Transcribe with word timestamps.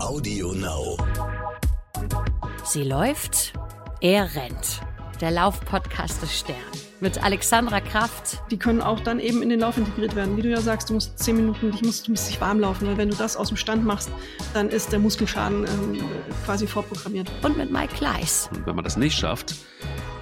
Audio 0.00 0.52
Now. 0.52 0.96
Sie 2.64 2.84
läuft, 2.84 3.52
er 4.00 4.34
rennt. 4.36 4.80
Der 5.20 5.32
Laufpodcast 5.32 6.22
des 6.22 6.38
Stern. 6.38 6.56
Mit 7.00 7.22
Alexandra 7.22 7.80
Kraft. 7.80 8.38
Die 8.50 8.58
können 8.58 8.80
auch 8.80 9.00
dann 9.00 9.18
eben 9.18 9.42
in 9.42 9.48
den 9.48 9.60
Lauf 9.60 9.76
integriert 9.76 10.14
werden. 10.14 10.36
Wie 10.36 10.42
du 10.42 10.50
ja 10.50 10.60
sagst, 10.60 10.90
du 10.90 10.94
musst 10.94 11.18
zehn 11.18 11.36
Minuten, 11.36 11.72
du 11.72 11.86
musst, 11.86 12.06
du 12.06 12.12
musst 12.12 12.28
dich 12.28 12.40
warm 12.40 12.60
laufen, 12.60 12.86
weil 12.86 12.96
wenn 12.96 13.10
du 13.10 13.16
das 13.16 13.36
aus 13.36 13.48
dem 13.48 13.56
Stand 13.56 13.84
machst, 13.84 14.10
dann 14.54 14.68
ist 14.68 14.92
der 14.92 15.00
Muskelschaden 15.00 15.64
ähm, 15.66 16.04
quasi 16.44 16.68
vorprogrammiert. 16.68 17.30
Und 17.42 17.56
mit 17.56 17.72
Mike 17.72 17.94
Kleiss. 17.94 18.48
Und 18.52 18.66
wenn 18.66 18.76
man 18.76 18.84
das 18.84 18.96
nicht 18.96 19.18
schafft, 19.18 19.56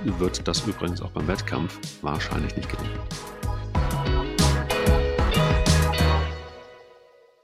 wird 0.05 0.49
das 0.49 0.67
übrigens 0.67 1.03
auch 1.03 1.11
beim 1.11 1.29
Wettkampf 1.29 1.79
wahrscheinlich 2.01 2.57
nicht 2.57 2.69
gelingen. 2.71 2.99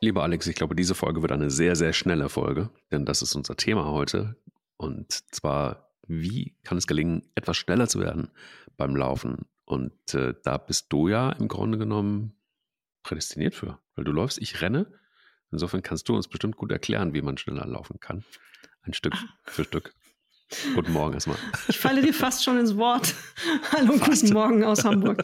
Lieber 0.02 0.24
Alex, 0.24 0.48
ich 0.48 0.56
glaube, 0.56 0.74
diese 0.74 0.96
Folge 0.96 1.22
wird 1.22 1.30
eine 1.30 1.48
sehr, 1.48 1.76
sehr 1.76 1.92
schnelle 1.92 2.28
Folge, 2.28 2.70
denn 2.90 3.04
das 3.04 3.22
ist 3.22 3.36
unser 3.36 3.56
Thema 3.56 3.84
heute. 3.84 4.34
Und 4.76 5.12
zwar, 5.32 5.92
wie 6.08 6.56
kann 6.64 6.76
es 6.76 6.88
gelingen, 6.88 7.22
etwas 7.36 7.56
schneller 7.56 7.86
zu 7.86 8.00
werden 8.00 8.32
beim 8.76 8.96
Laufen? 8.96 9.46
Und 9.64 10.12
äh, 10.14 10.34
da 10.42 10.58
bist 10.58 10.92
du 10.92 11.06
ja 11.06 11.30
im 11.30 11.46
Grunde 11.46 11.78
genommen 11.78 12.34
prädestiniert 13.04 13.54
für, 13.54 13.78
weil 13.94 14.04
du 14.04 14.10
läufst, 14.10 14.42
ich 14.42 14.60
renne. 14.60 14.92
Insofern 15.52 15.84
kannst 15.84 16.08
du 16.08 16.16
uns 16.16 16.26
bestimmt 16.26 16.56
gut 16.56 16.72
erklären, 16.72 17.14
wie 17.14 17.22
man 17.22 17.38
schneller 17.38 17.64
laufen 17.64 18.00
kann. 18.00 18.24
Ein 18.82 18.94
Stück 18.94 19.14
für 19.44 19.62
Stück. 19.62 19.94
Guten 20.74 20.92
Morgen 20.92 21.14
erstmal. 21.14 21.36
Ich 21.68 21.78
falle 21.78 22.02
dir 22.02 22.12
fast 22.12 22.44
schon 22.44 22.58
ins 22.58 22.76
Wort. 22.76 23.14
Hallo, 23.72 23.94
fast. 23.94 24.22
guten 24.22 24.34
Morgen 24.34 24.64
aus 24.64 24.84
Hamburg. 24.84 25.22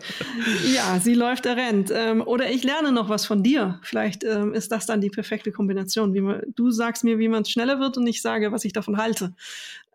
Ja, 0.75 0.99
sie 1.01 1.15
läuft, 1.15 1.47
er 1.47 1.57
rennt. 1.57 1.91
Ähm, 1.95 2.23
oder 2.23 2.51
ich 2.51 2.65
lerne 2.65 2.93
noch 2.93 3.09
was 3.09 3.27
von 3.27 3.43
dir. 3.43 3.79
Vielleicht 3.83 4.25
ähm, 4.25 4.55
ist 4.55 4.73
das 4.73 4.87
dann 4.87 5.01
die 5.01 5.11
perfekte 5.11 5.53
Kombination. 5.53 6.15
Wie 6.15 6.21
man, 6.21 6.43
du 6.55 6.71
sagst 6.71 7.05
mir, 7.05 7.19
wie 7.19 7.29
man 7.29 7.45
schneller 7.45 7.79
wird 7.79 7.97
und 7.97 8.07
ich 8.07 8.23
sage, 8.23 8.53
was 8.53 8.65
ich 8.65 8.73
davon 8.73 8.97
halte. 8.97 9.35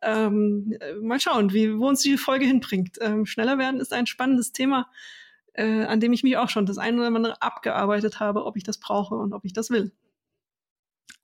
Ähm, 0.02 0.78
mal 1.02 1.20
schauen, 1.20 1.54
wie, 1.54 1.78
wo 1.78 1.88
uns 1.88 2.02
die 2.02 2.18
Folge 2.18 2.46
hinbringt. 2.46 2.98
Ähm, 3.02 3.26
schneller 3.26 3.58
werden 3.58 3.80
ist 3.80 3.94
ein 3.94 4.06
spannendes 4.06 4.52
Thema, 4.52 4.90
äh, 5.54 5.84
an 5.86 6.00
dem 6.00 6.14
ich 6.14 6.24
mich 6.24 6.38
auch 6.38 6.50
schon 6.50 6.66
das 6.66 6.78
eine 6.78 6.98
oder 6.98 7.08
andere 7.08 7.42
abgearbeitet 7.42 8.20
habe, 8.20 8.46
ob 8.46 8.58
ich 8.58 8.64
das 8.64 8.78
brauche 8.80 9.16
und 9.16 9.34
ob 9.34 9.46
ich 9.46 9.54
das 9.54 9.70
will. 9.70 9.92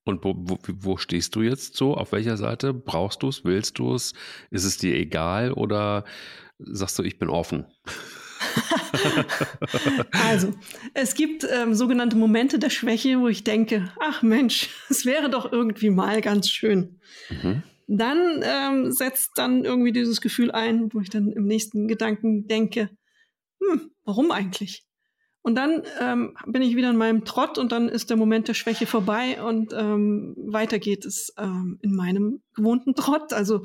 Und 0.06 0.24
wo, 0.24 0.34
wo, 0.38 0.58
wo, 0.66 0.98
stehst 0.98 1.36
du 1.36 1.42
jetzt 1.42 1.76
so? 1.76 1.94
Auf 1.94 2.12
welcher 2.12 2.38
Seite? 2.38 2.74
Brauchst 2.74 3.22
du 3.22 3.28
es? 3.28 3.44
Willst 3.44 3.80
du 3.80 3.94
es? 3.94 4.14
Ist 4.50 4.64
es 4.64 4.78
dir 4.78 4.96
egal 4.96 5.54
oder 5.54 6.06
sagst 6.58 6.98
du, 7.00 7.04
ich 7.04 7.20
bin 7.20 7.30
offen? 7.30 7.66
also, 10.12 10.54
es 10.94 11.14
gibt 11.16 11.46
ähm, 11.50 11.74
sogenannte 11.74 12.16
Momente 12.16 12.60
der 12.60 12.70
Schwäche, 12.70 13.20
wo 13.20 13.28
ich 13.28 13.44
denke, 13.44 13.92
ach 14.00 14.22
Mensch, 14.22 14.70
es 14.90 15.06
wäre 15.06 15.30
doch 15.30 15.52
irgendwie 15.52 15.90
mal 15.90 16.22
ganz 16.22 16.50
schön. 16.50 17.00
Mhm. 17.30 17.64
Dann 17.88 18.44
ähm, 18.44 18.92
setzt 18.92 19.32
dann 19.36 19.66
irgendwie 19.66 19.92
dieses 19.92 20.22
Gefühl 20.22 20.52
ein, 20.52 20.94
wo 20.94 21.02
ich 21.02 21.10
dann 21.10 21.32
im 21.32 21.46
nächsten 21.46 21.88
Gedanken 21.88 22.48
denke, 22.48 22.90
hm, 23.60 23.92
warum 24.04 24.32
eigentlich? 24.32 24.86
Und 25.50 25.56
dann 25.56 25.82
ähm, 26.00 26.38
bin 26.46 26.62
ich 26.62 26.76
wieder 26.76 26.92
in 26.92 26.96
meinem 26.96 27.26
Trott 27.26 27.58
und 27.58 27.72
dann 27.72 27.90
ist 27.90 28.12
der 28.12 28.18
Moment 28.18 28.48
der 28.48 28.54
Schwäche 28.54 28.86
vorbei 28.86 29.42
und 29.42 29.74
ähm, 29.74 30.36
weiter 30.38 30.78
geht 30.78 31.06
es 31.06 31.34
ähm, 31.40 31.80
in 31.82 31.96
meinem 31.96 32.44
gewohnten 32.54 32.94
Trott. 32.94 33.34
Also 33.34 33.64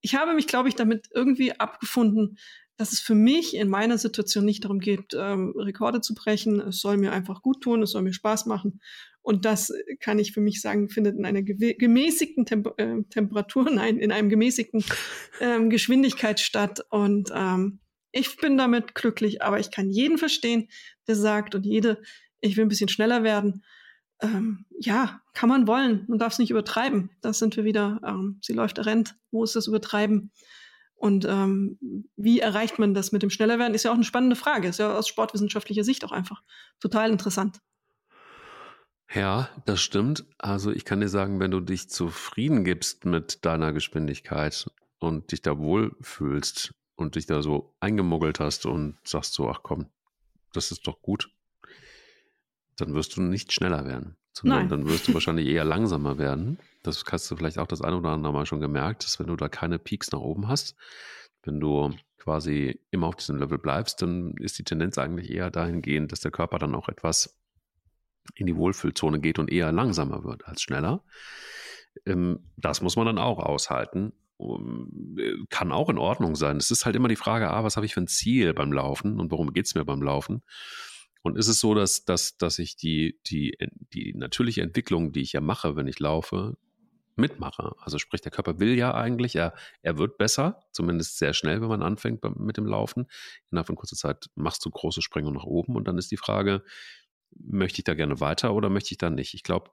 ich 0.00 0.14
habe 0.14 0.34
mich, 0.34 0.46
glaube 0.46 0.68
ich, 0.68 0.76
damit 0.76 1.08
irgendwie 1.12 1.58
abgefunden, 1.58 2.38
dass 2.76 2.92
es 2.92 3.00
für 3.00 3.16
mich 3.16 3.56
in 3.56 3.68
meiner 3.68 3.98
Situation 3.98 4.44
nicht 4.44 4.62
darum 4.62 4.78
geht, 4.78 5.12
ähm, 5.12 5.54
Rekorde 5.56 6.00
zu 6.00 6.14
brechen. 6.14 6.60
Es 6.60 6.78
soll 6.78 6.98
mir 6.98 7.10
einfach 7.10 7.42
gut 7.42 7.62
tun, 7.62 7.82
es 7.82 7.90
soll 7.90 8.02
mir 8.02 8.14
Spaß 8.14 8.46
machen. 8.46 8.80
Und 9.20 9.44
das 9.44 9.72
kann 9.98 10.20
ich 10.20 10.30
für 10.30 10.40
mich 10.40 10.60
sagen, 10.60 10.88
findet 10.88 11.18
in 11.18 11.24
einer 11.24 11.42
gemäßigten 11.42 12.46
Temp 12.46 12.74
äh, 12.76 13.02
Temperatur, 13.10 13.68
nein, 13.72 13.98
in 13.98 14.12
einem 14.12 14.28
gemäßigten 14.28 14.84
ähm, 15.40 15.68
Geschwindigkeit 15.68 16.38
statt. 16.38 16.86
Und 16.90 17.32
ähm, 17.34 17.80
ich 18.14 18.36
bin 18.36 18.56
damit 18.56 18.94
glücklich, 18.94 19.42
aber 19.42 19.58
ich 19.58 19.70
kann 19.70 19.90
jeden 19.90 20.18
verstehen, 20.18 20.68
der 21.08 21.16
sagt 21.16 21.54
und 21.54 21.66
jede, 21.66 22.00
ich 22.40 22.56
will 22.56 22.64
ein 22.64 22.68
bisschen 22.68 22.88
schneller 22.88 23.24
werden. 23.24 23.64
Ähm, 24.20 24.66
ja, 24.78 25.20
kann 25.32 25.48
man 25.48 25.66
wollen. 25.66 26.04
Man 26.06 26.18
darf 26.18 26.34
es 26.34 26.38
nicht 26.38 26.50
übertreiben. 26.50 27.10
Das 27.20 27.40
sind 27.40 27.56
wir 27.56 27.64
wieder. 27.64 28.00
Ähm, 28.06 28.38
sie 28.40 28.52
läuft, 28.52 28.78
rennt. 28.86 29.16
Wo 29.32 29.42
ist 29.42 29.56
das 29.56 29.66
Übertreiben? 29.66 30.30
Und 30.94 31.24
ähm, 31.24 31.78
wie 32.16 32.38
erreicht 32.38 32.78
man 32.78 32.94
das 32.94 33.10
mit 33.10 33.22
dem 33.22 33.30
Schnellerwerden? 33.30 33.74
Ist 33.74 33.82
ja 33.82 33.90
auch 33.90 33.96
eine 33.96 34.04
spannende 34.04 34.36
Frage. 34.36 34.68
Ist 34.68 34.78
ja 34.78 34.96
aus 34.96 35.08
sportwissenschaftlicher 35.08 35.82
Sicht 35.82 36.04
auch 36.04 36.12
einfach 36.12 36.42
total 36.78 37.10
interessant. 37.10 37.58
Ja, 39.12 39.48
das 39.66 39.82
stimmt. 39.82 40.24
Also 40.38 40.70
ich 40.70 40.84
kann 40.84 41.00
dir 41.00 41.08
sagen, 41.08 41.40
wenn 41.40 41.50
du 41.50 41.60
dich 41.60 41.90
zufrieden 41.90 42.64
gibst 42.64 43.04
mit 43.04 43.44
deiner 43.44 43.72
Geschwindigkeit 43.72 44.70
und 45.00 45.32
dich 45.32 45.42
da 45.42 45.58
wohlfühlst, 45.58 46.72
und 46.96 47.16
dich 47.16 47.26
da 47.26 47.42
so 47.42 47.74
eingemuggelt 47.80 48.40
hast 48.40 48.66
und 48.66 48.96
sagst 49.04 49.34
so, 49.34 49.48
ach 49.48 49.60
komm, 49.62 49.86
das 50.52 50.70
ist 50.70 50.86
doch 50.86 51.00
gut, 51.02 51.30
dann 52.76 52.94
wirst 52.94 53.16
du 53.16 53.22
nicht 53.22 53.52
schneller 53.52 53.84
werden, 53.84 54.16
sondern 54.32 54.60
Nein. 54.60 54.68
dann 54.68 54.88
wirst 54.88 55.08
du 55.08 55.14
wahrscheinlich 55.14 55.46
eher 55.48 55.64
langsamer 55.64 56.18
werden. 56.18 56.58
Das 56.82 57.04
hast 57.10 57.30
du 57.30 57.36
vielleicht 57.36 57.58
auch 57.58 57.66
das 57.66 57.82
eine 57.82 57.96
oder 57.96 58.10
andere 58.10 58.32
Mal 58.32 58.46
schon 58.46 58.60
gemerkt, 58.60 59.04
dass 59.04 59.18
wenn 59.18 59.26
du 59.26 59.36
da 59.36 59.48
keine 59.48 59.78
Peaks 59.78 60.12
nach 60.12 60.20
oben 60.20 60.48
hast, 60.48 60.76
wenn 61.42 61.60
du 61.60 61.94
quasi 62.18 62.80
immer 62.90 63.08
auf 63.08 63.16
diesem 63.16 63.38
Level 63.38 63.58
bleibst, 63.58 64.00
dann 64.00 64.34
ist 64.38 64.58
die 64.58 64.64
Tendenz 64.64 64.96
eigentlich 64.98 65.30
eher 65.30 65.50
dahingehend, 65.50 66.10
dass 66.12 66.20
der 66.20 66.30
Körper 66.30 66.58
dann 66.58 66.74
auch 66.74 66.88
etwas 66.88 67.38
in 68.34 68.46
die 68.46 68.56
Wohlfühlzone 68.56 69.20
geht 69.20 69.38
und 69.38 69.52
eher 69.52 69.70
langsamer 69.72 70.24
wird 70.24 70.46
als 70.46 70.62
schneller. 70.62 71.04
Ähm, 72.06 72.50
das 72.56 72.80
muss 72.80 72.96
man 72.96 73.06
dann 73.06 73.18
auch 73.18 73.38
aushalten 73.38 74.12
kann 75.48 75.72
auch 75.72 75.88
in 75.88 75.98
Ordnung 75.98 76.34
sein. 76.34 76.56
Es 76.56 76.70
ist 76.70 76.84
halt 76.84 76.96
immer 76.96 77.08
die 77.08 77.16
Frage, 77.16 77.50
ah, 77.50 77.64
was 77.64 77.76
habe 77.76 77.86
ich 77.86 77.94
für 77.94 78.00
ein 78.00 78.08
Ziel 78.08 78.52
beim 78.52 78.72
Laufen 78.72 79.20
und 79.20 79.30
worum 79.30 79.52
geht 79.52 79.66
es 79.66 79.74
mir 79.74 79.84
beim 79.84 80.02
Laufen? 80.02 80.42
Und 81.22 81.38
ist 81.38 81.48
es 81.48 81.60
so, 81.60 81.74
dass, 81.74 82.04
dass, 82.04 82.36
dass 82.36 82.58
ich 82.58 82.76
die, 82.76 83.18
die, 83.26 83.56
die 83.94 84.12
natürliche 84.14 84.62
Entwicklung, 84.62 85.12
die 85.12 85.22
ich 85.22 85.32
ja 85.32 85.40
mache, 85.40 85.74
wenn 85.76 85.86
ich 85.86 85.98
laufe, 85.98 86.56
mitmache? 87.16 87.72
Also 87.78 87.98
sprich, 87.98 88.20
der 88.20 88.32
Körper 88.32 88.58
will 88.58 88.74
ja 88.74 88.92
eigentlich, 88.92 89.36
er, 89.36 89.54
er 89.80 89.96
wird 89.96 90.18
besser, 90.18 90.60
zumindest 90.72 91.16
sehr 91.16 91.32
schnell, 91.32 91.62
wenn 91.62 91.68
man 91.68 91.82
anfängt 91.82 92.22
mit 92.38 92.56
dem 92.56 92.66
Laufen. 92.66 93.06
Innerhalb 93.50 93.68
von 93.68 93.76
kurzer 93.76 93.96
Zeit 93.96 94.28
machst 94.34 94.64
du 94.64 94.70
große 94.70 95.00
Sprengungen 95.00 95.36
nach 95.36 95.44
oben 95.44 95.76
und 95.76 95.88
dann 95.88 95.96
ist 95.96 96.10
die 96.10 96.18
Frage, 96.18 96.62
möchte 97.30 97.80
ich 97.80 97.84
da 97.84 97.94
gerne 97.94 98.20
weiter 98.20 98.52
oder 98.52 98.68
möchte 98.68 98.92
ich 98.92 98.98
da 98.98 99.08
nicht? 99.08 99.32
Ich 99.34 99.44
glaube, 99.44 99.70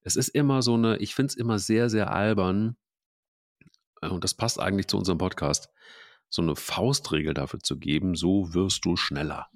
es 0.00 0.16
ist 0.16 0.28
immer 0.28 0.62
so 0.62 0.74
eine, 0.74 0.96
ich 0.98 1.14
finde 1.14 1.30
es 1.30 1.36
immer 1.36 1.58
sehr, 1.58 1.90
sehr 1.90 2.10
albern, 2.10 2.70
äh, 2.70 2.87
und 4.02 4.24
das 4.24 4.34
passt 4.34 4.60
eigentlich 4.60 4.88
zu 4.88 4.96
unserem 4.96 5.18
Podcast, 5.18 5.70
so 6.28 6.42
eine 6.42 6.56
Faustregel 6.56 7.34
dafür 7.34 7.60
zu 7.60 7.78
geben, 7.78 8.14
so 8.14 8.54
wirst 8.54 8.84
du 8.84 8.96
schneller. 8.96 9.48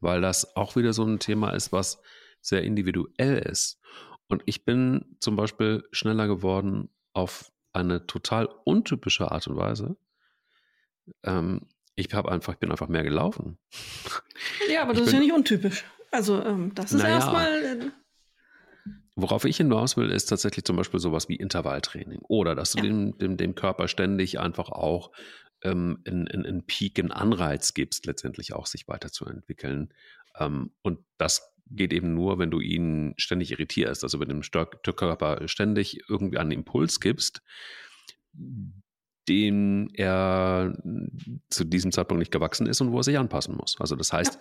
Weil 0.00 0.20
das 0.20 0.56
auch 0.56 0.76
wieder 0.76 0.92
so 0.92 1.04
ein 1.04 1.18
Thema 1.18 1.50
ist, 1.50 1.72
was 1.72 2.00
sehr 2.40 2.62
individuell 2.62 3.38
ist. 3.38 3.80
Und 4.28 4.42
ich 4.46 4.64
bin 4.64 5.16
zum 5.20 5.36
Beispiel 5.36 5.84
schneller 5.92 6.26
geworden 6.26 6.90
auf 7.12 7.50
eine 7.72 8.06
total 8.06 8.48
untypische 8.64 9.30
Art 9.30 9.46
und 9.48 9.56
Weise. 9.56 9.96
Ähm, 11.22 11.62
ich 11.96 12.12
habe 12.14 12.30
einfach, 12.30 12.54
bin 12.56 12.70
einfach 12.70 12.88
mehr 12.88 13.02
gelaufen. 13.02 13.58
Ja, 14.68 14.82
aber 14.82 14.92
das 14.92 15.02
ich 15.02 15.06
ist 15.08 15.12
ja 15.12 15.20
nicht 15.20 15.32
untypisch. 15.32 15.84
Also 16.10 16.42
ähm, 16.42 16.74
das 16.74 16.92
ist 16.92 17.02
naja, 17.02 17.16
erstmal. 17.16 17.92
Worauf 19.16 19.44
ich 19.44 19.58
hinaus 19.58 19.96
will, 19.96 20.10
ist 20.10 20.26
tatsächlich 20.26 20.64
zum 20.64 20.76
Beispiel 20.76 20.98
sowas 20.98 21.28
wie 21.28 21.36
Intervalltraining 21.36 22.20
oder 22.22 22.54
dass 22.54 22.72
du 22.72 22.78
ja. 22.78 22.84
dem, 22.84 23.16
dem, 23.18 23.36
dem 23.36 23.54
Körper 23.54 23.86
ständig 23.86 24.40
einfach 24.40 24.70
auch 24.70 25.12
ähm, 25.62 26.02
einen, 26.04 26.28
einen 26.28 26.66
Peak, 26.66 26.98
einen 26.98 27.12
Anreiz 27.12 27.74
gibst, 27.74 28.06
letztendlich 28.06 28.54
auch 28.54 28.66
sich 28.66 28.88
weiterzuentwickeln. 28.88 29.94
Ähm, 30.38 30.72
und 30.82 30.98
das 31.16 31.54
geht 31.70 31.92
eben 31.92 32.12
nur, 32.12 32.38
wenn 32.40 32.50
du 32.50 32.60
ihn 32.60 33.14
ständig 33.16 33.52
irritierst, 33.52 34.02
also 34.02 34.18
wenn 34.18 34.28
du 34.28 34.34
dem 34.34 34.96
Körper 34.96 35.46
ständig 35.48 36.00
irgendwie 36.08 36.38
einen 36.38 36.50
Impuls 36.50 36.98
gibst, 36.98 37.40
den 39.28 39.90
er 39.94 40.76
zu 41.50 41.64
diesem 41.64 41.92
Zeitpunkt 41.92 42.18
nicht 42.18 42.32
gewachsen 42.32 42.66
ist 42.66 42.80
und 42.80 42.90
wo 42.90 42.98
er 42.98 43.04
sich 43.04 43.16
anpassen 43.16 43.56
muss. 43.56 43.76
Also 43.80 43.94
das 43.94 44.12
heißt, 44.12 44.34
ja 44.34 44.40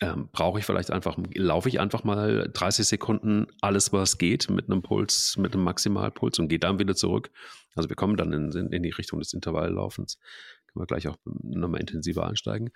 ähm, 0.00 0.28
brauche 0.32 0.58
ich 0.58 0.64
vielleicht 0.64 0.90
einfach, 0.90 1.16
laufe 1.34 1.68
ich 1.68 1.78
einfach 1.78 2.04
mal 2.04 2.50
30 2.52 2.86
Sekunden 2.86 3.46
alles, 3.60 3.92
was 3.92 4.18
geht, 4.18 4.48
mit 4.48 4.70
einem 4.70 4.82
Puls, 4.82 5.36
mit 5.36 5.52
einem 5.52 5.64
Maximalpuls 5.64 6.38
und 6.38 6.48
gehe 6.48 6.58
dann 6.58 6.78
wieder 6.78 6.94
zurück. 6.94 7.30
Also 7.74 7.88
wir 7.88 7.96
kommen 7.96 8.16
dann 8.16 8.32
in, 8.32 8.72
in 8.72 8.82
die 8.82 8.90
Richtung 8.90 9.18
des 9.18 9.32
Intervalllaufens. 9.34 10.18
Können 10.66 10.82
wir 10.82 10.86
gleich 10.86 11.06
auch 11.08 11.16
nochmal 11.24 11.80
intensiver 11.80 12.26
einsteigen. 12.26 12.70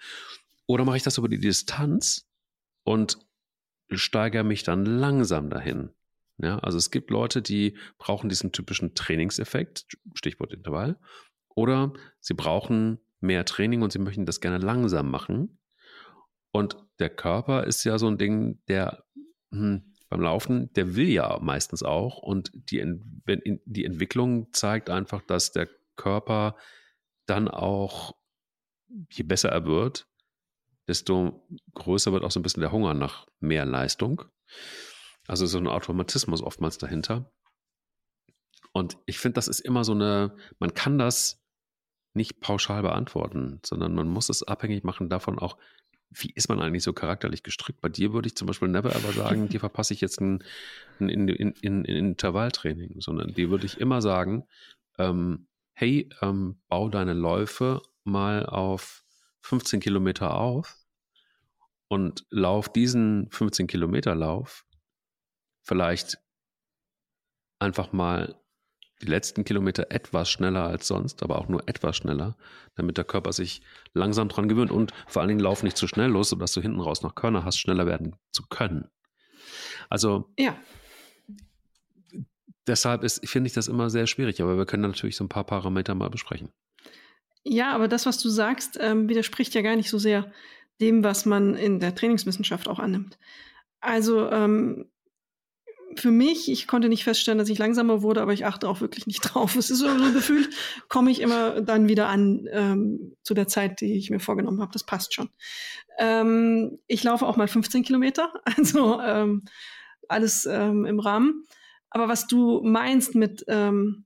Oder 0.67 0.85
mache 0.85 0.99
ich 0.99 1.03
das 1.03 1.19
über 1.19 1.29
die 1.29 1.41
Distanz 1.41 2.29
und 2.83 3.19
steigere 3.91 4.45
mich 4.45 4.63
dann 4.63 4.85
langsam 4.85 5.51
dahin. 5.51 5.91
Ja, 6.39 6.59
also 6.59 6.79
es 6.79 6.91
gibt 6.91 7.11
Leute, 7.11 7.43
die 7.43 7.77
brauchen 7.97 8.29
diesen 8.29 8.53
typischen 8.53 8.95
Trainingseffekt, 8.95 9.87
Stichwort 10.15 10.53
Intervall, 10.53 10.99
oder 11.55 11.93
sie 12.21 12.35
brauchen 12.35 12.99
mehr 13.21 13.45
Training 13.45 13.83
und 13.83 13.93
sie 13.93 14.01
möchten 14.01 14.27
das 14.27 14.41
gerne 14.41 14.59
langsam 14.59 15.11
machen. 15.11 15.59
Und 16.55 16.77
der 17.01 17.11
Körper 17.11 17.65
ist 17.65 17.83
ja 17.83 17.99
so 17.99 18.07
ein 18.07 18.17
Ding, 18.17 18.61
der, 18.69 19.05
hm, 19.51 19.93
beim 20.09 20.21
Laufen, 20.21 20.73
der 20.75 20.95
will 20.95 21.09
ja 21.09 21.41
meistens 21.43 21.83
auch. 21.83 22.19
Und 22.19 22.53
die, 22.55 23.01
die 23.65 23.85
Entwicklung 23.85 24.53
zeigt 24.53 24.89
einfach, 24.89 25.21
dass 25.23 25.51
der 25.51 25.69
Körper 25.97 26.57
dann 27.27 27.49
auch, 27.49 28.15
je 29.11 29.25
besser 29.25 29.49
er 29.49 29.67
wird, 29.67 30.07
desto 30.87 31.45
größer 31.75 32.13
wird 32.13 32.23
auch 32.23 32.31
so 32.31 32.39
ein 32.39 32.45
bisschen 32.45 32.61
der 32.61 32.71
Hunger 32.71 32.95
nach 32.95 33.27
mehr 33.41 33.65
Leistung. 33.65 34.23
Also 35.27 35.47
so 35.47 35.59
ein 35.59 35.67
Automatismus 35.67 36.41
oftmals 36.41 36.79
dahinter. 36.79 37.33
Und 38.73 38.97
ich 39.07 39.19
finde, 39.19 39.35
das 39.35 39.49
ist 39.49 39.59
immer 39.59 39.83
so 39.83 39.93
eine, 39.93 40.37
man 40.61 40.73
kann 40.73 40.99
das 40.99 41.43
nicht 42.13 42.39
pauschal 42.39 42.83
beantworten, 42.83 43.59
sondern 43.67 43.97
man 43.97 44.07
muss 44.07 44.29
es 44.29 44.45
abhängig 44.45 44.85
machen 44.85 45.09
davon 45.09 45.41
auch, 45.41 45.59
wie 46.15 46.33
ist 46.35 46.49
man 46.49 46.61
eigentlich 46.61 46.83
so 46.83 46.93
charakterlich 46.93 47.43
gestrickt? 47.43 47.81
Bei 47.81 47.89
dir 47.89 48.13
würde 48.13 48.29
ich 48.29 48.37
zum 48.37 48.47
Beispiel 48.47 48.69
never 48.69 48.95
ever 48.95 49.13
sagen, 49.13 49.49
dir 49.51 49.61
verpasse 49.61 49.95
ich 49.95 50.01
jetzt 50.01 50.21
ein, 50.21 50.43
ein, 51.01 51.11
ein, 51.11 51.55
ein, 51.63 51.85
Intervalltraining, 51.85 53.01
sondern 53.01 53.35
dir 53.35 53.51
würde 53.51 53.67
ich 53.67 53.81
immer 53.81 54.01
sagen, 54.01 54.47
ähm, 54.99 55.47
hey, 55.75 56.09
ähm, 56.23 56.61
bau 56.69 56.89
deine 56.89 57.15
Läufe 57.15 57.83
mal 58.05 58.47
auf 58.47 59.05
15 59.43 59.81
Kilometer 59.81 60.35
auf 60.35 60.77
und 61.89 62.25
lauf 62.31 62.73
diesen 62.73 63.31
15 63.31 63.67
Kilometer 63.67 64.15
Lauf 64.15 64.65
vielleicht 65.63 66.19
einfach 67.59 67.93
mal 67.93 68.41
die 69.03 69.07
letzten 69.07 69.45
Kilometer 69.45 69.91
etwas 69.91 70.31
schneller 70.31 70.65
als 70.65 70.87
sonst, 70.87 71.23
aber 71.23 71.39
auch 71.39 71.49
nur 71.49 71.69
etwas 71.69 71.97
schneller, 71.97 72.37
damit 72.77 72.97
der 72.97 73.05
Körper 73.05 73.33
sich 73.33 73.63
langsam 73.93 74.29
dran 74.29 74.49
gewöhnt 74.49 74.71
und 74.71 74.93
vor 75.07 75.21
allen 75.21 75.29
Dingen 75.29 75.41
lauf 75.41 75.63
nicht 75.63 75.77
zu 75.77 75.87
schnell 75.87 76.11
los, 76.11 76.31
sodass 76.31 76.53
du 76.53 76.61
hinten 76.61 76.81
raus 76.81 77.03
noch 77.03 77.15
Körner 77.15 77.45
hast, 77.45 77.59
schneller 77.59 77.87
werden 77.87 78.17
zu 78.31 78.45
können. 78.49 78.89
Also 79.91 80.31
ja. 80.39 80.57
deshalb 82.67 83.03
ist, 83.03 83.29
finde 83.29 83.49
ich 83.49 83.55
das 83.55 83.69
immer 83.69 83.91
sehr 83.91 84.07
schwierig, 84.07 84.41
aber 84.41 84.57
wir 84.57 84.67
können 84.67 84.83
natürlich 84.83 85.17
so 85.17 85.25
ein 85.25 85.29
paar 85.29 85.45
Parameter 85.45 85.95
mal 85.95 86.11
besprechen. 86.11 86.51
Ja, 87.43 87.75
aber 87.75 87.89
das, 87.89 88.07
was 88.07 88.19
du 88.19 88.31
sagst, 88.31 88.79
ähm, 88.81 89.09
widerspricht 89.09 89.55
ja 89.55 89.61
gar 89.61 89.77
nicht 89.77 89.91
so 89.91 89.99
sehr 89.99 90.33
dem, 90.81 91.05
was 91.05 91.27
man 91.27 91.55
in 91.55 91.79
der 91.79 91.95
Trainingswissenschaft 91.95 92.69
auch 92.69 92.79
annimmt. 92.79 93.19
Also 93.81 94.31
ähm, 94.31 94.87
für 96.01 96.11
mich, 96.11 96.51
ich 96.51 96.67
konnte 96.67 96.89
nicht 96.89 97.05
feststellen, 97.05 97.39
dass 97.39 97.49
ich 97.49 97.59
langsamer 97.59 98.03
wurde, 98.03 98.23
aber 98.23 98.33
ich 98.33 98.47
achte 98.47 98.69
auch 98.69 98.81
wirklich 98.81 99.07
nicht 99.07 99.21
drauf. 99.23 99.57
Es 99.57 99.71
ist 99.71 99.79
so, 99.79 99.99
so 99.99 100.13
gefühlt, 100.13 100.49
komme 100.89 101.11
ich 101.11 101.21
immer 101.21 101.61
dann 101.61 101.89
wieder 101.89 102.09
an 102.09 102.49
ähm, 102.51 103.17
zu 103.23 103.35
der 103.35 103.49
Zeit, 103.49 103.81
die 103.81 103.97
ich 103.97 104.11
mir 104.11 104.21
vorgenommen 104.21 104.61
habe. 104.61 104.73
Das 104.73 104.85
passt 104.85 105.15
schon. 105.15 105.31
Ähm, 105.99 106.79
ich 106.87 107.03
laufe 107.03 107.27
auch 107.27 107.37
mal 107.37 107.49
15 107.49 107.83
Kilometer, 107.83 108.33
also 108.57 109.01
ähm, 109.01 109.45
alles 110.09 110.47
ähm, 110.47 110.85
im 110.85 111.01
Rahmen. 111.01 111.45
Aber 111.91 112.09
was 112.09 112.27
du 112.27 112.61
meinst 112.63 113.15
mit, 113.15 113.45
ähm, 113.49 114.05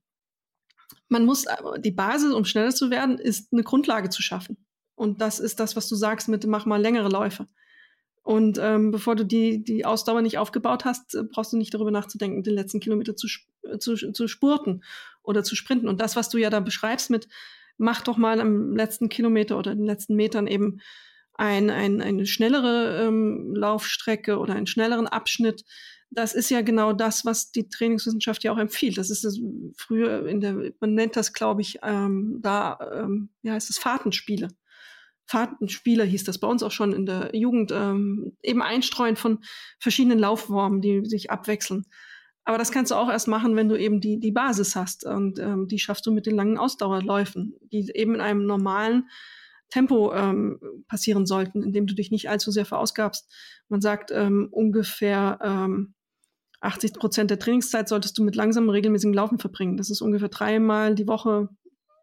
man 1.07 1.25
muss, 1.25 1.45
die 1.79 1.91
Basis, 1.91 2.33
um 2.33 2.45
schneller 2.45 2.69
zu 2.69 2.91
werden, 2.91 3.17
ist 3.17 3.51
eine 3.51 3.63
Grundlage 3.63 4.09
zu 4.09 4.21
schaffen. 4.21 4.57
Und 4.95 5.21
das 5.21 5.39
ist 5.39 5.59
das, 5.59 5.75
was 5.75 5.87
du 5.89 5.95
sagst 5.95 6.27
mit, 6.27 6.45
mach 6.45 6.65
mal 6.65 6.81
längere 6.81 7.09
Läufe. 7.09 7.47
Und 8.29 8.59
ähm, 8.61 8.91
bevor 8.91 9.15
du 9.15 9.25
die, 9.25 9.63
die 9.63 9.85
Ausdauer 9.85 10.21
nicht 10.21 10.37
aufgebaut 10.37 10.85
hast, 10.85 11.15
äh, 11.15 11.23
brauchst 11.23 11.51
du 11.51 11.57
nicht 11.57 11.73
darüber 11.73 11.89
nachzudenken, 11.89 12.43
den 12.43 12.53
letzten 12.53 12.79
Kilometer 12.79 13.15
zu, 13.15 13.27
äh, 13.63 13.79
zu, 13.79 13.95
zu 13.95 14.27
spurten 14.27 14.83
oder 15.23 15.43
zu 15.43 15.55
sprinten. 15.55 15.87
Und 15.87 15.99
das, 15.99 16.15
was 16.15 16.29
du 16.29 16.37
ja 16.37 16.51
da 16.51 16.59
beschreibst 16.59 17.09
mit, 17.09 17.27
mach 17.79 18.01
doch 18.01 18.17
mal 18.17 18.39
am 18.39 18.75
letzten 18.75 19.09
Kilometer 19.09 19.57
oder 19.57 19.73
den 19.73 19.83
letzten 19.83 20.15
Metern 20.15 20.45
eben 20.45 20.79
ein, 21.33 21.71
ein, 21.71 22.03
eine 22.03 22.27
schnellere 22.27 23.07
ähm, 23.07 23.55
Laufstrecke 23.55 24.37
oder 24.37 24.53
einen 24.53 24.67
schnelleren 24.67 25.07
Abschnitt. 25.07 25.65
Das 26.11 26.35
ist 26.35 26.51
ja 26.51 26.61
genau 26.61 26.93
das, 26.93 27.25
was 27.25 27.51
die 27.51 27.67
Trainingswissenschaft 27.67 28.43
ja 28.43 28.51
auch 28.51 28.59
empfiehlt. 28.59 28.99
Das 28.99 29.09
ist 29.09 29.23
das 29.23 29.39
früher 29.75 30.27
in 30.27 30.39
der, 30.39 30.71
man 30.79 30.93
nennt 30.93 31.15
das, 31.15 31.33
glaube 31.33 31.61
ich, 31.61 31.79
ähm, 31.81 32.37
da, 32.43 32.77
ähm, 32.93 33.29
wie 33.41 33.49
heißt 33.49 33.71
es, 33.71 33.79
Fahrtenspiele. 33.79 34.49
Fahrtenspieler 35.29 36.05
hieß 36.05 36.23
das 36.23 36.39
bei 36.39 36.47
uns 36.47 36.63
auch 36.63 36.71
schon 36.71 36.91
in 36.91 37.05
der 37.05 37.35
Jugend, 37.35 37.71
ähm, 37.71 38.35
eben 38.41 38.63
einstreuen 38.63 39.15
von 39.15 39.43
verschiedenen 39.79 40.17
Laufformen, 40.17 40.81
die 40.81 41.05
sich 41.05 41.29
abwechseln. 41.29 41.85
Aber 42.45 42.57
das 42.57 42.71
kannst 42.71 42.91
du 42.91 42.95
auch 42.95 43.09
erst 43.09 43.27
machen, 43.27 43.55
wenn 43.55 43.69
du 43.69 43.75
eben 43.75 44.01
die, 44.01 44.19
die 44.19 44.31
Basis 44.31 44.75
hast. 44.75 45.05
Und 45.05 45.37
ähm, 45.37 45.67
die 45.67 45.77
schaffst 45.77 46.03
du 46.07 46.11
mit 46.11 46.25
den 46.25 46.35
langen 46.35 46.57
Ausdauerläufen, 46.57 47.53
die 47.71 47.91
eben 47.93 48.15
in 48.15 48.21
einem 48.21 48.47
normalen 48.47 49.07
Tempo 49.69 50.11
ähm, 50.15 50.59
passieren 50.87 51.27
sollten, 51.27 51.61
indem 51.61 51.85
du 51.85 51.93
dich 51.93 52.09
nicht 52.09 52.27
allzu 52.27 52.49
sehr 52.49 52.65
verausgabst. 52.65 53.31
Man 53.67 53.81
sagt 53.81 54.09
ähm, 54.09 54.47
ungefähr 54.49 55.37
ähm, 55.43 55.93
80 56.61 56.93
Prozent 56.93 57.29
der 57.29 57.37
Trainingszeit 57.37 57.87
solltest 57.87 58.17
du 58.17 58.23
mit 58.23 58.35
langsamem, 58.35 58.71
regelmäßigen 58.71 59.13
Laufen 59.13 59.37
verbringen. 59.37 59.77
Das 59.77 59.91
ist 59.91 60.01
ungefähr 60.01 60.29
dreimal 60.29 60.95
die 60.95 61.07
Woche 61.07 61.49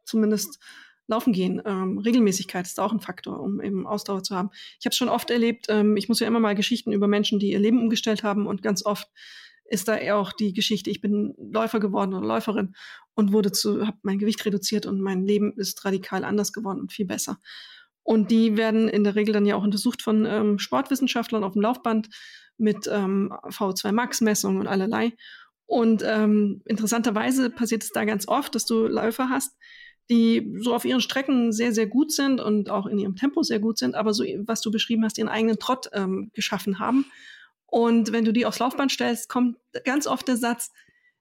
zumindest 0.05 0.61
Laufen 1.09 1.33
gehen. 1.33 1.63
Ähm, 1.65 1.99
Regelmäßigkeit 1.99 2.67
ist 2.67 2.81
auch 2.81 2.93
ein 2.93 3.01
Faktor, 3.01 3.41
um 3.41 3.61
eben 3.61 3.87
Ausdauer 3.87 4.23
zu 4.23 4.35
haben. 4.35 4.51
Ich 4.81 4.87
habe 4.87 4.95
schon 4.95 5.09
oft 5.09 5.31
erlebt, 5.31 5.67
ähm, 5.69 5.97
ich 5.97 6.09
muss 6.09 6.21
ja 6.21 6.27
immer 6.27 6.41
mal 6.41 6.55
Geschichten 6.55 6.93
über 6.93 7.07
Menschen, 7.07 7.39
die 7.39 7.53
ihr 7.53 7.61
Leben 7.61 7.81
umgestellt 7.81 8.23
haben 8.23 8.47
und 8.47 8.63
ganz 8.63 8.85
oft 8.85 9.09
ist 9.69 9.89
da 9.89 9.97
eher 9.97 10.17
auch 10.17 10.33
die 10.33 10.53
Geschichte, 10.53 10.91
ich 10.91 11.01
bin 11.01 11.35
Läufer 11.39 11.81
geworden 11.81 12.15
oder 12.15 12.27
Läuferin 12.27 12.75
und 13.15 13.33
wurde 13.33 13.53
zu, 13.53 13.87
habe 13.87 13.99
mein 14.03 14.19
Gewicht 14.19 14.45
reduziert 14.45 14.87
und 14.87 15.01
mein 15.01 15.25
Leben 15.25 15.53
ist 15.57 15.85
radikal 15.85 16.25
anders 16.25 16.53
geworden 16.53 16.81
und 16.81 16.93
viel 16.93 17.07
besser. 17.07 17.41
Und 18.03 18.31
die 18.31 18.57
werden 18.57 18.89
in 18.89 19.03
der 19.03 19.17
Regel 19.17 19.35
dann 19.35 19.47
ja 19.47 19.57
auch 19.57 19.65
untersucht 19.65 20.03
von 20.03 20.25
ähm, 20.25 20.59
Sportwissenschaftlern 20.61 21.43
auf 21.43 21.55
dem 21.55 21.63
Laufband 21.63 22.09
mit 22.57 22.89
ähm, 22.91 23.33
V2 23.49 23.91
Max-Messungen 23.91 24.61
und 24.61 24.69
allerlei. 24.69 25.13
Und 25.67 26.05
ähm, 26.07 26.63
interessanterweise 26.65 27.51
passiert 27.51 27.83
es 27.83 27.91
da 27.91 28.05
ganz 28.05 28.29
oft, 28.29 28.55
dass 28.55 28.65
du 28.65 28.87
Läufer 28.87 29.29
hast, 29.29 29.57
die 30.11 30.55
so 30.61 30.75
auf 30.75 30.85
ihren 30.85 31.01
Strecken 31.01 31.53
sehr, 31.53 31.73
sehr 31.73 31.87
gut 31.87 32.13
sind 32.13 32.41
und 32.41 32.71
auch 32.71 32.87
in 32.87 32.99
ihrem 32.99 33.17
Tempo 33.17 33.43
sehr 33.43 33.59
gut 33.59 33.79
sind, 33.79 33.95
aber 33.95 34.13
so, 34.13 34.25
was 34.45 34.61
du 34.61 34.71
beschrieben 34.71 35.05
hast, 35.05 35.19
ihren 35.19 35.29
eigenen 35.29 35.59
Trott 35.59 35.91
ähm, 35.93 36.31
geschaffen 36.35 36.79
haben. 36.79 37.07
Und 37.67 38.13
wenn 38.13 38.25
du 38.25 38.33
die 38.33 38.47
aufs 38.47 38.61
Laufband 38.61 38.93
stellst, 38.93 39.29
kommt 39.29 39.57
ganz 39.85 40.07
oft 40.07 40.29
der 40.29 40.37
Satz, 40.37 40.71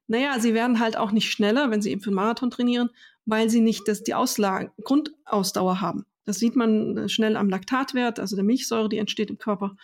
naja, 0.06 0.38
sie 0.38 0.54
werden 0.54 0.78
halt 0.78 0.96
auch 0.96 1.10
nicht 1.10 1.30
schneller, 1.30 1.70
wenn 1.70 1.82
sie 1.82 1.90
eben 1.90 2.00
für 2.00 2.10
einen 2.10 2.16
Marathon 2.16 2.50
trainieren, 2.50 2.90
weil 3.24 3.50
sie 3.50 3.60
nicht 3.60 3.88
das, 3.88 4.04
die 4.04 4.14
Auslage, 4.14 4.70
Grundausdauer 4.82 5.80
haben. 5.80 6.06
Das 6.24 6.38
sieht 6.38 6.54
man 6.56 6.96
äh, 6.96 7.08
schnell 7.08 7.36
am 7.36 7.48
Laktatwert, 7.48 8.20
also 8.20 8.36
der 8.36 8.44
Milchsäure, 8.44 8.88
die 8.88 8.98
entsteht 8.98 9.30
im 9.30 9.38
Körper, 9.38 9.76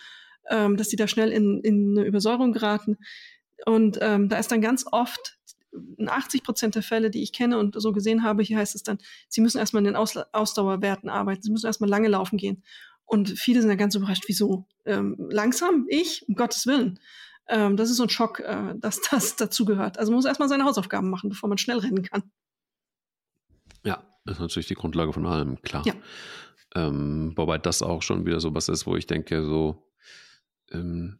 ähm, 0.49 0.77
dass 0.77 0.91
sie 0.91 0.97
da 0.97 1.09
schnell 1.09 1.31
in, 1.31 1.61
in 1.61 1.99
eine 1.99 2.07
Übersäuerung 2.07 2.53
geraten. 2.53 2.99
Und 3.67 3.99
ähm, 4.01 4.29
da 4.29 4.39
ist 4.39 4.51
dann 4.51 4.61
ganz 4.61 4.85
oft 4.91 5.39
in 5.73 6.09
80 6.09 6.43
Prozent 6.45 6.75
der 6.75 6.83
Fälle, 6.83 7.11
die 7.11 7.23
ich 7.23 7.33
kenne 7.33 7.59
und 7.59 7.81
so 7.81 7.93
gesehen 7.93 8.23
habe, 8.23 8.43
hier 8.43 8.59
heißt 8.59 8.75
es 8.75 8.83
dann, 8.83 8.99
sie 9.29 9.41
müssen 9.41 9.59
erstmal 9.59 9.81
in 9.81 9.87
den 9.87 9.97
Aus 9.97 10.17
Ausdauerwerten 10.17 11.09
arbeiten, 11.09 11.43
sie 11.43 11.51
müssen 11.51 11.67
erstmal 11.67 11.91
lange 11.91 12.09
laufen 12.09 12.37
gehen. 12.37 12.63
Und 13.05 13.31
viele 13.39 13.61
sind 13.61 13.69
dann 13.69 13.79
ganz 13.79 13.95
überrascht, 13.95 14.25
wieso? 14.27 14.67
Ähm, 14.85 15.17
langsam? 15.31 15.87
Ich? 15.89 16.27
Um 16.29 16.35
Gottes 16.35 16.67
Willen. 16.67 16.99
Ähm, 17.49 17.77
das 17.77 17.91
ist 17.91 17.97
so 17.97 18.05
ein 18.05 18.09
Schock, 18.09 18.41
äh, 18.41 18.75
dass 18.77 19.01
das 19.01 19.37
dazugehört. 19.37 19.99
Also 19.99 20.13
man 20.13 20.17
muss 20.17 20.25
erstmal 20.25 20.49
seine 20.49 20.65
Hausaufgaben 20.65 21.11
machen, 21.11 21.29
bevor 21.29 21.49
man 21.49 21.59
schnell 21.59 21.79
rennen 21.79 22.03
kann. 22.03 22.23
Ja, 23.85 24.03
das 24.25 24.37
ist 24.37 24.41
natürlich 24.41 24.69
die 24.69 24.75
Grundlage 24.75 25.13
von 25.13 25.27
allem, 25.27 25.61
klar. 25.63 25.85
Ja. 25.87 25.95
Ähm, 26.75 27.33
wobei 27.37 27.59
das 27.59 27.83
auch 27.83 28.03
schon 28.03 28.25
wieder 28.25 28.41
so 28.41 28.55
was 28.55 28.69
ist, 28.69 28.87
wo 28.87 28.97
ich 28.97 29.07
denke, 29.07 29.45
so, 29.45 29.93
ähm, 30.71 31.19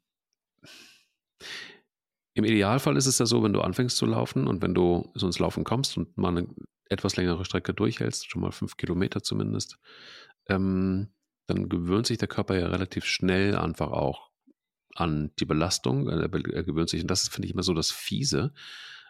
im 2.35 2.45
Idealfall 2.45 2.97
ist 2.97 3.07
es 3.07 3.19
ja 3.19 3.27
so, 3.27 3.43
wenn 3.43 3.53
du 3.53 3.61
anfängst 3.61 3.97
zu 3.97 4.07
laufen 4.07 4.47
und 4.47 4.63
wenn 4.63 4.75
du 4.75 5.11
so 5.15 5.27
ins 5.27 5.39
Laufen 5.39 5.65
kommst 5.65 5.97
und 5.97 6.17
mal 6.17 6.29
eine 6.29 6.49
etwas 6.89 7.17
längere 7.17 7.45
Strecke 7.45 7.75
durchhältst, 7.75 8.31
schon 8.31 8.43
mal 8.43 8.53
fünf 8.53 8.77
Kilometer 8.77 9.23
zumindest, 9.23 9.79
ähm, 10.49 11.13
dann 11.47 11.69
gewöhnt 11.69 12.07
sich 12.07 12.19
der 12.19 12.29
Körper 12.29 12.59
ja 12.59 12.69
relativ 12.69 13.05
schnell 13.05 13.57
einfach 13.57 13.91
auch 13.91 14.31
an 14.95 15.33
die 15.39 15.45
Belastung. 15.45 16.09
Er, 16.09 16.29
gewöhnt 16.29 16.91
sich, 16.91 17.03
und 17.03 17.11
das 17.11 17.29
finde 17.29 17.47
ich 17.47 17.55
immer 17.55 17.63
so 17.63 17.75
das 17.75 17.91
Fiese, 17.91 18.53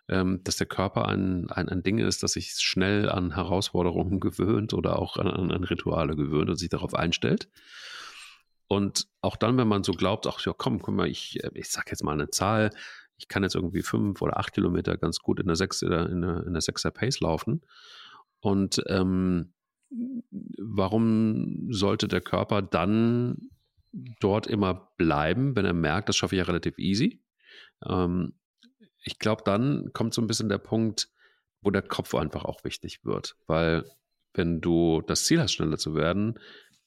ähm, 0.09 0.41
dass 0.45 0.57
der 0.57 0.67
Körper 0.67 1.07
ein, 1.07 1.51
ein, 1.51 1.69
ein 1.69 1.83
Ding 1.83 1.99
ist, 1.99 2.23
das 2.23 2.33
sich 2.33 2.53
schnell 2.59 3.09
an 3.09 3.35
Herausforderungen 3.35 4.21
gewöhnt 4.21 4.75
oder 4.75 4.99
auch 4.99 5.17
an, 5.17 5.29
an 5.29 5.65
Rituale 5.65 6.17
gewöhnt 6.17 6.51
und 6.51 6.57
sich 6.57 6.71
darauf 6.71 6.95
einstellt. 6.95 7.49
Und 8.69 9.07
auch 9.21 9.37
dann, 9.37 9.59
wenn 9.59 9.69
man 9.69 9.85
so 9.85 9.93
glaubt, 9.93 10.27
ach 10.27 10.41
ja, 10.47 10.55
komm, 10.57 10.81
guck 10.81 10.95
mal, 10.95 11.07
ich, 11.07 11.39
ich 11.53 11.69
sag 11.69 11.91
jetzt 11.91 12.03
mal 12.03 12.13
eine 12.13 12.31
Zahl, 12.31 12.71
ich 13.17 13.29
kann 13.29 13.43
jetzt 13.43 13.55
irgendwie 13.55 13.83
fünf 13.83 14.21
oder 14.23 14.39
acht 14.39 14.53
Kilometer 14.53 14.97
ganz 14.97 15.19
gut 15.21 15.41
in 15.41 15.47
der 15.47 15.57
sechs 15.57 15.83
in 15.83 15.91
der, 15.91 16.09
in 16.09 16.53
der 16.53 16.61
sechser 16.61 16.91
Pace 16.91 17.21
laufen. 17.21 17.63
Und 18.41 18.83
ähm, 18.89 19.53
warum 20.59 21.73
sollte 21.73 22.09
der 22.09 22.21
Körper 22.21 22.63
dann 22.63 23.51
dort 24.21 24.47
immer 24.47 24.91
bleiben, 24.97 25.55
wenn 25.55 25.65
er 25.65 25.75
merkt, 25.75 26.09
das 26.09 26.17
schaffe 26.17 26.35
ich 26.35 26.39
ja 26.39 26.45
relativ 26.45 26.79
easy? 26.79 27.23
Ähm, 27.87 28.35
ich 29.05 29.19
glaube, 29.19 29.43
dann 29.45 29.93
kommt 29.93 30.15
so 30.15 30.23
ein 30.23 30.27
bisschen 30.27 30.49
der 30.49 30.59
Punkt, 30.59 31.09
wo 31.61 31.71
der 31.71 31.83
Kopf 31.83 32.15
einfach 32.15 32.45
auch 32.45 32.65
wichtig 32.65 33.05
wird, 33.05 33.37
weil 33.47 33.85
wenn 34.35 34.61
du 34.61 35.03
das 35.03 35.25
Ziel 35.25 35.41
hast, 35.41 35.53
schneller 35.53 35.79
zu 35.79 35.95
werden, 35.95 36.39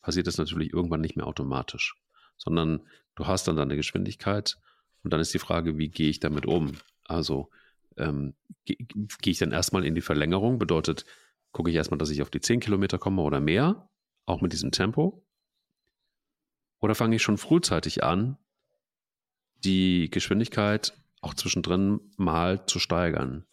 passiert 0.01 0.27
das 0.27 0.37
natürlich 0.37 0.73
irgendwann 0.73 1.01
nicht 1.01 1.15
mehr 1.15 1.27
automatisch, 1.27 1.95
sondern 2.37 2.87
du 3.15 3.27
hast 3.27 3.47
dann 3.47 3.55
deine 3.55 3.75
Geschwindigkeit 3.75 4.57
Und 5.05 5.11
dann 5.11 5.19
ist 5.19 5.35
die 5.35 5.39
Frage, 5.39 5.77
wie 5.77 5.89
gehe 5.89 6.09
ich 6.09 6.19
damit 6.19 6.47
um? 6.47 6.71
Also 7.03 7.51
ähm, 7.95 8.33
gehe 8.65 8.75
geh 9.21 9.29
ich 9.29 9.37
dann 9.37 9.51
erstmal 9.51 9.85
in 9.85 9.93
die 9.93 10.01
Verlängerung, 10.01 10.57
bedeutet, 10.57 11.05
gucke 11.51 11.69
ich 11.69 11.75
erstmal, 11.75 11.99
dass 11.99 12.09
ich 12.09 12.23
auf 12.23 12.31
die 12.31 12.41
10 12.41 12.59
Kilometer 12.59 12.97
komme 12.97 13.21
oder 13.21 13.39
mehr, 13.39 13.87
auch 14.25 14.41
mit 14.41 14.51
diesem 14.51 14.71
Tempo. 14.71 15.23
Oder 16.81 16.95
fange 16.95 17.17
ich 17.17 17.21
schon 17.21 17.37
frühzeitig 17.37 18.03
an, 18.03 18.39
die 19.63 20.09
Geschwindigkeit 20.09 20.97
auch 21.21 21.35
zwischendrin 21.35 21.99
mal 22.17 22.65
zu 22.65 22.79
steigern? 22.79 23.45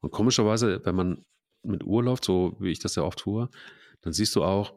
Und 0.00 0.12
komischerweise, 0.12 0.80
wenn 0.86 0.94
man 0.94 1.26
mit 1.62 1.84
Uhr 1.84 2.02
läuft, 2.02 2.24
so 2.24 2.56
wie 2.58 2.70
ich 2.70 2.78
das 2.78 2.94
ja 2.94 3.02
oft 3.02 3.18
tue, 3.18 3.50
dann 4.00 4.14
siehst 4.14 4.34
du 4.34 4.42
auch, 4.42 4.72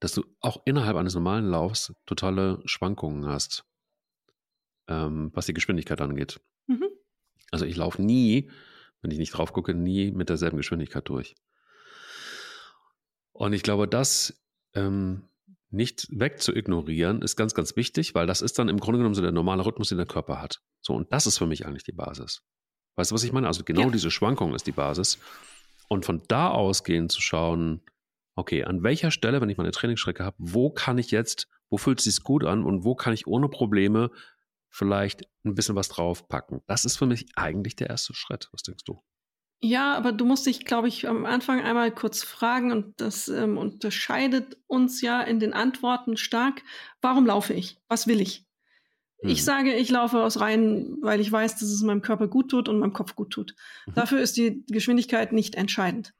dass 0.00 0.14
du 0.14 0.24
auch 0.40 0.62
innerhalb 0.64 0.96
eines 0.96 1.14
normalen 1.14 1.48
Laufs 1.48 1.94
totale 2.06 2.60
Schwankungen 2.64 3.28
hast, 3.28 3.69
ähm, 4.90 5.30
was 5.32 5.46
die 5.46 5.54
Geschwindigkeit 5.54 6.00
angeht. 6.00 6.40
Mhm. 6.66 6.88
Also 7.50 7.64
ich 7.64 7.76
laufe 7.76 8.02
nie, 8.02 8.50
wenn 9.00 9.10
ich 9.10 9.18
nicht 9.18 9.30
drauf 9.30 9.52
gucke, 9.52 9.72
nie 9.72 10.10
mit 10.10 10.28
derselben 10.28 10.58
Geschwindigkeit 10.58 11.08
durch. 11.08 11.36
Und 13.32 13.54
ich 13.54 13.62
glaube, 13.62 13.88
das 13.88 14.42
ähm, 14.74 15.22
nicht 15.70 16.08
wegzuignorieren, 16.10 17.22
ist 17.22 17.36
ganz, 17.36 17.54
ganz 17.54 17.76
wichtig, 17.76 18.14
weil 18.14 18.26
das 18.26 18.42
ist 18.42 18.58
dann 18.58 18.68
im 18.68 18.80
Grunde 18.80 18.98
genommen 18.98 19.14
so 19.14 19.22
der 19.22 19.32
normale 19.32 19.64
Rhythmus, 19.64 19.88
den 19.88 19.98
der 19.98 20.06
Körper 20.06 20.42
hat. 20.42 20.60
So, 20.82 20.94
und 20.94 21.12
das 21.12 21.26
ist 21.26 21.38
für 21.38 21.46
mich 21.46 21.64
eigentlich 21.64 21.84
die 21.84 21.92
Basis. 21.92 22.42
Weißt 22.96 23.12
du, 23.12 23.14
was 23.14 23.24
ich 23.24 23.32
meine? 23.32 23.46
Also 23.46 23.64
genau 23.64 23.82
ja. 23.82 23.90
diese 23.90 24.10
Schwankung 24.10 24.54
ist 24.54 24.66
die 24.66 24.72
Basis. 24.72 25.18
Und 25.88 26.04
von 26.04 26.22
da 26.28 26.50
ausgehend 26.50 27.12
zu 27.12 27.22
schauen, 27.22 27.80
okay, 28.34 28.64
an 28.64 28.82
welcher 28.82 29.10
Stelle, 29.10 29.40
wenn 29.40 29.48
ich 29.48 29.58
meine 29.58 29.70
Trainingsstrecke 29.70 30.24
habe, 30.24 30.36
wo 30.38 30.70
kann 30.70 30.98
ich 30.98 31.10
jetzt, 31.10 31.48
wo 31.68 31.78
fühlt 31.78 32.00
es 32.00 32.04
sich 32.04 32.22
gut 32.22 32.44
an 32.44 32.64
und 32.64 32.84
wo 32.84 32.94
kann 32.94 33.12
ich 33.12 33.26
ohne 33.26 33.48
Probleme 33.48 34.10
vielleicht 34.70 35.28
ein 35.44 35.54
bisschen 35.54 35.76
was 35.76 35.88
draufpacken? 35.88 36.62
Das 36.66 36.84
ist 36.84 36.96
für 36.96 37.06
mich 37.06 37.26
eigentlich 37.36 37.76
der 37.76 37.90
erste 37.90 38.14
Schritt. 38.14 38.48
Was 38.52 38.62
denkst 38.62 38.84
du? 38.84 39.02
Ja, 39.62 39.94
aber 39.94 40.12
du 40.12 40.24
musst 40.24 40.46
dich, 40.46 40.64
glaube 40.64 40.88
ich, 40.88 41.06
am 41.06 41.26
Anfang 41.26 41.60
einmal 41.60 41.90
kurz 41.90 42.22
fragen 42.22 42.72
und 42.72 42.98
das 42.98 43.28
ähm, 43.28 43.58
unterscheidet 43.58 44.56
uns 44.66 45.02
ja 45.02 45.20
in 45.20 45.38
den 45.38 45.52
Antworten 45.52 46.16
stark. 46.16 46.62
Warum 47.02 47.26
laufe 47.26 47.52
ich? 47.52 47.78
Was 47.88 48.06
will 48.06 48.22
ich? 48.22 48.46
Ich 49.22 49.40
hm. 49.40 49.44
sage, 49.44 49.74
ich 49.74 49.90
laufe 49.90 50.22
aus 50.22 50.40
rein, 50.40 50.96
weil 51.02 51.20
ich 51.20 51.30
weiß, 51.30 51.56
dass 51.56 51.68
es 51.68 51.82
meinem 51.82 52.00
Körper 52.00 52.26
gut 52.26 52.50
tut 52.50 52.70
und 52.70 52.78
meinem 52.78 52.94
Kopf 52.94 53.14
gut 53.14 53.30
tut. 53.30 53.54
Mhm. 53.86 53.94
Dafür 53.94 54.20
ist 54.20 54.38
die 54.38 54.64
Geschwindigkeit 54.68 55.32
nicht 55.32 55.56
entscheidend. 55.56 56.14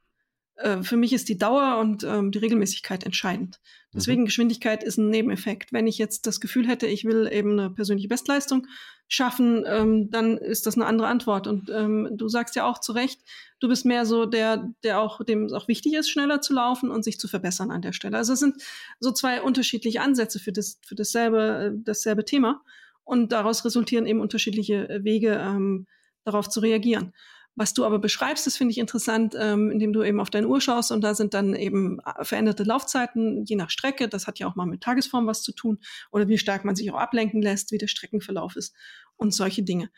Äh, 0.61 0.83
für 0.83 0.97
mich 0.97 1.13
ist 1.13 1.29
die 1.29 1.39
Dauer 1.39 1.79
und 1.79 2.05
ähm, 2.05 2.31
die 2.31 2.39
Regelmäßigkeit 2.39 3.05
entscheidend. 3.05 3.61
Deswegen 3.93 4.23
mhm. 4.23 4.27
Geschwindigkeit 4.27 4.85
ist 4.85 4.99
ein 4.99 5.11
Nebeneffekt. 5.11 5.73
Wenn 5.73 5.87
ich 5.87 5.99
jetzt 5.99 6.27
das 6.27 6.41
Gefühl 6.41 6.69
hätte, 6.69 6.87
ich 6.87 7.05
will 7.05 7.29
eben 7.33 7.59
eine 7.59 7.71
persönliche 7.71 8.09
Bestleistung 8.09 8.67
schaffen, 9.09 9.65
ähm, 9.67 10.11
dann 10.11 10.39
ist 10.39 10.67
das 10.67 10.77
eine 10.77 10.87
andere 10.87 11.09
Antwort. 11.09 11.49
Und 11.49 11.71
ähm, 11.71 12.09
du 12.13 12.29
sagst 12.29 12.55
ja 12.55 12.65
auch 12.65 12.79
zu 12.79 12.93
Recht, 12.93 13.21
du 13.59 13.69
bist 13.69 13.85
mehr 13.85 14.07
so 14.07 14.27
der, 14.27 14.73
der 14.85 15.01
auch, 15.01 15.25
dem 15.25 15.45
es 15.45 15.53
auch 15.53 15.67
wichtig 15.67 15.95
ist, 15.95 16.09
schneller 16.09 16.41
zu 16.41 16.53
laufen 16.53 16.91
und 16.91 17.03
sich 17.03 17.19
zu 17.19 17.27
verbessern 17.27 17.73
an 17.73 17.83
der 17.83 17.93
Stelle. 17.93 18.17
Also 18.17 18.35
es 18.35 18.39
sind 18.39 18.63
so 19.01 19.11
zwei 19.11 19.43
unterschiedliche 19.43 20.03
Ansätze 20.03 20.39
für 20.39 20.53
das, 20.53 20.79
für 20.87 20.95
dasselbe, 20.95 21.73
äh, 21.75 21.83
dasselbe 21.83 22.25
Thema. 22.25 22.63
Und 23.03 23.33
daraus 23.33 23.65
resultieren 23.65 24.07
eben 24.07 24.21
unterschiedliche 24.21 24.89
äh, 24.89 25.03
Wege, 25.03 25.33
ähm, 25.33 25.87
darauf 26.25 26.49
zu 26.49 26.61
reagieren. 26.61 27.13
Was 27.61 27.75
du 27.75 27.85
aber 27.85 27.99
beschreibst, 27.99 28.47
das 28.47 28.57
finde 28.57 28.73
ich 28.73 28.79
interessant, 28.79 29.35
ähm, 29.39 29.71
indem 29.71 29.93
du 29.93 30.03
eben 30.03 30.19
auf 30.19 30.31
deine 30.31 30.49
Uhr 30.49 30.63
schaust 30.63 30.93
und 30.93 31.03
da 31.03 31.15
sind 31.15 31.35
dann 31.35 31.55
eben 31.55 31.99
äh, 32.01 32.25
veränderte 32.25 32.63
Laufzeiten, 32.63 33.45
je 33.45 33.55
nach 33.55 33.69
Strecke. 33.69 34.09
Das 34.09 34.27
hat 34.27 34.39
ja 34.39 34.47
auch 34.47 34.57
mal 34.57 34.65
mit 34.65 34.81
Tagesform 34.81 35.27
was 35.27 35.43
zu 35.43 35.53
tun 35.53 35.79
oder 36.11 36.27
wie 36.27 36.39
stark 36.39 36.65
man 36.65 36.75
sich 36.75 36.91
auch 36.91 36.97
ablenken 36.97 37.43
lässt, 37.43 37.71
wie 37.71 37.77
der 37.77 37.89
Streckenverlauf 37.89 38.57
ist 38.57 38.75
und 39.17 39.35
solche 39.35 39.63
Dinge. 39.63 39.91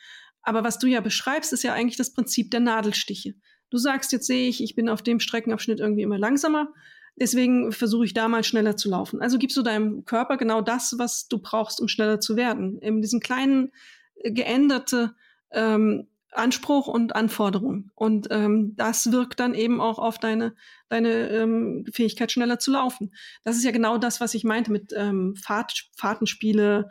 Aber 0.42 0.64
was 0.64 0.81
du 0.81 0.88
ja 0.88 1.00
beschreibst, 1.00 1.52
ist 1.52 1.62
ja 1.62 1.73
eigentlich 1.73 1.97
das 1.97 2.12
Prinzip 2.12 2.50
der 2.50 2.59
Nadelstiche. 2.59 3.35
Du 3.71 3.78
sagst, 3.78 4.11
jetzt 4.11 4.26
sehe 4.26 4.49
ich, 4.49 4.61
ich 4.61 4.75
bin 4.75 4.88
auf 4.88 5.02
dem 5.02 5.21
Streckenabschnitt 5.21 5.78
irgendwie 5.78 6.02
immer 6.02 6.19
langsamer. 6.19 6.75
Deswegen 7.14 7.71
versuche 7.71 8.07
ich 8.07 8.12
da 8.12 8.26
mal 8.26 8.42
schneller 8.42 8.76
zu 8.76 8.90
laufen. 8.90 9.23
Also 9.23 9.38
gibst 9.38 9.57
du 9.57 9.62
deinem 9.62 10.04
Körper 10.04 10.37
genau 10.37 10.62
das, 10.62 10.97
was 10.99 11.28
du 11.28 11.38
brauchst, 11.38 11.81
um 11.81 11.87
schneller 11.87 12.19
zu 12.19 12.35
werden. 12.35 12.83
Eben 12.83 13.02
diesen 13.02 13.21
kleinen, 13.21 13.71
äh, 14.16 14.33
geänderte 14.33 15.14
ähm, 15.52 16.09
Anspruch 16.33 16.87
und 16.87 17.15
Anforderung. 17.15 17.91
Und 17.95 18.29
ähm, 18.31 18.75
das 18.77 19.12
wirkt 19.12 19.41
dann 19.41 19.55
eben 19.55 19.81
auch 19.81 19.99
auf 19.99 20.19
deine, 20.19 20.55
deine 20.89 21.29
ähm, 21.29 21.85
Fähigkeit, 21.93 22.33
schneller 22.33 22.59
zu 22.59 22.73
laufen. 22.73 23.15
Das 23.45 23.57
ist 23.57 23.65
ja 23.65 23.71
genau 23.71 23.99
das, 23.99 24.21
was 24.21 24.35
ich 24.35 24.45
meinte 24.45 24.73
mit 24.73 24.93
ähm, 24.97 25.37
Fahrt, 25.37 25.91
Fahrtenspiele, 25.97 26.89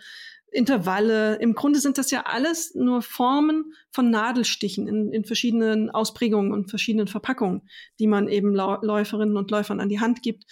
Intervalle. 0.51 1.35
Im 1.35 1.55
Grunde 1.55 1.79
sind 1.79 1.97
das 1.97 2.11
ja 2.11 2.23
alles 2.25 2.75
nur 2.75 3.01
Formen 3.01 3.73
von 3.91 4.09
Nadelstichen 4.09 4.87
in, 4.87 5.11
in 5.11 5.23
verschiedenen 5.23 5.89
Ausprägungen 5.89 6.51
und 6.51 6.69
verschiedenen 6.69 7.07
Verpackungen, 7.07 7.61
die 7.99 8.07
man 8.07 8.27
eben 8.27 8.53
Läuferinnen 8.53 9.37
und 9.37 9.49
Läufern 9.49 9.79
an 9.79 9.89
die 9.89 10.01
Hand 10.01 10.21
gibt, 10.21 10.45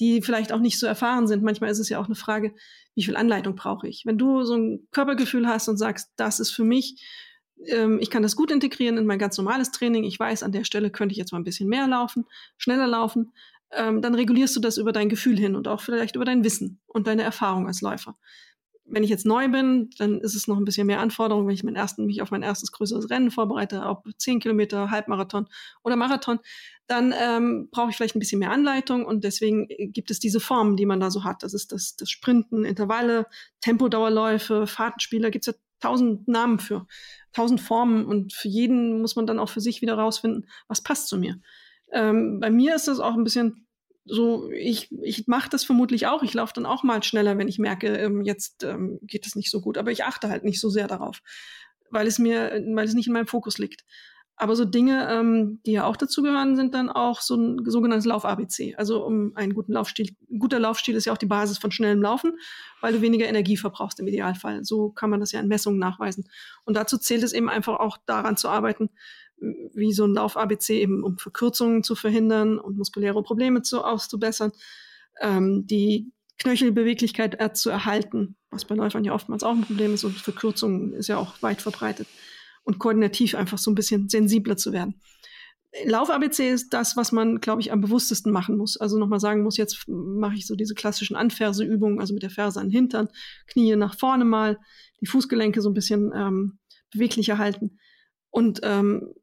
die 0.00 0.22
vielleicht 0.22 0.52
auch 0.52 0.58
nicht 0.58 0.78
so 0.78 0.86
erfahren 0.86 1.26
sind. 1.26 1.42
Manchmal 1.42 1.70
ist 1.70 1.78
es 1.78 1.90
ja 1.90 2.00
auch 2.00 2.06
eine 2.06 2.14
Frage, 2.14 2.54
wie 2.94 3.04
viel 3.04 3.16
Anleitung 3.16 3.54
brauche 3.54 3.86
ich? 3.86 4.04
Wenn 4.06 4.18
du 4.18 4.42
so 4.42 4.56
ein 4.56 4.88
Körpergefühl 4.90 5.46
hast 5.46 5.68
und 5.68 5.76
sagst, 5.76 6.10
das 6.16 6.40
ist 6.40 6.50
für 6.50 6.64
mich 6.64 7.02
ähm, 7.66 7.98
ich 8.00 8.10
kann 8.10 8.22
das 8.22 8.36
gut 8.36 8.50
integrieren 8.50 8.98
in 8.98 9.06
mein 9.06 9.18
ganz 9.18 9.36
normales 9.38 9.70
Training. 9.70 10.04
Ich 10.04 10.18
weiß, 10.18 10.42
an 10.42 10.52
der 10.52 10.64
Stelle 10.64 10.90
könnte 10.90 11.12
ich 11.12 11.18
jetzt 11.18 11.32
mal 11.32 11.38
ein 11.38 11.44
bisschen 11.44 11.68
mehr 11.68 11.86
laufen, 11.86 12.26
schneller 12.56 12.86
laufen. 12.86 13.32
Ähm, 13.70 14.02
dann 14.02 14.14
regulierst 14.14 14.54
du 14.54 14.60
das 14.60 14.76
über 14.76 14.92
dein 14.92 15.08
Gefühl 15.08 15.38
hin 15.38 15.56
und 15.56 15.66
auch 15.68 15.80
vielleicht 15.80 16.16
über 16.16 16.24
dein 16.24 16.44
Wissen 16.44 16.80
und 16.86 17.06
deine 17.06 17.22
Erfahrung 17.22 17.66
als 17.66 17.80
Läufer. 17.80 18.16
Wenn 18.84 19.04
ich 19.04 19.10
jetzt 19.10 19.24
neu 19.24 19.48
bin, 19.48 19.90
dann 19.96 20.20
ist 20.20 20.34
es 20.34 20.48
noch 20.48 20.58
ein 20.58 20.64
bisschen 20.64 20.86
mehr 20.86 21.00
Anforderung, 21.00 21.46
wenn 21.46 21.54
ich 21.54 21.64
meinen 21.64 21.76
ersten, 21.76 22.04
mich 22.04 22.20
auf 22.20 22.30
mein 22.30 22.42
erstes 22.42 22.72
größeres 22.72 23.08
Rennen 23.08 23.30
vorbereite, 23.30 23.80
ob 23.82 24.06
10 24.18 24.40
Kilometer, 24.40 24.90
Halbmarathon 24.90 25.48
oder 25.82 25.96
Marathon, 25.96 26.40
dann 26.88 27.14
ähm, 27.18 27.68
brauche 27.70 27.90
ich 27.90 27.96
vielleicht 27.96 28.16
ein 28.16 28.18
bisschen 28.18 28.40
mehr 28.40 28.50
Anleitung 28.50 29.06
und 29.06 29.24
deswegen 29.24 29.68
gibt 29.68 30.10
es 30.10 30.18
diese 30.18 30.40
Formen, 30.40 30.76
die 30.76 30.84
man 30.84 31.00
da 31.00 31.10
so 31.10 31.24
hat. 31.24 31.42
Das 31.42 31.54
ist 31.54 31.72
das, 31.72 31.96
das 31.96 32.10
Sprinten, 32.10 32.64
Intervalle, 32.64 33.26
Tempodauerläufe, 33.60 34.66
Fahrtenspiele, 34.66 35.30
gibt 35.30 35.46
es 35.46 35.54
ja 35.54 35.60
tausend 35.82 36.28
Namen 36.28 36.58
für 36.58 36.86
tausend 37.32 37.60
Formen 37.60 38.04
und 38.04 38.32
für 38.32 38.48
jeden 38.48 39.00
muss 39.00 39.16
man 39.16 39.26
dann 39.26 39.38
auch 39.38 39.48
für 39.48 39.60
sich 39.60 39.82
wieder 39.82 39.94
rausfinden, 39.94 40.46
was 40.68 40.82
passt 40.82 41.08
zu 41.08 41.18
mir. 41.18 41.40
Ähm, 41.90 42.40
bei 42.40 42.50
mir 42.50 42.74
ist 42.74 42.88
das 42.88 43.00
auch 43.00 43.14
ein 43.14 43.24
bisschen 43.24 43.66
so, 44.04 44.50
ich, 44.50 44.90
ich 45.02 45.26
mache 45.28 45.48
das 45.48 45.64
vermutlich 45.64 46.06
auch. 46.06 46.22
Ich 46.22 46.34
laufe 46.34 46.52
dann 46.54 46.66
auch 46.66 46.82
mal 46.82 47.02
schneller, 47.02 47.38
wenn 47.38 47.48
ich 47.48 47.58
merke, 47.58 47.88
ähm, 47.96 48.22
jetzt 48.22 48.64
ähm, 48.64 48.98
geht 49.02 49.26
es 49.26 49.36
nicht 49.36 49.50
so 49.50 49.60
gut. 49.60 49.78
Aber 49.78 49.92
ich 49.92 50.04
achte 50.04 50.28
halt 50.28 50.44
nicht 50.44 50.60
so 50.60 50.68
sehr 50.70 50.88
darauf, 50.88 51.20
weil 51.90 52.06
es 52.06 52.18
mir, 52.18 52.62
weil 52.74 52.86
es 52.86 52.94
nicht 52.94 53.06
in 53.06 53.12
meinem 53.12 53.28
Fokus 53.28 53.58
liegt. 53.58 53.84
Aber 54.42 54.56
so 54.56 54.64
Dinge, 54.64 55.08
ähm, 55.08 55.60
die 55.64 55.70
ja 55.70 55.86
auch 55.86 55.96
dazu 55.96 56.20
gehören, 56.20 56.56
sind 56.56 56.74
dann 56.74 56.90
auch 56.90 57.20
so 57.20 57.36
ein 57.36 57.64
sogenanntes 57.64 58.06
Lauf-ABC. 58.06 58.74
Also 58.74 59.06
um 59.06 59.30
einen 59.36 59.54
guten 59.54 59.72
Laufstil. 59.72 60.16
Ein 60.28 60.40
guter 60.40 60.58
Laufstil 60.58 60.96
ist 60.96 61.04
ja 61.04 61.12
auch 61.12 61.18
die 61.18 61.26
Basis 61.26 61.58
von 61.58 61.70
schnellem 61.70 62.02
Laufen, 62.02 62.32
weil 62.80 62.92
du 62.92 63.00
weniger 63.02 63.28
Energie 63.28 63.56
verbrauchst 63.56 64.00
im 64.00 64.08
Idealfall. 64.08 64.64
So 64.64 64.90
kann 64.90 65.10
man 65.10 65.20
das 65.20 65.30
ja 65.30 65.38
in 65.38 65.46
Messungen 65.46 65.78
nachweisen. 65.78 66.28
Und 66.64 66.76
dazu 66.76 66.98
zählt 66.98 67.22
es 67.22 67.32
eben 67.32 67.48
einfach 67.48 67.78
auch 67.78 67.98
daran 68.04 68.36
zu 68.36 68.48
arbeiten, 68.48 68.90
wie 69.36 69.92
so 69.92 70.06
ein 70.06 70.14
Lauf-ABC 70.14 70.80
eben, 70.80 71.04
um 71.04 71.18
Verkürzungen 71.18 71.84
zu 71.84 71.94
verhindern 71.94 72.58
und 72.58 72.76
muskuläre 72.76 73.22
Probleme 73.22 73.62
zu, 73.62 73.84
auszubessern, 73.84 74.50
ähm, 75.20 75.68
die 75.68 76.10
Knöchelbeweglichkeit 76.38 77.40
äh, 77.40 77.52
zu 77.52 77.70
erhalten, 77.70 78.34
was 78.50 78.64
bei 78.64 78.74
Läufern 78.74 79.04
ja 79.04 79.14
oftmals 79.14 79.44
auch 79.44 79.54
ein 79.54 79.62
Problem 79.62 79.94
ist 79.94 80.02
und 80.02 80.16
Verkürzungen 80.16 80.94
ist 80.94 81.06
ja 81.06 81.18
auch 81.18 81.40
weit 81.42 81.62
verbreitet 81.62 82.08
und 82.64 82.78
koordinativ 82.78 83.34
einfach 83.34 83.58
so 83.58 83.70
ein 83.70 83.74
bisschen 83.74 84.08
sensibler 84.08 84.56
zu 84.56 84.72
werden. 84.72 85.00
Lauf-ABC 85.84 86.50
ist 86.50 86.74
das, 86.74 86.96
was 86.96 87.12
man, 87.12 87.40
glaube 87.40 87.62
ich, 87.62 87.72
am 87.72 87.80
bewusstesten 87.80 88.30
machen 88.30 88.58
muss. 88.58 88.76
Also 88.76 88.98
nochmal 88.98 89.20
sagen 89.20 89.42
muss, 89.42 89.56
jetzt 89.56 89.84
mache 89.88 90.34
ich 90.34 90.46
so 90.46 90.54
diese 90.54 90.74
klassischen 90.74 91.16
Anferseübungen, 91.16 91.98
also 91.98 92.12
mit 92.12 92.22
der 92.22 92.30
Ferse 92.30 92.60
an 92.60 92.66
den 92.66 92.72
Hintern, 92.72 93.08
Knie 93.46 93.74
nach 93.76 93.98
vorne 93.98 94.26
mal, 94.26 94.58
die 95.00 95.06
Fußgelenke 95.06 95.62
so 95.62 95.70
ein 95.70 95.74
bisschen 95.74 96.12
ähm, 96.14 96.58
beweglicher 96.92 97.38
halten. 97.38 97.78
Und 98.30 98.60
ähm, 98.64 99.14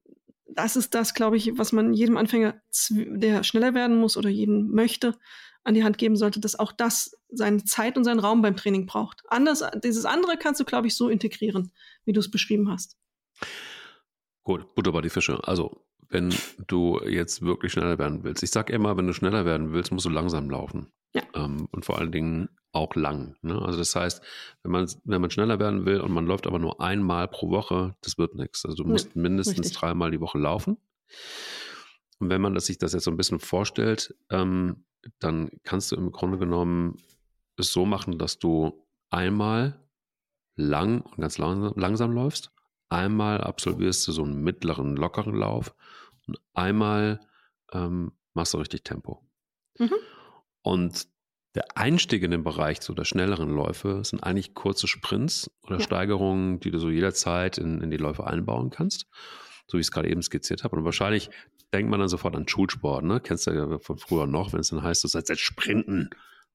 das 0.48 0.76
ist 0.76 0.96
das, 0.96 1.14
glaube 1.14 1.38
ich, 1.38 1.58
was 1.58 1.72
man 1.72 1.94
jedem 1.94 2.18
Anfänger, 2.18 2.60
der 2.90 3.44
schneller 3.44 3.76
werden 3.76 3.98
muss 3.98 4.18
oder 4.18 4.30
jeden 4.30 4.72
möchte, 4.72 5.16
an 5.64 5.76
die 5.76 5.84
Hand 5.84 6.00
geben 6.00 6.16
sollte, 6.16 6.40
dass 6.40 6.58
auch 6.58 6.72
das 6.72 7.16
seine 7.30 7.64
Zeit 7.64 7.96
und 7.96 8.04
seinen 8.04 8.20
Raum 8.20 8.42
beim 8.42 8.56
Training 8.56 8.88
braucht. 8.88 9.22
Anders, 9.28 9.64
dieses 9.84 10.06
andere 10.06 10.38
kannst 10.38 10.60
du, 10.60 10.66
glaube 10.66 10.88
ich, 10.88 10.96
so 10.96 11.10
integrieren, 11.10 11.72
wie 12.06 12.14
du 12.14 12.20
es 12.20 12.32
beschrieben 12.32 12.72
hast. 12.72 12.98
Gut, 14.44 14.74
Butter 14.76 14.92
bei 14.92 15.02
die 15.02 15.10
Fische. 15.10 15.40
Also, 15.48 15.86
wenn 16.10 16.34
du 16.68 17.00
jetzt 17.06 17.42
wirklich 17.42 17.72
schneller 17.72 18.00
werden 18.00 18.24
willst. 18.24 18.42
Ich 18.44 18.50
sage 18.50 18.74
immer, 18.74 18.98
wenn 18.98 19.08
du 19.08 19.14
schneller 19.14 19.46
werden 19.46 19.74
willst, 19.74 19.92
musst 19.92 20.06
du 20.06 20.10
langsam 20.10 20.50
laufen. 20.50 20.92
Ja. 21.14 21.24
Ähm, 21.36 21.68
und 21.72 21.86
vor 21.86 21.98
allen 22.00 22.12
Dingen 22.12 22.50
auch 22.72 22.96
lang. 22.96 23.36
Ne? 23.42 23.60
Also 23.62 23.80
das 23.80 23.96
heißt, 23.96 24.22
wenn 24.64 24.72
man, 24.72 24.88
wenn 25.04 25.22
man 25.22 25.32
schneller 25.32 25.60
werden 25.60 25.86
will 25.86 26.02
und 26.02 26.12
man 26.12 26.26
läuft 26.26 26.48
aber 26.48 26.60
nur 26.60 26.82
einmal 26.82 27.28
pro 27.28 27.50
Woche, 27.50 27.96
das 28.02 28.18
wird 28.18 28.36
nichts. 28.36 28.66
Also 28.66 28.84
du 28.84 28.90
musst 28.90 29.16
ja, 29.16 29.22
mindestens 29.22 29.60
richtig. 29.60 29.78
dreimal 29.78 30.12
die 30.12 30.22
Woche 30.22 30.38
laufen. 30.38 30.78
Und 32.20 32.30
wenn 32.30 32.42
man 32.42 32.54
das, 32.54 32.66
sich 32.66 32.78
das 32.78 32.94
jetzt 32.94 33.06
so 33.06 33.12
ein 33.12 33.18
bisschen 33.18 33.40
vorstellt, 33.40 34.16
ähm, 34.30 34.86
dann 35.20 35.50
kannst 35.64 35.92
du 35.92 35.96
im 35.96 36.12
Grunde 36.12 36.38
genommen 36.38 36.98
es 37.56 37.72
so 37.72 37.86
machen, 37.86 38.18
dass 38.18 38.38
du 38.38 38.86
einmal 39.10 39.80
lang 40.56 41.02
und 41.02 41.18
ganz 41.18 41.38
langsam, 41.38 41.74
langsam 41.76 42.12
läufst. 42.12 42.52
Einmal 42.90 43.42
absolvierst 43.42 44.08
du 44.08 44.12
so 44.12 44.24
einen 44.24 44.42
mittleren, 44.42 44.96
lockeren 44.96 45.36
Lauf 45.36 45.76
und 46.28 46.38
einmal 46.54 47.20
ähm, 47.72 48.12
machst 48.34 48.54
du 48.54 48.58
richtig 48.58 48.84
Tempo. 48.84 49.24
Mhm. 49.78 49.94
Und 50.62 51.08
der 51.56 51.78
Einstieg 51.78 52.24
in 52.24 52.32
den 52.32 52.44
Bereich 52.44 52.82
so 52.82 52.94
der 52.94 53.06
schnelleren 53.06 53.50
Läufe 53.50 54.04
sind 54.04 54.24
eigentlich 54.24 54.54
kurze 54.54 54.88
Sprints 54.88 55.50
oder 55.64 55.78
ja. 55.78 55.84
Steigerungen, 55.84 56.60
die 56.60 56.72
du 56.72 56.80
so 56.80 56.90
jederzeit 56.90 57.58
in, 57.58 57.82
in 57.82 57.90
die 57.90 57.98
Läufe 57.98 58.26
einbauen 58.28 58.70
kannst, 58.70 59.08
so 59.68 59.78
wie 59.78 59.82
ich 59.82 59.88
es 59.88 59.92
gerade 59.92 60.10
eben 60.10 60.22
skizziert 60.22 60.64
habe. 60.64 60.76
Und 60.76 60.86
wahrscheinlich 60.86 61.30
denkt 61.74 61.90
man 61.90 62.00
dann 62.00 62.10
sofort 62.10 62.36
an 62.36 62.48
Schulsport, 62.48 63.04
ne? 63.04 63.20
Kennst 63.20 63.48
du 63.48 63.52
ja 63.52 63.80
von 63.80 63.98
früher 63.98 64.28
noch, 64.28 64.54
wenn 64.54 64.60
es 64.60 64.70
dann 64.70 64.84
heißt, 64.84 65.04
du 65.04 65.08
sollst 65.08 65.30
jetzt 65.30 65.42
sprinten. 65.42 66.10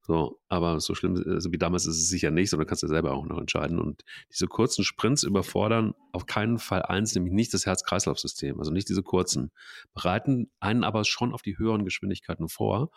So, 0.06 0.38
aber 0.48 0.80
so 0.80 0.94
schlimm 0.94 1.16
also 1.26 1.50
wie 1.50 1.56
damals 1.56 1.86
ist 1.86 1.96
es 1.96 2.08
sicher 2.08 2.30
nicht, 2.30 2.50
sondern 2.50 2.66
kannst 2.66 2.82
du 2.82 2.88
selber 2.88 3.12
auch 3.12 3.24
noch 3.24 3.38
entscheiden. 3.38 3.80
Und 3.80 4.04
diese 4.30 4.46
kurzen 4.46 4.84
Sprints 4.84 5.22
überfordern 5.22 5.94
auf 6.12 6.26
keinen 6.26 6.58
Fall 6.58 6.82
eins, 6.82 7.14
nämlich 7.14 7.32
nicht 7.32 7.54
das 7.54 7.64
Herz-Kreislauf-System, 7.64 8.58
also 8.58 8.70
nicht 8.70 8.90
diese 8.90 9.02
kurzen, 9.02 9.50
bereiten 9.94 10.50
einen 10.60 10.84
aber 10.84 11.04
schon 11.04 11.32
auf 11.32 11.40
die 11.40 11.56
höheren 11.56 11.86
Geschwindigkeiten 11.86 12.50
vor. 12.50 12.90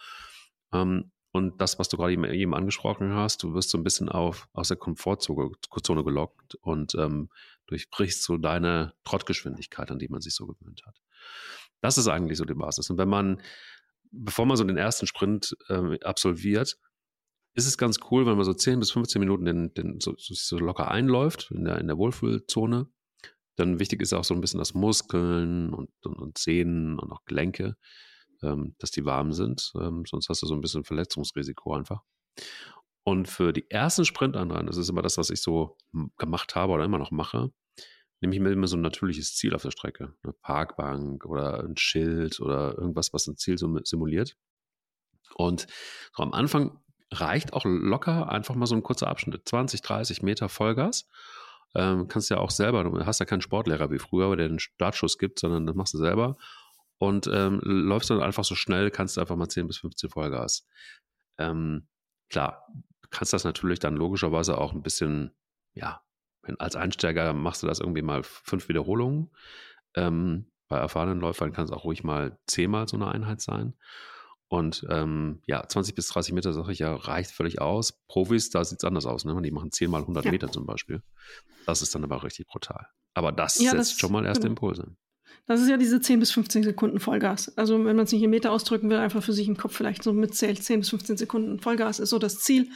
Ähm, 0.74 1.12
und 1.32 1.62
das, 1.62 1.80
was 1.80 1.88
du 1.88 1.96
gerade 1.96 2.14
eben, 2.14 2.54
angesprochen 2.54 3.14
hast, 3.14 3.44
du 3.44 3.54
wirst 3.54 3.70
so 3.70 3.78
ein 3.78 3.84
bisschen 3.86 4.10
auf, 4.10 4.50
aus 4.52 4.68
der 4.68 4.78
Komfortzone 4.78 6.04
gelockt 6.04 6.56
und 6.56 6.94
ähm, 6.96 7.30
durchbrichst 7.68 8.24
so 8.24 8.38
deine 8.38 8.94
Trottgeschwindigkeit, 9.06 9.92
an 9.92 10.00
die 10.00 10.10
man 10.10 10.20
sich 10.20 10.36
so 10.36 10.46
gewöhnt 10.46 10.82
hat. 10.86 11.00
Das 11.80 11.98
ist 11.98 12.08
eigentlich 12.10 12.38
so 12.38 12.44
die 12.44 12.54
Basis. 12.54 12.90
Und 12.90 12.98
wenn 12.98 13.08
man, 13.08 13.42
bevor 14.12 14.46
man 14.46 14.58
so 14.58 14.64
den 14.66 14.78
ersten 14.78 15.08
Sprint 15.08 15.56
äh, 15.70 16.00
absolviert, 16.02 16.78
ist 17.58 17.66
es 17.66 17.78
ganz 17.78 17.98
cool, 18.12 18.28
wenn 18.28 18.36
man 18.36 18.46
so 18.46 18.54
10 18.54 18.80
bis 18.80 18.92
15 18.92 19.20
Minuten 19.20 19.44
den, 19.44 19.74
den 19.74 20.00
so, 20.00 20.14
so, 20.18 20.60
locker 20.60 20.92
einläuft 20.92 21.50
in 21.52 21.66
der, 21.66 21.80
in 21.80 21.88
der 21.88 21.98
Wohlfühlzone. 21.98 22.88
Dann 23.56 23.80
wichtig 23.80 24.04
ist 24.04 24.14
auch 24.14 24.24
so 24.24 24.36
ein 24.36 24.42
bisschen 24.42 24.60
das 24.60 24.76
Muskeln 24.76 25.74
und, 25.74 25.90
und, 26.06 26.20
und 26.20 26.38
Sehnen 26.38 27.00
und 27.00 27.12
auch 27.12 27.26
Gelenke, 27.26 27.76
ähm, 28.44 28.76
dass 28.78 28.92
die 28.92 29.06
warm 29.06 29.34
sind. 29.34 29.72
Ähm, 29.82 30.04
sonst 30.06 30.30
hast 30.30 30.44
du 30.44 30.46
so 30.46 30.54
ein 30.54 30.62
bisschen 30.62 30.84
Verletzungsrisiko 30.84 31.74
einfach. 31.74 32.04
Und 33.04 33.28
für 33.28 33.52
die 33.54 33.68
ersten 33.72 34.06
Sprintanrennen, 34.06 34.68
das 34.68 34.78
ist 34.78 34.90
immer 34.90 35.02
das, 35.02 35.18
was 35.18 35.32
ich 35.32 35.42
so 35.42 35.78
gemacht 36.18 36.56
habe 36.56 36.74
oder 36.74 36.86
immer 36.86 37.00
noch 37.00 37.10
mache, 37.10 37.52
nehme 38.22 38.36
ich 38.36 38.40
mir 38.40 38.52
immer 38.52 38.68
so 38.68 38.78
ein 38.78 38.82
natürliches 38.82 39.36
Ziel 39.36 39.56
auf 39.56 39.64
der 39.64 39.72
Strecke. 39.72 40.14
Eine 40.22 40.34
Parkbank 40.34 41.26
oder 41.26 41.64
ein 41.64 41.76
Schild 41.76 42.40
oder 42.40 42.78
irgendwas, 42.78 43.14
was 43.14 43.26
ein 43.26 43.38
Ziel 43.38 43.58
simuliert. 43.58 44.38
Und 45.34 45.66
so 46.16 46.22
am 46.22 46.34
Anfang 46.34 46.80
reicht 47.12 47.54
auch 47.54 47.66
locker 47.66 48.30
einfach 48.30 48.56
mal 48.56 48.66
so 48.66 48.76
ein 48.76 48.84
kurzer 48.84 49.08
Abschnitt, 49.08 49.48
20, 49.48 49.82
30 49.82 50.22
Meter 50.24 50.50
Vollgas. 50.50 51.08
Ähm, 51.76 52.08
kannst 52.08 52.30
ja 52.30 52.38
auch 52.38 52.50
selber, 52.50 52.84
du 52.84 53.06
hast 53.06 53.20
ja 53.20 53.26
keinen 53.26 53.42
Sportlehrer 53.42 53.92
wie 53.92 54.00
früher, 54.00 54.36
der 54.36 54.48
den 54.48 54.60
Startschuss 54.60 55.18
gibt, 55.18 55.40
sondern 55.40 55.66
das 55.66 55.76
machst 55.76 55.94
du 55.94 55.98
selber. 55.98 56.38
Und 56.98 57.30
ähm, 57.32 57.60
läufst 57.64 58.10
dann 58.10 58.22
einfach 58.22 58.44
so 58.44 58.56
schnell, 58.56 58.90
kannst 58.90 59.18
du 59.18 59.22
einfach 59.22 59.36
mal 59.36 59.50
10 59.50 59.68
bis 59.68 59.78
15 59.78 60.10
Vollgas. 60.10 60.66
Ähm, 61.38 61.88
klar, 62.30 62.66
kannst 63.12 63.34
das 63.34 63.44
natürlich 63.44 63.80
dann 63.80 63.96
logischerweise 63.96 64.58
auch 64.58 64.74
ein 64.74 64.82
bisschen, 64.82 65.36
ja, 65.74 66.02
als 66.60 66.76
Einsteiger 66.76 67.34
machst 67.34 67.62
du 67.62 67.68
das 67.68 67.80
irgendwie 67.80 68.02
mal 68.02 68.24
fünf 68.24 68.70
Wiederholungen. 68.70 69.30
Ähm, 69.96 70.52
bei 70.68 70.78
erfahrenen 70.78 71.20
Läufern 71.20 71.54
kann 71.54 71.66
es 71.66 71.72
auch 71.72 71.84
ruhig 71.84 72.04
mal 72.04 72.38
zehnmal 72.48 72.88
so 72.88 72.98
eine 72.98 73.10
Einheit 73.10 73.42
sein. 73.42 73.76
Und 74.50 74.86
ähm, 74.90 75.42
ja, 75.46 75.68
20 75.68 75.94
bis 75.94 76.08
30 76.08 76.34
Meter, 76.34 76.54
sage 76.54 76.72
ich 76.72 76.80
ja, 76.80 76.96
reicht 76.96 77.32
völlig 77.32 77.60
aus. 77.60 78.00
Profis, 78.08 78.50
da 78.50 78.64
sieht 78.64 78.80
es 78.80 78.86
anders 78.86 79.06
aus. 79.06 79.26
Ne? 79.26 79.40
Die 79.42 79.52
machen 79.52 79.72
10 79.72 79.92
mal 79.92 80.02
100 80.02 80.26
ja. 80.26 80.32
Meter 80.32 80.52
zum 80.52 80.66
Beispiel. 80.66 81.02
Das 81.66 81.82
ist 81.82 81.94
dann 81.94 82.04
aber 82.04 82.24
richtig 82.24 82.48
brutal. 82.48 82.88
Aber 83.14 83.32
das 83.32 83.60
ja, 83.60 83.72
setzt 83.72 83.94
das, 83.94 84.00
schon 84.00 84.12
mal 84.12 84.26
erste 84.26 84.44
genau. 84.44 84.52
Impulse. 84.52 84.96
Das 85.48 85.62
ist 85.62 85.70
ja 85.70 85.78
diese 85.78 86.00
10 86.00 86.20
bis 86.20 86.32
15 86.32 86.64
Sekunden 86.64 87.00
Vollgas. 87.00 87.58
Also 87.58 87.76
wenn 87.76 87.96
man 87.96 88.06
es 88.06 88.12
nicht 88.12 88.24
in 88.24 88.30
Meter 88.30 88.52
ausdrücken 88.52 88.90
will, 88.90 88.98
einfach 88.98 89.24
für 89.24 89.34
sich 89.34 89.48
im 89.48 89.58
Kopf 89.58 89.76
vielleicht 89.76 90.04
so 90.04 90.14
mitzählt, 90.14 90.64
10 90.64 90.80
bis 90.80 90.90
15 90.90 91.18
Sekunden 91.18 91.60
Vollgas 91.60 92.00
ist 92.00 92.10
so 92.10 92.20
das 92.20 92.40
Ziel. 92.40 92.70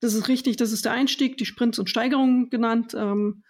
Das 0.00 0.14
ist 0.14 0.28
richtig, 0.28 0.56
das 0.56 0.72
ist 0.72 0.84
der 0.84 0.92
Einstieg, 0.92 1.36
die 1.36 1.46
Sprints 1.46 1.78
und 1.78 1.90
Steigerungen 1.90 2.50
genannt. 2.50 2.94
Ähm, 2.96 3.44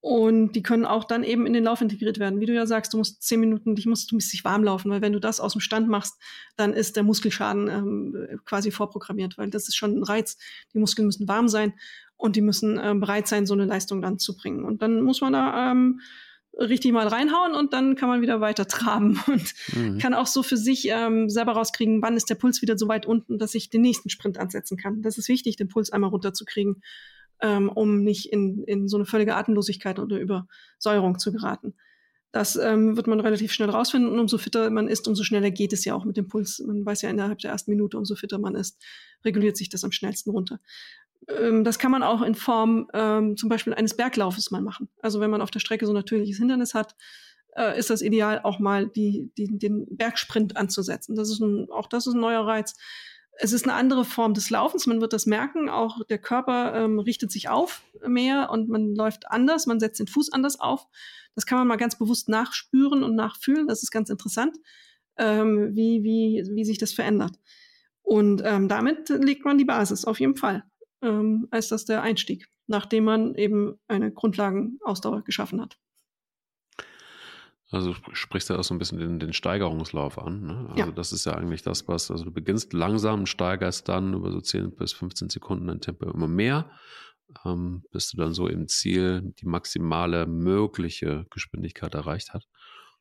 und 0.00 0.52
die 0.52 0.62
können 0.62 0.84
auch 0.84 1.04
dann 1.04 1.24
eben 1.24 1.46
in 1.46 1.52
den 1.52 1.64
Lauf 1.64 1.80
integriert 1.80 2.18
werden. 2.18 2.40
Wie 2.40 2.46
du 2.46 2.54
ja 2.54 2.66
sagst, 2.66 2.92
du 2.92 2.98
musst 2.98 3.22
zehn 3.22 3.40
Minuten, 3.40 3.74
dich 3.74 3.86
musst, 3.86 4.10
du 4.10 4.14
musst 4.14 4.32
dich 4.32 4.44
warm 4.44 4.62
laufen, 4.62 4.90
weil 4.90 5.02
wenn 5.02 5.12
du 5.12 5.18
das 5.18 5.40
aus 5.40 5.52
dem 5.52 5.60
Stand 5.60 5.88
machst, 5.88 6.14
dann 6.56 6.74
ist 6.74 6.96
der 6.96 7.02
Muskelschaden 7.02 7.68
ähm, 7.68 8.40
quasi 8.44 8.70
vorprogrammiert, 8.70 9.36
weil 9.38 9.50
das 9.50 9.68
ist 9.68 9.76
schon 9.76 9.98
ein 9.98 10.02
Reiz. 10.04 10.36
Die 10.74 10.78
Muskeln 10.78 11.06
müssen 11.06 11.26
warm 11.26 11.48
sein 11.48 11.74
und 12.16 12.36
die 12.36 12.40
müssen 12.40 12.78
ähm, 12.82 13.00
bereit 13.00 13.26
sein, 13.26 13.46
so 13.46 13.54
eine 13.54 13.64
Leistung 13.64 14.00
dann 14.00 14.18
zu 14.18 14.36
bringen. 14.36 14.64
Und 14.64 14.82
dann 14.82 15.02
muss 15.02 15.20
man 15.20 15.32
da 15.32 15.72
ähm, 15.72 16.00
richtig 16.58 16.92
mal 16.92 17.06
reinhauen 17.06 17.54
und 17.54 17.72
dann 17.72 17.96
kann 17.96 18.08
man 18.08 18.22
wieder 18.22 18.40
weiter 18.40 18.66
traben 18.66 19.20
und 19.26 19.54
mhm. 19.74 19.98
kann 19.98 20.14
auch 20.14 20.26
so 20.26 20.42
für 20.42 20.56
sich 20.56 20.88
ähm, 20.88 21.28
selber 21.28 21.52
rauskriegen, 21.52 22.00
wann 22.00 22.16
ist 22.16 22.30
der 22.30 22.36
Puls 22.36 22.62
wieder 22.62 22.78
so 22.78 22.88
weit 22.88 23.06
unten, 23.06 23.38
dass 23.38 23.54
ich 23.54 23.70
den 23.70 23.82
nächsten 23.82 24.08
Sprint 24.08 24.38
ansetzen 24.38 24.76
kann. 24.76 25.02
Das 25.02 25.18
ist 25.18 25.28
wichtig, 25.28 25.56
den 25.56 25.68
Puls 25.68 25.90
einmal 25.90 26.10
runterzukriegen 26.10 26.82
ähm, 27.40 27.68
um 27.68 28.02
nicht 28.02 28.32
in, 28.32 28.64
in 28.64 28.88
so 28.88 28.96
eine 28.96 29.06
völlige 29.06 29.34
Atemlosigkeit 29.34 29.98
oder 29.98 30.18
Übersäuerung 30.18 31.18
zu 31.18 31.32
geraten. 31.32 31.74
Das 32.32 32.56
ähm, 32.56 32.96
wird 32.96 33.06
man 33.06 33.20
relativ 33.20 33.52
schnell 33.52 33.70
rausfinden 33.70 34.10
und 34.10 34.18
umso 34.18 34.36
fitter 34.36 34.68
man 34.68 34.88
ist, 34.88 35.08
umso 35.08 35.22
schneller 35.22 35.50
geht 35.50 35.72
es 35.72 35.84
ja 35.84 35.94
auch 35.94 36.04
mit 36.04 36.16
dem 36.16 36.28
Puls. 36.28 36.62
Man 36.66 36.84
weiß 36.84 37.02
ja 37.02 37.08
innerhalb 37.08 37.38
der 37.38 37.50
ersten 37.50 37.70
Minute, 37.70 37.96
umso 37.96 38.14
fitter 38.14 38.38
man 38.38 38.54
ist, 38.54 38.82
reguliert 39.24 39.56
sich 39.56 39.68
das 39.68 39.84
am 39.84 39.92
schnellsten 39.92 40.30
runter. 40.30 40.60
Ähm, 41.28 41.64
das 41.64 41.78
kann 41.78 41.90
man 41.90 42.02
auch 42.02 42.22
in 42.22 42.34
Form 42.34 42.88
ähm, 42.92 43.36
zum 43.36 43.48
Beispiel 43.48 43.74
eines 43.74 43.96
Berglaufes 43.96 44.50
mal 44.50 44.60
machen. 44.60 44.88
Also 45.00 45.20
wenn 45.20 45.30
man 45.30 45.40
auf 45.40 45.50
der 45.50 45.60
Strecke 45.60 45.86
so 45.86 45.92
ein 45.92 45.96
natürliches 45.96 46.38
Hindernis 46.38 46.74
hat, 46.74 46.94
äh, 47.56 47.78
ist 47.78 47.90
das 47.90 48.02
ideal, 48.02 48.40
auch 48.42 48.58
mal 48.58 48.86
die, 48.86 49.32
die, 49.36 49.58
den 49.58 49.86
Bergsprint 49.90 50.56
anzusetzen. 50.56 51.16
Das 51.16 51.30
ist 51.30 51.40
ein, 51.40 51.68
auch 51.70 51.88
das 51.88 52.06
ist 52.06 52.14
ein 52.14 52.20
neuer 52.20 52.46
Reiz 52.46 52.76
es 53.38 53.52
ist 53.52 53.64
eine 53.64 53.74
andere 53.74 54.04
Form 54.04 54.34
des 54.34 54.50
Laufens. 54.50 54.86
Man 54.86 55.00
wird 55.00 55.12
das 55.12 55.26
merken. 55.26 55.68
Auch 55.68 56.04
der 56.06 56.18
Körper 56.18 56.74
ähm, 56.74 56.98
richtet 56.98 57.30
sich 57.30 57.48
auf 57.48 57.82
mehr 58.06 58.50
und 58.50 58.68
man 58.68 58.94
läuft 58.94 59.30
anders. 59.30 59.66
Man 59.66 59.80
setzt 59.80 60.00
den 60.00 60.06
Fuß 60.06 60.32
anders 60.32 60.58
auf. 60.58 60.86
Das 61.34 61.46
kann 61.46 61.58
man 61.58 61.68
mal 61.68 61.76
ganz 61.76 61.98
bewusst 61.98 62.28
nachspüren 62.28 63.02
und 63.02 63.14
nachfühlen. 63.14 63.66
Das 63.66 63.82
ist 63.82 63.90
ganz 63.90 64.10
interessant, 64.10 64.56
ähm, 65.18 65.74
wie, 65.74 66.02
wie, 66.02 66.44
wie 66.54 66.64
sich 66.64 66.78
das 66.78 66.92
verändert. 66.92 67.38
Und 68.02 68.42
ähm, 68.44 68.68
damit 68.68 69.08
legt 69.08 69.44
man 69.44 69.58
die 69.58 69.64
Basis 69.64 70.04
auf 70.04 70.20
jeden 70.20 70.36
Fall. 70.36 70.64
Ähm, 71.02 71.48
als 71.50 71.68
das 71.68 71.84
der 71.84 72.02
Einstieg, 72.02 72.48
nachdem 72.66 73.04
man 73.04 73.34
eben 73.34 73.78
eine 73.86 74.12
Grundlagenausdauer 74.12 75.22
geschaffen 75.24 75.60
hat. 75.60 75.78
Also 77.70 77.94
sprichst 78.12 78.48
du 78.48 78.54
auch 78.54 78.62
so 78.62 78.74
ein 78.74 78.78
bisschen 78.78 78.98
den, 78.98 79.18
den 79.18 79.32
Steigerungslauf 79.32 80.18
an. 80.18 80.46
Ne? 80.46 80.66
Also 80.70 80.80
ja. 80.80 80.90
das 80.92 81.12
ist 81.12 81.26
ja 81.26 81.34
eigentlich 81.34 81.62
das, 81.62 81.88
was, 81.88 82.10
also 82.12 82.24
du 82.24 82.30
beginnst 82.30 82.72
langsam, 82.72 83.26
steigerst 83.26 83.88
dann 83.88 84.14
über 84.14 84.30
so 84.30 84.40
10 84.40 84.76
bis 84.76 84.92
15 84.92 85.30
Sekunden 85.30 85.66
dein 85.66 85.80
Tempo 85.80 86.08
immer 86.08 86.28
mehr, 86.28 86.70
ähm, 87.44 87.82
bis 87.90 88.10
du 88.10 88.18
dann 88.18 88.34
so 88.34 88.46
im 88.46 88.68
Ziel 88.68 89.34
die 89.40 89.46
maximale 89.46 90.26
mögliche 90.26 91.26
Geschwindigkeit 91.30 91.94
erreicht 91.94 92.34
hat. 92.34 92.46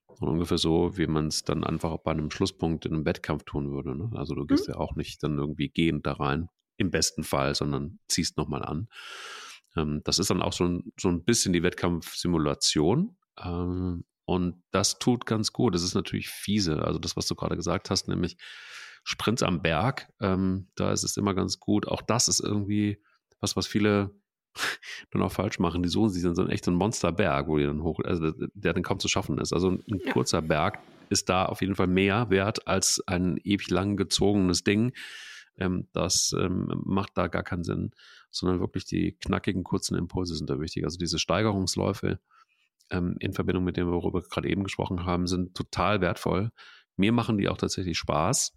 Und 0.08 0.30
ungefähr 0.30 0.58
so, 0.58 0.98
wie 0.98 1.08
man 1.08 1.28
es 1.28 1.44
dann 1.44 1.64
einfach 1.64 1.98
bei 1.98 2.12
einem 2.12 2.32
Schlusspunkt 2.32 2.86
in 2.86 2.94
einem 2.94 3.06
Wettkampf 3.06 3.44
tun 3.44 3.72
würde. 3.72 3.96
Ne? 3.96 4.10
Also 4.16 4.34
du 4.34 4.46
gehst 4.46 4.68
mhm. 4.68 4.74
ja 4.74 4.80
auch 4.80 4.96
nicht 4.96 5.22
dann 5.22 5.38
irgendwie 5.38 5.70
gehend 5.70 6.08
da 6.08 6.14
rein, 6.14 6.50
im 6.78 6.90
besten 6.90 7.24
Fall, 7.24 7.54
sondern 7.54 8.00
ziehst 8.08 8.38
nochmal 8.38 8.64
an. 8.64 8.88
Ähm, 9.76 10.02
das 10.04 10.18
ist 10.18 10.32
dann 10.32 10.42
auch 10.42 10.54
so 10.54 10.66
ein, 10.66 10.92
so 11.00 11.10
ein 11.10 11.24
bisschen 11.24 11.54
die 11.54 11.62
Wettkampfsimulation. 11.62 13.16
Ähm, 13.44 14.06
und 14.26 14.62
das 14.72 15.00
tut 15.00 15.26
ganz 15.26 15.54
gut. 15.54 15.76
Das 15.76 15.84
ist 15.84 15.94
natürlich 15.94 16.30
fiese. 16.30 16.84
Also 16.84 17.00
das, 17.00 17.16
was 17.16 17.28
du 17.28 17.36
gerade 17.36 17.56
gesagt 17.56 17.90
hast, 17.90 18.08
nämlich 18.08 18.38
Sprints 19.04 19.44
am 19.44 19.62
Berg, 19.62 20.12
ähm, 20.20 20.68
da 20.76 20.92
ist 20.92 21.04
es 21.04 21.18
immer 21.18 21.36
ganz 21.36 21.60
gut. 21.60 21.88
Auch 21.88 22.02
das 22.02 22.28
ist 22.28 22.40
irgendwie 22.40 23.02
was, 23.40 23.56
was 23.56 23.68
viele 23.68 24.12
dann 25.12 25.22
auch 25.22 25.32
falsch 25.32 25.60
machen. 25.60 25.84
Die 25.84 25.90
suchen 25.90 26.10
sich 26.10 26.24
dann 26.24 26.36
so 26.36 26.48
echt 26.48 26.66
so 26.66 26.72
ein 26.72 26.78
Monsterberg, 26.78 27.48
wo 27.48 27.58
die 27.58 27.66
dann 27.66 27.84
hoch, 27.84 28.00
also 28.04 28.32
der 28.54 28.74
dann 28.74 28.84
kaum 28.84 29.00
zu 29.00 29.08
schaffen 29.08 29.38
ist. 29.38 29.54
Also 29.54 29.70
ein, 29.70 29.84
ein 29.92 30.02
ja. 30.04 30.12
kurzer 30.12 30.42
Berg 30.42 30.80
ist 31.10 31.30
da 31.30 31.46
auf 31.46 31.62
jeden 31.62 31.76
Fall 31.76 31.88
mehr 31.88 32.32
wert 32.32 32.68
als 32.68 33.04
ein 33.06 33.38
ewig 33.44 33.70
lang 33.70 33.96
gezogenes 33.96 34.64
Ding. 34.64 34.94
Ähm, 35.58 35.88
das 35.94 36.36
ähm, 36.38 36.82
macht 36.84 37.12
da 37.16 37.28
gar 37.28 37.44
keinen 37.44 37.64
Sinn, 37.64 37.92
sondern 38.32 38.60
wirklich 38.60 38.86
die 38.86 39.18
knackigen, 39.20 39.64
kurzen 39.64 39.96
Impulse 39.96 40.36
sind 40.36 40.50
da 40.50 40.60
wichtig. 40.60 40.84
Also 40.84 40.98
diese 40.98 41.20
Steigerungsläufe, 41.20 42.20
ähm, 42.92 43.16
in 43.20 43.34
Verbindung 43.34 43.64
mit 43.64 43.78
dem, 43.78 43.88
worüber 43.88 44.22
wir 44.22 44.30
gerade 44.30 44.50
eben 44.50 44.64
gesprochen 44.64 45.06
haben, 45.06 45.28
sind 45.28 45.56
total 45.56 46.02
wertvoll. 46.02 46.52
Mir 46.98 47.12
machen 47.12 47.38
die 47.38 47.50
auch 47.50 47.58
tatsächlich 47.58 47.98
Spaß 47.98 48.54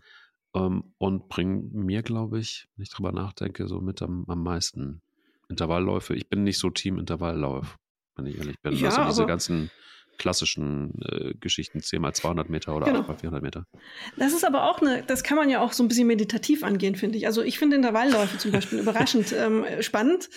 ähm, 0.55 0.95
und 0.99 1.29
bringen 1.29 1.71
mir, 1.73 2.03
glaube 2.03 2.39
ich, 2.39 2.69
wenn 2.77 2.83
ich 2.83 2.91
drüber 2.91 3.13
nachdenke, 3.13 3.67
so 3.67 3.81
mit 3.81 4.03
am, 4.03 4.25
am 4.29 4.43
meisten 4.43 5.03
Intervallläufe. 5.49 6.15
Ich 6.15 6.29
bin 6.29 6.45
nicht 6.45 6.59
so 6.59 6.71
Team 6.71 6.99
Intervalllauf, 6.99 7.79
wenn 8.17 8.27
ich 8.27 8.39
ehrlich 8.39 8.61
bin. 8.61 8.75
Ja, 8.75 8.91
also 8.91 9.09
diese 9.09 9.27
ganzen 9.27 9.71
klassischen 10.19 11.01
äh, 11.03 11.35
Geschichten, 11.35 11.81
10 11.81 12.03
mal 12.03 12.13
200 12.13 12.51
Meter 12.51 12.77
oder 12.77 12.87
genau. 12.87 13.01
8 13.01 13.09
mal 13.09 13.17
400 13.17 13.43
Meter. 13.43 13.65
Das 14.17 14.33
ist 14.33 14.45
aber 14.45 14.65
auch 14.65 14.81
eine, 14.81 15.03
das 15.05 15.23
kann 15.23 15.37
man 15.37 15.49
ja 15.49 15.61
auch 15.61 15.73
so 15.73 15.83
ein 15.83 15.89
bisschen 15.89 16.07
meditativ 16.07 16.63
angehen, 16.63 16.97
finde 16.97 17.17
ich. 17.17 17.27
Also 17.27 17.43
ich 17.43 17.59
finde 17.59 17.77
Intervallläufe 17.77 18.37
zum 18.39 18.53
Beispiel 18.53 18.81
überraschend 18.81 19.33
ähm, 19.37 19.65
spannend. 19.81 20.29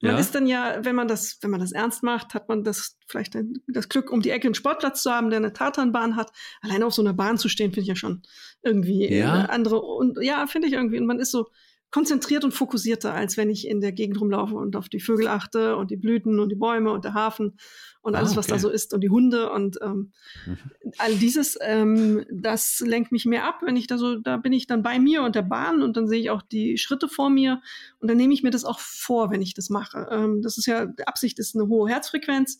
Man 0.00 0.12
ja. 0.12 0.18
ist 0.18 0.34
dann 0.34 0.46
ja, 0.46 0.78
wenn 0.82 0.94
man 0.94 1.08
das, 1.08 1.38
wenn 1.40 1.50
man 1.50 1.60
das 1.60 1.72
ernst 1.72 2.02
macht, 2.02 2.34
hat 2.34 2.48
man 2.48 2.62
das 2.62 2.96
vielleicht 3.08 3.34
ein, 3.34 3.54
das 3.66 3.88
Glück, 3.88 4.10
um 4.12 4.22
die 4.22 4.30
Ecke 4.30 4.46
einen 4.46 4.54
Sportplatz 4.54 5.02
zu 5.02 5.10
haben, 5.10 5.30
der 5.30 5.38
eine 5.38 5.52
Tatanbahn 5.52 6.16
hat. 6.16 6.30
Allein 6.60 6.82
auf 6.82 6.94
so 6.94 7.02
einer 7.02 7.14
Bahn 7.14 7.38
zu 7.38 7.48
stehen, 7.48 7.72
finde 7.72 7.82
ich 7.82 7.88
ja 7.88 7.96
schon 7.96 8.22
irgendwie 8.62 9.12
ja. 9.12 9.46
andere. 9.46 9.80
Und 9.80 10.18
ja, 10.22 10.46
finde 10.46 10.68
ich 10.68 10.74
irgendwie. 10.74 10.98
Und 10.98 11.06
man 11.06 11.18
ist 11.18 11.32
so, 11.32 11.46
konzentriert 11.90 12.44
und 12.44 12.52
fokussierter, 12.52 13.14
als 13.14 13.36
wenn 13.36 13.50
ich 13.50 13.66
in 13.66 13.80
der 13.80 13.92
Gegend 13.92 14.20
rumlaufe 14.20 14.54
und 14.54 14.76
auf 14.76 14.88
die 14.88 15.00
Vögel 15.00 15.28
achte 15.28 15.76
und 15.76 15.90
die 15.90 15.96
Blüten 15.96 16.38
und 16.38 16.50
die 16.50 16.56
Bäume 16.56 16.92
und 16.92 17.04
der 17.04 17.14
Hafen 17.14 17.56
und 18.02 18.14
alles, 18.14 18.30
ah, 18.30 18.32
okay. 18.32 18.38
was 18.38 18.46
da 18.46 18.58
so 18.58 18.70
ist 18.70 18.94
und 18.94 19.02
die 19.02 19.10
Hunde 19.10 19.50
und 19.50 19.78
ähm, 19.82 20.12
mhm. 20.46 20.58
all 20.98 21.14
dieses, 21.16 21.58
ähm, 21.60 22.24
das 22.30 22.80
lenkt 22.80 23.12
mich 23.12 23.26
mehr 23.26 23.44
ab, 23.44 23.60
wenn 23.62 23.76
ich 23.76 23.86
da 23.86 23.98
so, 23.98 24.16
da 24.16 24.36
bin 24.36 24.52
ich 24.52 24.66
dann 24.66 24.82
bei 24.82 24.98
mir 24.98 25.22
und 25.22 25.34
der 25.34 25.42
Bahn 25.42 25.82
und 25.82 25.96
dann 25.96 26.08
sehe 26.08 26.20
ich 26.20 26.30
auch 26.30 26.42
die 26.42 26.78
Schritte 26.78 27.08
vor 27.08 27.30
mir 27.30 27.60
und 27.98 28.08
dann 28.08 28.16
nehme 28.16 28.32
ich 28.32 28.42
mir 28.42 28.50
das 28.50 28.64
auch 28.64 28.78
vor, 28.78 29.30
wenn 29.30 29.42
ich 29.42 29.54
das 29.54 29.70
mache. 29.70 30.08
Ähm, 30.10 30.40
das 30.42 30.56
ist 30.56 30.66
ja, 30.66 30.86
die 30.86 31.06
Absicht 31.06 31.38
ist 31.38 31.54
eine 31.54 31.68
hohe 31.68 31.90
Herzfrequenz 31.90 32.58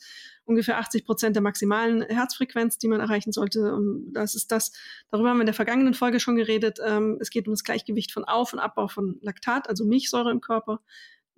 ungefähr 0.50 0.79
80 0.79 1.05
Prozent 1.05 1.37
der 1.37 1.42
maximalen 1.42 2.03
Herzfrequenz, 2.03 2.76
die 2.76 2.88
man 2.88 3.00
erreichen 3.00 3.33
sollte. 3.33 3.72
Und 3.72 4.12
das 4.12 4.35
ist 4.35 4.50
das, 4.50 4.72
darüber 5.11 5.31
haben 5.31 5.38
wir 5.38 5.42
in 5.42 5.46
der 5.46 5.55
vergangenen 5.55 5.94
Folge 5.94 6.20
schon 6.20 6.37
geredet. 6.37 6.79
Ähm, 6.85 7.18
es 7.20 7.31
geht 7.31 7.46
um 7.46 7.53
das 7.53 7.64
Gleichgewicht 7.64 8.12
von 8.12 8.24
Auf- 8.24 8.53
und 8.53 8.59
Abbau 8.59 8.88
von 8.88 9.18
Laktat, 9.22 9.68
also 9.68 9.85
Milchsäure 9.85 10.31
im 10.31 10.40
Körper. 10.40 10.81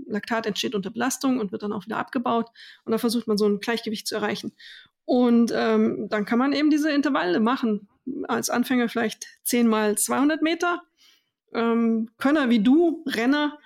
Laktat 0.07 0.47
entsteht 0.47 0.75
unter 0.75 0.91
Belastung 0.91 1.39
und 1.39 1.53
wird 1.53 1.63
dann 1.63 1.73
auch 1.73 1.85
wieder 1.87 1.99
abgebaut. 1.99 2.51
Und 2.85 2.93
da 2.93 2.99
versucht 2.99 3.27
man 3.27 3.39
so 3.39 3.47
ein 3.47 3.61
Gleichgewicht 3.61 4.07
zu 4.07 4.15
erreichen. 4.15 4.53
Und 5.05 5.53
ähm, 5.55 6.09
dann 6.09 6.25
kann 6.25 6.39
man 6.39 6.53
eben 6.53 6.71
diese 6.71 6.91
Intervalle 6.91 7.41
machen. 7.41 7.89
Als 8.29 8.51
Anfänger 8.51 8.89
vielleicht 8.89 9.27
10 9.45 9.69
mal 9.69 9.97
200 9.97 10.43
Meter. 10.43 10.83
Ähm, 11.53 12.11
Könner 12.19 12.51
wie 12.51 12.61
du, 12.61 13.05
Renner 13.07 13.59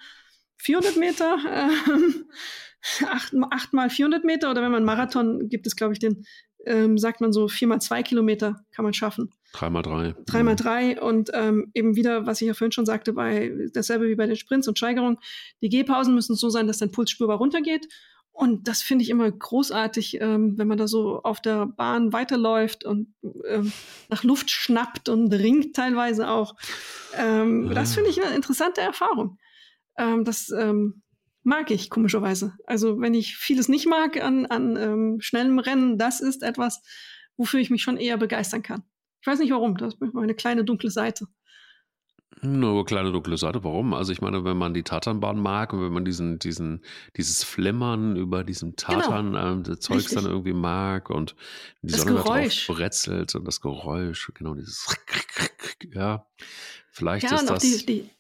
400 0.58 0.96
Meter. 0.96 1.38
Ähm, 1.86 2.26
acht, 3.08 3.34
acht 3.50 3.72
mal 3.72 3.90
400 3.90 4.24
Meter 4.24 4.50
oder 4.50 4.62
wenn 4.62 4.72
man 4.72 4.84
Marathon 4.84 5.48
gibt 5.48 5.66
es, 5.66 5.76
glaube 5.76 5.92
ich, 5.92 5.98
den, 5.98 6.24
ähm, 6.66 6.98
sagt 6.98 7.20
man 7.20 7.32
so, 7.32 7.48
vier 7.48 7.68
mal 7.68 7.80
zwei 7.80 8.02
Kilometer 8.02 8.64
kann 8.72 8.84
man 8.84 8.94
schaffen. 8.94 9.32
Drei 9.52 9.70
mal 9.70 9.82
drei. 9.82 10.14
Drei 10.26 10.42
mal 10.42 10.56
drei 10.56 11.00
und 11.00 11.30
ähm, 11.32 11.70
eben 11.74 11.96
wieder, 11.96 12.26
was 12.26 12.40
ich 12.40 12.48
ja 12.48 12.54
vorhin 12.54 12.72
schon 12.72 12.86
sagte, 12.86 13.12
bei 13.12 13.52
dasselbe 13.72 14.08
wie 14.08 14.14
bei 14.14 14.26
den 14.26 14.36
Sprints 14.36 14.68
und 14.68 14.76
Steigerungen. 14.76 15.18
Die 15.62 15.68
Gehpausen 15.68 16.14
müssen 16.14 16.36
so 16.36 16.50
sein, 16.50 16.66
dass 16.66 16.78
dein 16.78 16.92
Puls 16.92 17.10
spürbar 17.10 17.38
runtergeht. 17.38 17.88
Und 18.36 18.68
das 18.68 18.82
finde 18.82 19.02
ich 19.02 19.08
immer 19.08 19.30
großartig, 19.30 20.20
ähm, 20.20 20.58
wenn 20.58 20.68
man 20.68 20.76
da 20.76 20.86
so 20.86 21.22
auf 21.22 21.40
der 21.40 21.64
Bahn 21.64 22.12
weiterläuft 22.12 22.84
und 22.84 23.14
ähm, 23.48 23.72
nach 24.10 24.24
Luft 24.24 24.50
schnappt 24.50 25.08
und 25.08 25.32
ringt 25.32 25.74
teilweise 25.74 26.28
auch. 26.28 26.54
Ähm, 27.14 27.68
ja. 27.68 27.72
Das 27.74 27.94
finde 27.94 28.10
ich 28.10 28.22
eine 28.22 28.36
interessante 28.36 28.82
Erfahrung. 28.82 29.38
Ähm, 29.96 30.24
das 30.24 30.50
ähm, 30.50 31.02
mag 31.44 31.70
ich 31.70 31.88
komischerweise. 31.88 32.52
Also 32.66 33.00
wenn 33.00 33.14
ich 33.14 33.38
vieles 33.38 33.68
nicht 33.68 33.86
mag 33.86 34.22
an, 34.22 34.44
an 34.44 34.76
ähm, 34.76 35.16
schnellem 35.20 35.58
Rennen, 35.58 35.96
das 35.96 36.20
ist 36.20 36.42
etwas, 36.42 36.82
wofür 37.38 37.60
ich 37.60 37.70
mich 37.70 37.82
schon 37.82 37.96
eher 37.96 38.18
begeistern 38.18 38.62
kann. 38.62 38.82
Ich 39.20 39.26
weiß 39.26 39.38
nicht 39.38 39.50
warum, 39.52 39.76
das 39.76 39.94
ist 39.94 40.14
meine 40.14 40.34
kleine 40.34 40.64
dunkle 40.64 40.90
Seite. 40.90 41.26
Nur 42.42 42.84
kleine 42.84 43.12
dunkle 43.12 43.38
Seite, 43.38 43.64
warum? 43.64 43.94
Also 43.94 44.12
ich 44.12 44.20
meine, 44.20 44.44
wenn 44.44 44.58
man 44.58 44.74
die 44.74 44.82
Tatanbahn 44.82 45.40
mag 45.40 45.72
und 45.72 45.80
wenn 45.80 45.92
man 45.92 46.04
diesen, 46.04 46.38
diesen, 46.38 46.84
dieses 47.16 47.42
Flimmern 47.42 48.16
über 48.16 48.44
diesem 48.44 48.76
genau. 48.76 49.00
Tatan 49.00 49.32
genau. 49.32 49.52
ähm, 49.52 49.80
Zeugs 49.80 50.12
dann 50.12 50.26
irgendwie 50.26 50.52
mag 50.52 51.08
und 51.08 51.34
die 51.80 51.92
das 51.92 52.02
Sonne 52.02 52.16
Geräusch. 52.16 52.66
drauf 52.66 52.76
bretzelt 52.76 53.34
und 53.34 53.46
das 53.46 53.62
Geräusch, 53.62 54.30
genau 54.34 54.54
dieses 54.54 54.86
ja, 55.94 56.26
vielleicht 56.90 57.30
ja, 57.30 57.36
ist 57.36 57.48
das. 57.48 57.62
Die, 57.62 57.86
die, 57.86 58.10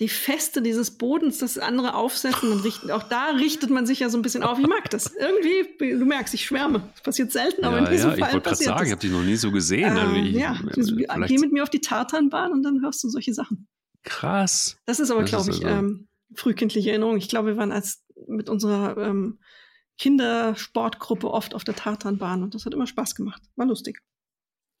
die 0.00 0.08
Feste 0.08 0.62
dieses 0.62 0.92
Bodens, 0.92 1.38
das 1.38 1.58
andere 1.58 1.94
aufsetzen. 1.94 2.48
Man 2.48 2.60
richtet, 2.60 2.90
auch 2.90 3.02
da 3.02 3.32
richtet 3.32 3.68
man 3.68 3.86
sich 3.86 4.00
ja 4.00 4.08
so 4.08 4.16
ein 4.16 4.22
bisschen 4.22 4.42
auf. 4.42 4.58
Ich 4.58 4.66
mag 4.66 4.88
das. 4.88 5.14
Irgendwie, 5.14 5.98
du 5.98 6.06
merkst, 6.06 6.32
ich 6.32 6.46
schwärme. 6.46 6.82
Das 6.94 7.02
passiert 7.02 7.32
selten, 7.32 7.64
aber 7.64 7.78
ja, 7.78 7.84
in 7.84 7.92
diesem 7.92 8.10
ja, 8.10 8.16
Fall 8.16 8.28
ich 8.28 8.34
wollte 8.34 8.48
gerade 8.48 8.64
sagen, 8.64 8.86
ich 8.86 8.92
habe 8.92 9.00
die 9.00 9.08
noch 9.10 9.22
nie 9.22 9.36
so 9.36 9.50
gesehen. 9.50 9.98
Also 9.98 10.14
äh, 10.14 10.20
ich, 10.20 10.34
ja, 10.34 10.54
äh, 10.54 11.26
geh 11.26 11.38
mit 11.38 11.52
mir 11.52 11.62
auf 11.62 11.68
die 11.68 11.82
Tartanbahn 11.82 12.52
und 12.52 12.62
dann 12.62 12.80
hörst 12.80 13.04
du 13.04 13.10
solche 13.10 13.34
Sachen. 13.34 13.68
Krass. 14.02 14.78
Das 14.86 15.00
ist 15.00 15.10
aber, 15.10 15.24
glaube 15.24 15.50
ich, 15.50 15.66
also 15.66 15.78
ähm, 15.78 16.08
frühkindliche 16.34 16.90
Erinnerung. 16.90 17.18
Ich 17.18 17.28
glaube, 17.28 17.48
wir 17.48 17.56
waren 17.58 17.70
als 17.70 18.02
mit 18.26 18.48
unserer 18.48 18.96
ähm, 18.96 19.38
Kindersportgruppe 19.98 21.30
oft 21.30 21.54
auf 21.54 21.64
der 21.64 21.76
Tartanbahn 21.76 22.42
und 22.42 22.54
das 22.54 22.64
hat 22.64 22.72
immer 22.72 22.86
Spaß 22.86 23.14
gemacht. 23.14 23.42
War 23.56 23.66
lustig. 23.66 24.00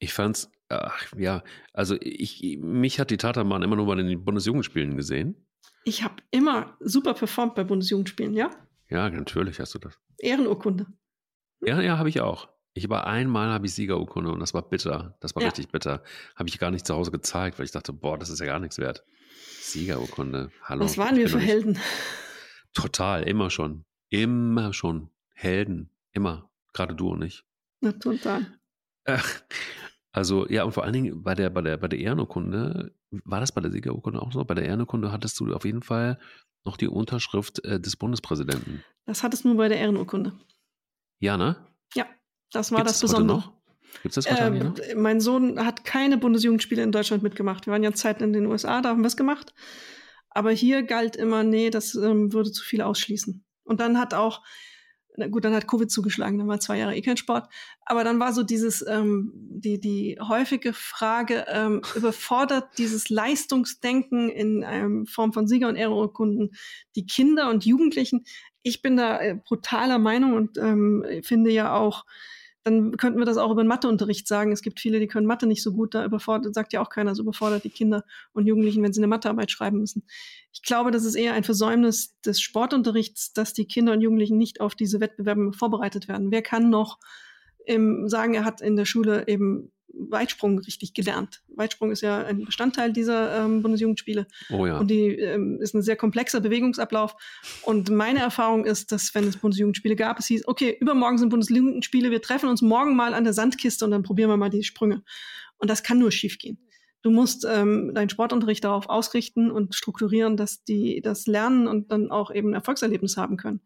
Ich 0.00 0.12
fand's, 0.14 0.50
ach, 0.70 1.06
ja, 1.16 1.44
also 1.72 1.94
ich, 2.00 2.58
mich 2.60 2.98
hat 2.98 3.10
die 3.10 3.18
Tatanbahn 3.18 3.62
immer 3.62 3.76
nur 3.76 3.86
bei 3.86 3.94
den 3.94 4.24
Bundesjugendspielen 4.24 4.96
gesehen. 4.96 5.46
Ich 5.84 6.02
habe 6.02 6.16
immer 6.30 6.76
super 6.80 7.14
performt 7.14 7.54
bei 7.54 7.64
Bundesjugendspielen, 7.64 8.34
ja? 8.34 8.50
Ja, 8.88 9.08
natürlich 9.08 9.60
hast 9.60 9.74
du 9.74 9.78
das. 9.78 9.98
Ehrenurkunde. 10.18 10.86
Ja, 11.60 11.80
ja, 11.80 11.98
habe 11.98 12.08
ich 12.08 12.20
auch. 12.20 12.48
Ich 12.72 12.88
war 12.88 13.06
einmal 13.06 13.50
habe 13.50 13.66
ich 13.66 13.74
Siegerurkunde 13.74 14.32
und 14.32 14.40
das 14.40 14.54
war 14.54 14.62
bitter. 14.62 15.16
Das 15.20 15.34
war 15.34 15.42
ja. 15.42 15.48
richtig 15.48 15.68
bitter. 15.68 16.02
Habe 16.34 16.48
ich 16.48 16.58
gar 16.58 16.70
nicht 16.70 16.86
zu 16.86 16.94
Hause 16.94 17.10
gezeigt, 17.10 17.58
weil 17.58 17.66
ich 17.66 17.72
dachte, 17.72 17.92
boah, 17.92 18.16
das 18.18 18.30
ist 18.30 18.40
ja 18.40 18.46
gar 18.46 18.58
nichts 18.58 18.78
wert. 18.78 19.04
Siegerurkunde. 19.60 20.50
Hallo. 20.62 20.84
Was 20.84 20.96
waren 20.96 21.16
wir 21.16 21.28
für 21.28 21.40
Helden? 21.40 21.78
Total, 22.72 23.24
immer 23.24 23.50
schon. 23.50 23.84
Immer 24.08 24.72
schon. 24.72 25.10
Helden. 25.34 25.90
Immer. 26.12 26.50
Gerade 26.72 26.94
du 26.94 27.08
und 27.08 27.22
ich. 27.22 27.44
Na, 27.80 27.92
total. 27.92 28.46
Ach, 29.04 29.42
also, 30.12 30.48
ja, 30.48 30.64
und 30.64 30.72
vor 30.72 30.84
allen 30.84 30.92
Dingen 30.92 31.22
bei 31.22 31.34
der, 31.34 31.50
bei 31.50 31.62
der, 31.62 31.76
bei 31.76 31.88
der 31.88 31.98
Ehrenurkunde, 31.98 32.94
war 33.24 33.40
das 33.40 33.52
bei 33.52 33.60
der 33.60 33.70
Siegerurkunde 33.70 34.20
auch 34.20 34.32
so? 34.32 34.44
Bei 34.44 34.54
der 34.54 34.64
Ehrenurkunde 34.64 35.12
hattest 35.12 35.38
du 35.38 35.52
auf 35.54 35.64
jeden 35.64 35.82
Fall 35.82 36.18
noch 36.64 36.76
die 36.76 36.88
Unterschrift 36.88 37.64
äh, 37.64 37.80
des 37.80 37.96
Bundespräsidenten. 37.96 38.82
Das 39.06 39.22
hattest 39.22 39.44
du 39.44 39.48
nur 39.48 39.56
bei 39.56 39.68
der 39.68 39.78
Ehrenurkunde. 39.78 40.32
Ja, 41.20 41.36
ne? 41.36 41.56
Ja, 41.94 42.06
das 42.52 42.72
war 42.72 42.78
Gibt's 42.78 43.00
das 43.00 43.10
Besondere. 43.10 43.38
Noch? 43.38 43.52
Gibt 44.02 44.16
es 44.16 44.24
das 44.24 44.32
heute 44.32 44.42
ähm, 44.44 44.58
noch? 44.58 44.76
Mein 44.96 45.20
Sohn 45.20 45.64
hat 45.64 45.84
keine 45.84 46.18
Bundesjugendspiele 46.18 46.82
in 46.82 46.92
Deutschland 46.92 47.22
mitgemacht. 47.22 47.66
Wir 47.66 47.72
waren 47.72 47.82
ja 47.82 47.92
Zeiten 47.92 48.24
in 48.24 48.32
den 48.32 48.46
USA, 48.46 48.80
da 48.80 48.90
haben 48.90 49.02
wir 49.02 49.08
es 49.08 49.16
gemacht. 49.16 49.54
Aber 50.30 50.50
hier 50.50 50.82
galt 50.82 51.16
immer, 51.16 51.42
nee, 51.42 51.70
das 51.70 51.94
ähm, 51.94 52.32
würde 52.32 52.52
zu 52.52 52.62
viel 52.62 52.82
ausschließen. 52.82 53.44
Und 53.64 53.80
dann 53.80 53.98
hat 53.98 54.14
auch 54.14 54.42
na 55.16 55.26
gut, 55.26 55.44
dann 55.44 55.54
hat 55.54 55.66
Covid 55.66 55.90
zugeschlagen, 55.90 56.38
dann 56.38 56.48
war 56.48 56.60
zwei 56.60 56.78
Jahre 56.78 56.96
eh 56.96 57.02
kein 57.02 57.16
Sport. 57.16 57.48
Aber 57.84 58.04
dann 58.04 58.20
war 58.20 58.32
so 58.32 58.42
dieses, 58.42 58.84
ähm, 58.86 59.32
die, 59.34 59.80
die 59.80 60.18
häufige 60.20 60.72
Frage, 60.72 61.46
ähm, 61.48 61.82
überfordert 61.94 62.78
dieses 62.78 63.08
Leistungsdenken 63.08 64.28
in 64.28 64.64
ähm, 64.66 65.06
Form 65.06 65.32
von 65.32 65.46
Sieger- 65.46 65.68
und 65.68 65.76
Ehrenurkunden 65.76 66.52
die 66.96 67.06
Kinder 67.06 67.50
und 67.50 67.64
Jugendlichen? 67.64 68.24
Ich 68.62 68.82
bin 68.82 68.96
da 68.96 69.20
äh, 69.20 69.34
brutaler 69.42 69.98
Meinung 69.98 70.34
und 70.34 70.58
ähm, 70.58 71.04
finde 71.22 71.50
ja 71.50 71.74
auch, 71.74 72.04
dann 72.62 72.96
könnten 72.96 73.18
wir 73.18 73.24
das 73.24 73.38
auch 73.38 73.50
über 73.50 73.62
den 73.62 73.68
Matheunterricht 73.68 74.28
sagen. 74.28 74.52
Es 74.52 74.62
gibt 74.62 74.80
viele, 74.80 75.00
die 75.00 75.06
können 75.06 75.26
Mathe 75.26 75.46
nicht 75.46 75.62
so 75.62 75.72
gut, 75.72 75.94
da 75.94 76.04
überfordert, 76.04 76.54
sagt 76.54 76.72
ja 76.72 76.82
auch 76.82 76.90
keiner, 76.90 77.14
so 77.14 77.22
überfordert 77.22 77.64
die 77.64 77.70
Kinder 77.70 78.04
und 78.32 78.46
Jugendlichen, 78.46 78.82
wenn 78.82 78.92
sie 78.92 79.00
eine 79.00 79.06
Mathearbeit 79.06 79.50
schreiben 79.50 79.78
müssen. 79.78 80.04
Ich 80.52 80.62
glaube, 80.62 80.90
das 80.90 81.04
ist 81.04 81.14
eher 81.14 81.32
ein 81.32 81.44
Versäumnis 81.44 82.20
des 82.20 82.40
Sportunterrichts, 82.40 83.32
dass 83.32 83.54
die 83.54 83.66
Kinder 83.66 83.92
und 83.92 84.02
Jugendlichen 84.02 84.36
nicht 84.36 84.60
auf 84.60 84.74
diese 84.74 85.00
Wettbewerbe 85.00 85.52
vorbereitet 85.52 86.08
werden. 86.08 86.30
Wer 86.30 86.42
kann 86.42 86.68
noch 86.68 86.98
ähm, 87.66 88.08
sagen, 88.08 88.34
er 88.34 88.44
hat 88.44 88.60
in 88.60 88.76
der 88.76 88.84
Schule 88.84 89.26
eben 89.26 89.72
Weitsprung 89.94 90.58
richtig 90.58 90.94
gelernt. 90.94 91.42
Weitsprung 91.48 91.90
ist 91.90 92.00
ja 92.00 92.24
ein 92.24 92.44
Bestandteil 92.44 92.92
dieser 92.92 93.44
ähm, 93.44 93.62
Bundesjugendspiele. 93.62 94.26
Oh 94.50 94.66
ja. 94.66 94.78
Und 94.78 94.88
die 94.88 95.08
ähm, 95.16 95.58
ist 95.60 95.74
ein 95.74 95.82
sehr 95.82 95.96
komplexer 95.96 96.40
Bewegungsablauf. 96.40 97.14
Und 97.62 97.90
meine 97.90 98.20
Erfahrung 98.20 98.64
ist, 98.64 98.92
dass 98.92 99.14
wenn 99.14 99.24
es 99.24 99.36
Bundesjugendspiele 99.36 99.96
gab, 99.96 100.18
es 100.18 100.26
hieß, 100.26 100.46
okay, 100.46 100.76
übermorgen 100.80 101.18
sind 101.18 101.30
Bundesjugendspiele, 101.30 102.10
wir 102.10 102.22
treffen 102.22 102.48
uns 102.48 102.62
morgen 102.62 102.96
mal 102.96 103.14
an 103.14 103.24
der 103.24 103.32
Sandkiste 103.32 103.84
und 103.84 103.90
dann 103.90 104.02
probieren 104.02 104.30
wir 104.30 104.36
mal 104.36 104.50
die 104.50 104.64
Sprünge. 104.64 105.02
Und 105.58 105.68
das 105.68 105.82
kann 105.82 105.98
nur 105.98 106.10
schiefgehen. 106.10 106.58
Du 107.02 107.10
musst 107.10 107.46
ähm, 107.48 107.92
deinen 107.94 108.10
Sportunterricht 108.10 108.64
darauf 108.64 108.88
ausrichten 108.88 109.50
und 109.50 109.74
strukturieren, 109.74 110.36
dass 110.36 110.64
die 110.64 111.00
das 111.02 111.26
lernen 111.26 111.66
und 111.66 111.90
dann 111.92 112.10
auch 112.10 112.30
eben 112.30 112.52
Erfolgserlebnis 112.52 113.16
haben 113.16 113.36
können. 113.38 113.62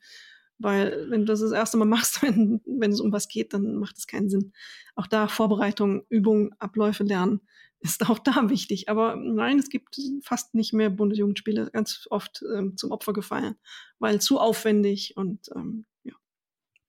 Weil 0.58 1.10
wenn 1.10 1.20
du 1.20 1.26
das 1.26 1.40
das 1.40 1.52
erste 1.52 1.76
Mal 1.76 1.84
machst, 1.84 2.22
wenn, 2.22 2.60
wenn 2.66 2.92
es 2.92 3.00
um 3.00 3.12
was 3.12 3.28
geht, 3.28 3.52
dann 3.52 3.76
macht 3.76 3.98
es 3.98 4.06
keinen 4.06 4.30
Sinn. 4.30 4.52
Auch 4.94 5.06
da 5.06 5.28
Vorbereitung, 5.28 6.04
Übung, 6.08 6.54
Abläufe 6.58 7.04
lernen 7.04 7.40
ist 7.84 8.08
auch 8.08 8.18
da 8.18 8.48
wichtig. 8.48 8.88
Aber 8.88 9.14
nein, 9.16 9.58
es 9.58 9.68
gibt 9.68 10.00
fast 10.22 10.54
nicht 10.54 10.72
mehr 10.72 10.88
Bundesjugendspiele, 10.88 11.70
ganz 11.70 12.06
oft 12.10 12.42
ähm, 12.56 12.76
zum 12.76 12.90
Opfer 12.92 13.12
gefallen, 13.12 13.56
weil 13.98 14.20
zu 14.20 14.40
aufwendig 14.40 15.16
und 15.16 15.50
ähm, 15.54 15.84
ja. 16.02 16.14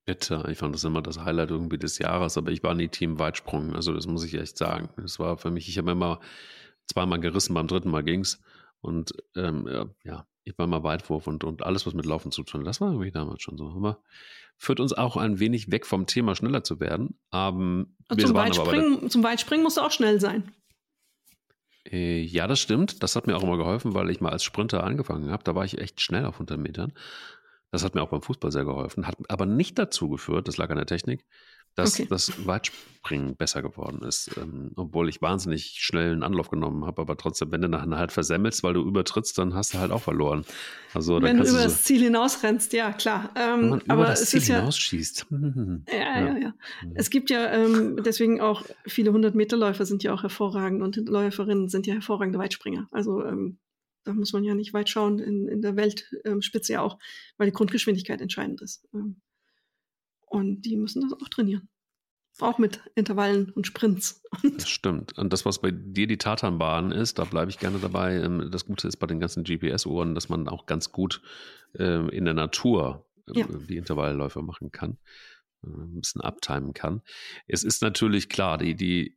Bitte, 0.05 0.45
ich 0.49 0.57
fand 0.57 0.73
das 0.73 0.85
immer 0.85 1.01
das 1.01 1.19
Highlight 1.19 1.51
irgendwie 1.51 1.77
des 1.77 1.97
Jahres, 1.97 2.37
aber 2.37 2.51
ich 2.51 2.63
war 2.63 2.75
nie 2.75 2.87
Team 2.87 3.19
Weitsprung, 3.19 3.75
also 3.75 3.93
das 3.93 4.07
muss 4.07 4.23
ich 4.23 4.35
echt 4.35 4.57
sagen. 4.57 4.89
Das 4.95 5.19
war 5.19 5.37
für 5.37 5.51
mich, 5.51 5.67
ich 5.67 5.77
habe 5.77 5.91
immer 5.91 6.21
zweimal 6.87 7.19
gerissen, 7.19 7.53
beim 7.53 7.67
dritten 7.67 7.89
Mal 7.89 8.03
ging's 8.03 8.39
und 8.79 9.11
ähm, 9.35 9.93
ja, 10.03 10.25
ich 10.45 10.57
war 10.59 10.67
mal 10.67 10.83
Weitwurf 10.83 11.27
und, 11.27 11.43
und 11.43 11.63
alles, 11.63 11.85
was 11.85 11.93
mit 11.95 12.05
Laufen 12.05 12.31
zu 12.31 12.43
tun 12.43 12.61
hat. 12.61 12.67
Das 12.67 12.79
war 12.79 12.91
irgendwie 12.91 13.11
damals 13.11 13.41
schon 13.41 13.57
so. 13.57 13.67
Aber 13.75 13.99
führt 14.57 14.79
uns 14.79 14.93
auch 14.93 15.17
ein 15.17 15.39
wenig 15.39 15.71
weg 15.71 15.85
vom 15.87 16.05
Thema, 16.05 16.35
schneller 16.35 16.63
zu 16.63 16.79
werden. 16.79 17.17
Ähm, 17.33 17.95
zum, 18.17 18.35
Weitspringen, 18.35 19.09
zum 19.09 19.23
Weitspringen 19.23 19.63
musst 19.63 19.77
du 19.77 19.81
auch 19.81 19.91
schnell 19.91 20.21
sein. 20.21 20.51
Äh, 21.91 22.21
ja, 22.21 22.45
das 22.45 22.59
stimmt. 22.59 23.01
Das 23.01 23.15
hat 23.15 23.25
mir 23.25 23.35
auch 23.35 23.43
immer 23.43 23.57
geholfen, 23.57 23.95
weil 23.95 24.11
ich 24.11 24.21
mal 24.21 24.31
als 24.31 24.43
Sprinter 24.43 24.83
angefangen 24.83 25.31
habe. 25.31 25.43
Da 25.43 25.55
war 25.55 25.65
ich 25.65 25.79
echt 25.79 25.99
schnell 25.99 26.25
auf 26.25 26.35
100 26.35 26.59
Metern. 26.59 26.93
Das 27.71 27.83
hat 27.83 27.95
mir 27.95 28.01
auch 28.01 28.09
beim 28.09 28.21
Fußball 28.21 28.51
sehr 28.51 28.63
geholfen. 28.63 29.07
Hat 29.07 29.17
aber 29.27 29.45
nicht 29.45 29.77
dazu 29.77 30.09
geführt, 30.09 30.47
das 30.47 30.57
lag 30.57 30.69
an 30.69 30.77
der 30.77 30.85
Technik, 30.85 31.25
dass 31.75 31.99
okay. 31.99 32.07
das 32.09 32.47
Weitspringen 32.47 33.35
besser 33.35 33.61
geworden 33.61 34.01
ist. 34.03 34.31
Ähm, 34.37 34.71
obwohl 34.77 35.09
ich 35.09 35.21
wahnsinnig 35.21 35.75
schnell 35.79 36.13
einen 36.13 36.23
Anlauf 36.23 36.49
genommen 36.49 36.85
habe, 36.85 37.01
aber 37.01 37.17
trotzdem, 37.17 37.51
wenn 37.51 37.61
du 37.61 37.67
nachher 37.67 37.97
halt 37.97 38.11
versemmelst, 38.13 38.63
weil 38.63 38.73
du 38.73 38.81
übertrittst, 38.81 39.37
dann 39.37 39.53
hast 39.53 39.73
du 39.73 39.79
halt 39.79 39.91
auch 39.91 40.01
verloren. 40.01 40.45
Also, 40.93 41.21
wenn 41.21 41.37
du 41.37 41.43
über 41.43 41.63
das 41.63 41.73
so, 41.73 41.83
Ziel 41.83 42.03
hinausrennst, 42.03 42.71
ja 42.71 42.93
klar. 42.93 43.31
Ähm, 43.35 43.61
wenn 43.61 43.69
man 43.69 43.81
aber 43.87 44.03
über 44.03 44.05
das 44.05 44.21
es 44.21 44.29
Ziel 44.29 44.39
ist 44.39 44.47
hinausschießt. 44.47 45.27
Ja, 45.91 45.99
ja, 45.99 46.19
ja, 46.19 46.37
ja. 46.37 46.53
Mhm. 46.83 46.91
Es 46.95 47.09
gibt 47.09 47.29
ja 47.29 47.51
ähm, 47.51 48.01
deswegen 48.03 48.39
auch 48.39 48.63
viele 48.87 49.11
100-Meter-Läufer 49.11 49.85
sind 49.85 50.03
ja 50.03 50.13
auch 50.13 50.23
hervorragend 50.23 50.81
und 50.81 50.95
Läuferinnen 51.09 51.67
sind 51.67 51.87
ja 51.87 51.95
hervorragende 51.95 52.39
Weitspringer. 52.39 52.87
Also 52.91 53.23
ähm, 53.25 53.57
da 54.05 54.13
muss 54.13 54.33
man 54.33 54.43
ja 54.43 54.55
nicht 54.55 54.73
weit 54.73 54.89
schauen 54.89 55.19
in, 55.19 55.47
in 55.47 55.61
der 55.61 55.75
Weltspitze 55.75 56.73
ja 56.73 56.81
auch, 56.81 56.97
weil 57.37 57.47
die 57.47 57.53
Grundgeschwindigkeit 57.53 58.21
entscheidend 58.21 58.61
ist. 58.61 58.87
Ähm, 58.93 59.21
und 60.27 60.61
die 60.61 60.77
müssen 60.77 61.01
das 61.01 61.13
auch 61.13 61.29
trainieren. 61.29 61.67
Auch 62.39 62.57
mit 62.57 62.81
Intervallen 62.95 63.49
und 63.51 63.65
Sprints. 63.65 64.21
das 64.43 64.69
stimmt. 64.69 65.17
Und 65.17 65.31
das, 65.31 65.45
was 65.45 65.59
bei 65.59 65.71
dir 65.71 66.05
die 66.05 66.17
Tatanbahn 66.17 66.91
ist, 66.91 67.17
da 67.17 67.23
bleibe 67.23 67.49
ich 67.49 67.59
gerne 67.59 67.79
dabei. 67.79 68.15
Ähm, 68.15 68.49
das 68.51 68.65
Gute 68.65 68.87
ist 68.87 68.97
bei 68.97 69.07
den 69.07 69.19
ganzen 69.19 69.43
GPS-Uhren, 69.43 70.15
dass 70.15 70.29
man 70.29 70.47
auch 70.47 70.65
ganz 70.65 70.91
gut 70.91 71.21
ähm, 71.75 72.09
in 72.09 72.25
der 72.25 72.33
Natur 72.33 73.05
ähm, 73.27 73.33
ja. 73.35 73.47
die 73.47 73.77
Intervallläufe 73.77 74.41
machen 74.41 74.71
kann, 74.71 74.97
äh, 75.63 75.67
ein 75.67 76.01
bisschen 76.01 76.21
abtimen 76.21 76.73
kann. 76.73 77.01
Es 77.47 77.63
ist 77.63 77.81
natürlich 77.81 78.29
klar, 78.29 78.57
die, 78.57 78.75
die, 78.75 79.15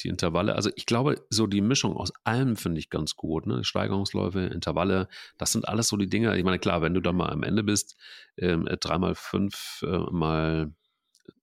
die 0.00 0.08
Intervalle, 0.08 0.54
also 0.54 0.70
ich 0.76 0.86
glaube, 0.86 1.24
so 1.30 1.46
die 1.46 1.60
Mischung 1.60 1.96
aus 1.96 2.12
allem 2.24 2.56
finde 2.56 2.78
ich 2.78 2.90
ganz 2.90 3.16
gut. 3.16 3.46
Ne? 3.46 3.64
Steigerungsläufe, 3.64 4.40
Intervalle, 4.40 5.08
das 5.38 5.52
sind 5.52 5.68
alles 5.68 5.88
so 5.88 5.96
die 5.96 6.08
Dinge. 6.08 6.36
Ich 6.36 6.44
meine, 6.44 6.58
klar, 6.58 6.82
wenn 6.82 6.94
du 6.94 7.00
dann 7.00 7.16
mal 7.16 7.30
am 7.30 7.42
Ende 7.42 7.62
bist, 7.62 7.96
ähm, 8.36 8.66
dreimal 8.80 9.14
fünf 9.14 9.82
äh, 9.86 9.98
mal 10.10 10.72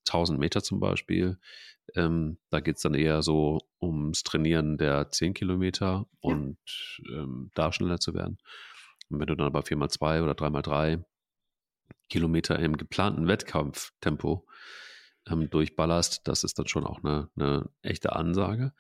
1000 0.08 0.40
Meter 0.40 0.64
zum 0.64 0.80
Beispiel, 0.80 1.38
ähm, 1.96 2.38
da 2.50 2.60
geht 2.60 2.78
es 2.78 2.82
dann 2.82 2.94
eher 2.94 3.22
so 3.22 3.60
ums 3.82 4.24
Trainieren 4.24 4.78
der 4.78 5.10
10 5.10 5.34
Kilometer 5.34 6.08
und 6.20 6.58
ähm, 7.12 7.52
da 7.54 7.72
schneller 7.72 8.00
zu 8.00 8.14
werden. 8.14 8.38
Und 9.10 9.20
wenn 9.20 9.28
du 9.28 9.36
dann 9.36 9.48
aber 9.48 9.62
4x2 9.62 10.24
oder 10.24 10.34
3x3 10.34 11.04
Kilometer 12.10 12.60
im 12.60 12.78
geplanten 12.78 13.28
Wettkampftempo 13.28 14.46
ähm, 15.28 15.50
durchballerst, 15.50 16.28
das 16.28 16.44
ist 16.44 16.60
dann 16.60 16.68
schon 16.68 16.86
auch 16.86 17.04
eine, 17.04 17.30
eine 17.36 17.70
echte 17.82 18.16
Ansage. 18.16 18.74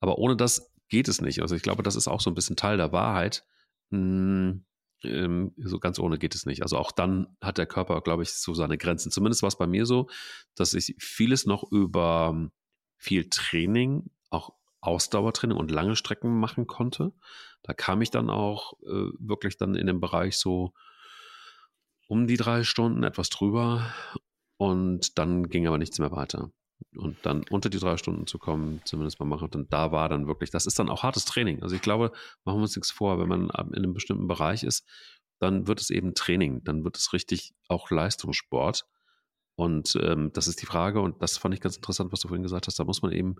Aber 0.00 0.18
ohne 0.18 0.36
das 0.36 0.72
geht 0.88 1.08
es 1.08 1.20
nicht. 1.20 1.42
Also 1.42 1.54
ich 1.54 1.62
glaube, 1.62 1.82
das 1.82 1.96
ist 1.96 2.08
auch 2.08 2.20
so 2.20 2.30
ein 2.30 2.34
bisschen 2.34 2.56
Teil 2.56 2.76
der 2.76 2.92
Wahrheit. 2.92 3.44
Hm, 3.90 4.64
ähm, 5.04 5.52
so 5.56 5.78
ganz 5.78 5.98
ohne 5.98 6.18
geht 6.18 6.34
es 6.34 6.46
nicht. 6.46 6.62
Also 6.62 6.78
auch 6.78 6.92
dann 6.92 7.36
hat 7.40 7.58
der 7.58 7.66
Körper, 7.66 8.00
glaube 8.00 8.22
ich, 8.22 8.32
so 8.32 8.54
seine 8.54 8.78
Grenzen. 8.78 9.10
Zumindest 9.10 9.42
war 9.42 9.48
es 9.48 9.56
bei 9.56 9.66
mir 9.66 9.86
so, 9.86 10.08
dass 10.54 10.74
ich 10.74 10.94
vieles 10.98 11.46
noch 11.46 11.70
über 11.70 12.30
ähm, 12.32 12.52
viel 12.96 13.28
Training, 13.28 14.10
auch 14.30 14.54
Ausdauertraining 14.80 15.56
und 15.56 15.70
lange 15.70 15.96
Strecken 15.96 16.38
machen 16.38 16.66
konnte. 16.66 17.12
Da 17.62 17.72
kam 17.72 18.02
ich 18.02 18.10
dann 18.10 18.30
auch 18.30 18.74
äh, 18.82 19.10
wirklich 19.18 19.56
dann 19.56 19.74
in 19.74 19.86
den 19.86 20.00
Bereich 20.00 20.36
so 20.36 20.72
um 22.08 22.26
die 22.26 22.36
drei 22.36 22.64
Stunden, 22.64 23.04
etwas 23.04 23.30
drüber. 23.30 23.92
Und 24.62 25.18
dann 25.18 25.48
ging 25.48 25.66
aber 25.66 25.76
nichts 25.76 25.98
mehr 25.98 26.12
weiter. 26.12 26.52
Und 26.94 27.16
dann 27.22 27.42
unter 27.50 27.68
die 27.68 27.80
drei 27.80 27.96
Stunden 27.96 28.28
zu 28.28 28.38
kommen, 28.38 28.80
zumindest 28.84 29.18
mal 29.18 29.26
machen. 29.26 29.48
Und 29.52 29.72
da 29.72 29.90
war 29.90 30.08
dann 30.08 30.28
wirklich, 30.28 30.50
das 30.50 30.66
ist 30.66 30.78
dann 30.78 30.88
auch 30.88 31.02
hartes 31.02 31.24
Training. 31.24 31.64
Also 31.64 31.74
ich 31.74 31.82
glaube, 31.82 32.12
machen 32.44 32.58
wir 32.58 32.62
uns 32.62 32.76
nichts 32.76 32.92
vor, 32.92 33.18
wenn 33.18 33.26
man 33.26 33.46
in 33.46 33.74
einem 33.74 33.92
bestimmten 33.92 34.28
Bereich 34.28 34.62
ist, 34.62 34.88
dann 35.40 35.66
wird 35.66 35.80
es 35.80 35.90
eben 35.90 36.14
Training, 36.14 36.62
dann 36.62 36.84
wird 36.84 36.96
es 36.96 37.12
richtig 37.12 37.54
auch 37.66 37.90
Leistungssport. 37.90 38.86
Und 39.56 39.98
ähm, 40.00 40.30
das 40.32 40.46
ist 40.46 40.62
die 40.62 40.66
Frage, 40.66 41.00
und 41.00 41.20
das 41.20 41.38
fand 41.38 41.54
ich 41.54 41.60
ganz 41.60 41.74
interessant, 41.74 42.12
was 42.12 42.20
du 42.20 42.28
vorhin 42.28 42.44
gesagt 42.44 42.68
hast, 42.68 42.78
da 42.78 42.84
muss 42.84 43.02
man 43.02 43.10
eben 43.10 43.34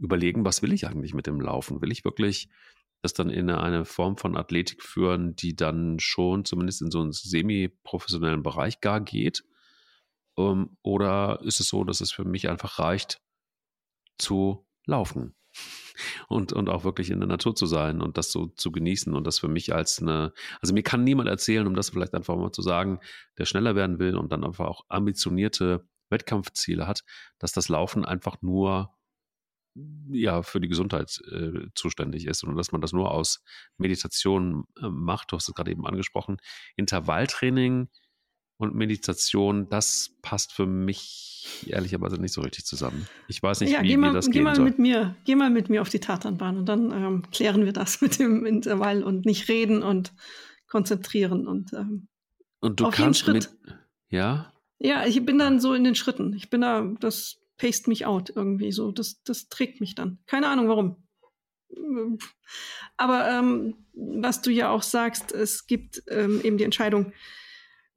überlegen, 0.00 0.44
was 0.44 0.62
will 0.62 0.72
ich 0.72 0.88
eigentlich 0.88 1.14
mit 1.14 1.28
dem 1.28 1.40
Laufen? 1.40 1.80
Will 1.80 1.92
ich 1.92 2.04
wirklich 2.04 2.48
das 3.02 3.14
dann 3.14 3.30
in 3.30 3.50
eine 3.50 3.84
Form 3.84 4.16
von 4.16 4.36
Athletik 4.36 4.82
führen, 4.82 5.36
die 5.36 5.54
dann 5.54 6.00
schon 6.00 6.44
zumindest 6.44 6.82
in 6.82 6.90
so 6.90 7.02
einen 7.02 7.12
semi-professionellen 7.12 8.42
Bereich 8.42 8.80
gar 8.80 9.00
geht? 9.00 9.44
Ähm, 10.36 10.76
oder 10.82 11.40
ist 11.42 11.60
es 11.60 11.68
so, 11.68 11.84
dass 11.84 12.00
es 12.00 12.12
für 12.12 12.24
mich 12.24 12.48
einfach 12.48 12.78
reicht, 12.78 13.20
zu 14.18 14.66
laufen 14.86 15.34
und, 16.28 16.52
und 16.52 16.68
auch 16.68 16.84
wirklich 16.84 17.10
in 17.10 17.20
der 17.20 17.28
Natur 17.28 17.54
zu 17.54 17.66
sein 17.66 18.00
und 18.00 18.18
das 18.18 18.32
so 18.32 18.46
zu 18.46 18.72
genießen 18.72 19.14
und 19.14 19.26
das 19.26 19.38
für 19.38 19.48
mich 19.48 19.74
als 19.74 20.00
eine, 20.00 20.32
also 20.60 20.74
mir 20.74 20.82
kann 20.82 21.04
niemand 21.04 21.28
erzählen, 21.28 21.66
um 21.66 21.74
das 21.74 21.90
vielleicht 21.90 22.14
einfach 22.14 22.36
mal 22.36 22.52
zu 22.52 22.62
sagen, 22.62 23.00
der 23.38 23.44
schneller 23.44 23.74
werden 23.74 23.98
will 23.98 24.16
und 24.16 24.32
dann 24.32 24.44
einfach 24.44 24.66
auch 24.66 24.84
ambitionierte 24.88 25.86
Wettkampfziele 26.08 26.86
hat, 26.86 27.02
dass 27.38 27.52
das 27.52 27.68
Laufen 27.68 28.04
einfach 28.04 28.40
nur 28.42 28.96
ja 30.08 30.42
für 30.42 30.60
die 30.60 30.68
Gesundheit 30.68 31.20
äh, 31.30 31.68
zuständig 31.74 32.26
ist 32.26 32.44
und 32.44 32.56
dass 32.56 32.72
man 32.72 32.80
das 32.80 32.92
nur 32.92 33.10
aus 33.10 33.42
Meditation 33.76 34.64
äh, 34.80 34.88
macht. 34.88 35.32
Du 35.32 35.36
hast 35.36 35.48
es 35.48 35.54
gerade 35.54 35.70
eben 35.70 35.86
angesprochen. 35.86 36.38
Intervalltraining 36.76 37.88
und 38.58 38.74
Meditation, 38.74 39.68
das 39.68 40.16
passt 40.22 40.52
für 40.52 40.66
mich 40.66 41.64
ehrlicherweise 41.66 42.16
nicht 42.16 42.32
so 42.32 42.40
richtig 42.40 42.64
zusammen. 42.64 43.06
Ich 43.28 43.42
weiß 43.42 43.60
nicht, 43.60 43.72
ja, 43.72 43.82
wie, 43.82 43.96
mal, 43.96 44.10
wie 44.10 44.14
das 44.14 44.30
geh 44.30 44.40
mal 44.40 44.54
soll. 44.54 44.64
Mit 44.64 44.78
mir, 44.78 45.16
geh 45.24 45.34
mal 45.34 45.50
mit 45.50 45.68
mir 45.68 45.82
auf 45.82 45.88
die 45.88 46.00
Tatanbahn 46.00 46.58
und 46.58 46.66
dann 46.66 46.90
ähm, 46.90 47.22
klären 47.30 47.64
wir 47.64 47.72
das 47.72 48.00
mit 48.02 48.18
dem 48.18 48.46
Intervall 48.46 49.02
und 49.02 49.26
nicht 49.26 49.48
reden 49.48 49.82
und 49.82 50.12
konzentrieren 50.66 51.46
und 51.46 51.72
ähm, 51.72 52.08
und 52.60 52.80
du 52.80 52.90
kannst 52.90 53.28
mit 53.28 53.50
ja? 54.08 54.52
Ja 54.78 55.06
ich 55.06 55.24
bin 55.24 55.38
dann 55.38 55.60
so 55.60 55.74
in 55.74 55.84
den 55.84 55.94
Schritten. 55.94 56.32
Ich 56.34 56.50
bin 56.50 56.62
da 56.62 56.82
das 57.00 57.38
paste 57.58 57.88
mich 57.88 58.06
out 58.06 58.32
irgendwie 58.34 58.72
so. 58.72 58.90
Das 58.90 59.22
das 59.22 59.48
trägt 59.48 59.80
mich 59.80 59.94
dann. 59.94 60.18
Keine 60.26 60.48
Ahnung 60.48 60.68
warum. 60.68 60.96
Aber 62.96 63.28
ähm, 63.28 63.74
was 63.94 64.42
du 64.42 64.50
ja 64.50 64.70
auch 64.70 64.82
sagst 64.82 65.32
es 65.32 65.66
gibt 65.66 66.02
ähm, 66.08 66.40
eben 66.42 66.58
die 66.58 66.64
Entscheidung 66.64 67.12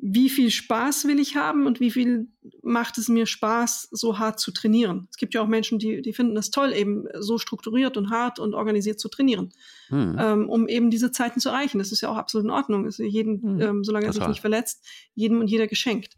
wie 0.02 0.30
viel 0.30 0.50
Spaß 0.50 1.06
will 1.06 1.20
ich 1.20 1.36
haben 1.36 1.68
und 1.68 1.82
wie 1.82 1.92
viel 1.92 2.30
macht 2.64 2.98
es 2.98 3.10
mir 3.10 3.26
Spaß, 3.26 3.90
so 3.92 4.18
hart 4.18 4.40
zu 4.40 4.52
trainieren. 4.52 5.10
Es 5.12 5.18
gibt 5.18 5.34
ja 5.34 5.42
auch 5.42 5.48
Menschen, 5.48 5.78
die, 5.78 6.02
die 6.02 6.14
finden 6.14 6.38
es 6.38 6.52
toll, 6.52 6.72
eben 6.74 7.06
so 7.20 7.38
strukturiert 7.38 7.98
und 7.98 8.10
hart 8.10 8.40
und 8.40 8.54
organisiert 8.54 9.02
zu 9.02 9.10
trainieren, 9.10 9.50
hm. 9.90 10.16
ähm, 10.18 10.50
um 10.50 10.70
eben 10.70 10.90
diese 10.90 11.12
Zeiten 11.12 11.42
zu 11.42 11.50
erreichen. 11.50 11.80
Das 11.80 11.92
ist 11.92 12.00
ja 12.00 12.10
auch 12.10 12.16
absolut 12.16 12.46
in 12.46 12.52
Ordnung. 12.52 12.86
Ist 12.86 13.00
jedem, 13.00 13.42
hm. 13.42 13.62
ähm, 13.62 13.84
solange 13.84 14.06
er 14.06 14.14
sich 14.14 14.26
nicht 14.26 14.40
verletzt, 14.40 14.88
jedem 15.16 15.42
und 15.42 15.50
jeder 15.50 15.68
geschenkt. 15.68 16.18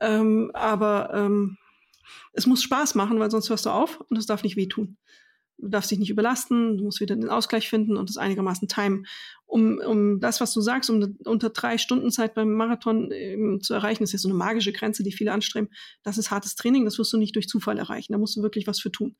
Ähm, 0.00 0.52
aber 0.54 1.10
ähm, 1.12 1.58
es 2.32 2.46
muss 2.46 2.62
Spaß 2.62 2.94
machen, 2.94 3.18
weil 3.18 3.30
sonst 3.32 3.50
hörst 3.50 3.66
du 3.66 3.70
auf 3.70 4.00
und 4.08 4.16
es 4.18 4.26
darf 4.26 4.44
nicht 4.44 4.56
wehtun 4.56 4.98
du 5.58 5.68
darfst 5.68 5.90
dich 5.90 5.98
nicht 5.98 6.10
überlasten, 6.10 6.78
du 6.78 6.84
musst 6.84 7.00
wieder 7.00 7.16
den 7.16 7.28
Ausgleich 7.28 7.68
finden 7.68 7.96
und 7.96 8.08
das 8.08 8.16
einigermaßen 8.16 8.68
timen. 8.68 9.06
Um, 9.46 9.78
um 9.78 10.18
das, 10.20 10.40
was 10.40 10.52
du 10.52 10.60
sagst, 10.60 10.90
um 10.90 11.16
unter 11.24 11.50
drei 11.50 11.78
Stunden 11.78 12.10
Zeit 12.10 12.34
beim 12.34 12.52
Marathon 12.52 13.10
ähm, 13.12 13.60
zu 13.62 13.74
erreichen, 13.74 14.02
ist 14.02 14.12
ja 14.12 14.18
so 14.18 14.28
eine 14.28 14.36
magische 14.36 14.72
Grenze, 14.72 15.04
die 15.04 15.12
viele 15.12 15.32
anstreben. 15.32 15.70
Das 16.02 16.18
ist 16.18 16.32
hartes 16.32 16.56
Training, 16.56 16.84
das 16.84 16.98
wirst 16.98 17.12
du 17.12 17.16
nicht 17.16 17.36
durch 17.36 17.48
Zufall 17.48 17.78
erreichen. 17.78 18.12
Da 18.12 18.18
musst 18.18 18.36
du 18.36 18.42
wirklich 18.42 18.66
was 18.66 18.80
für 18.80 18.90
tun. 18.90 19.16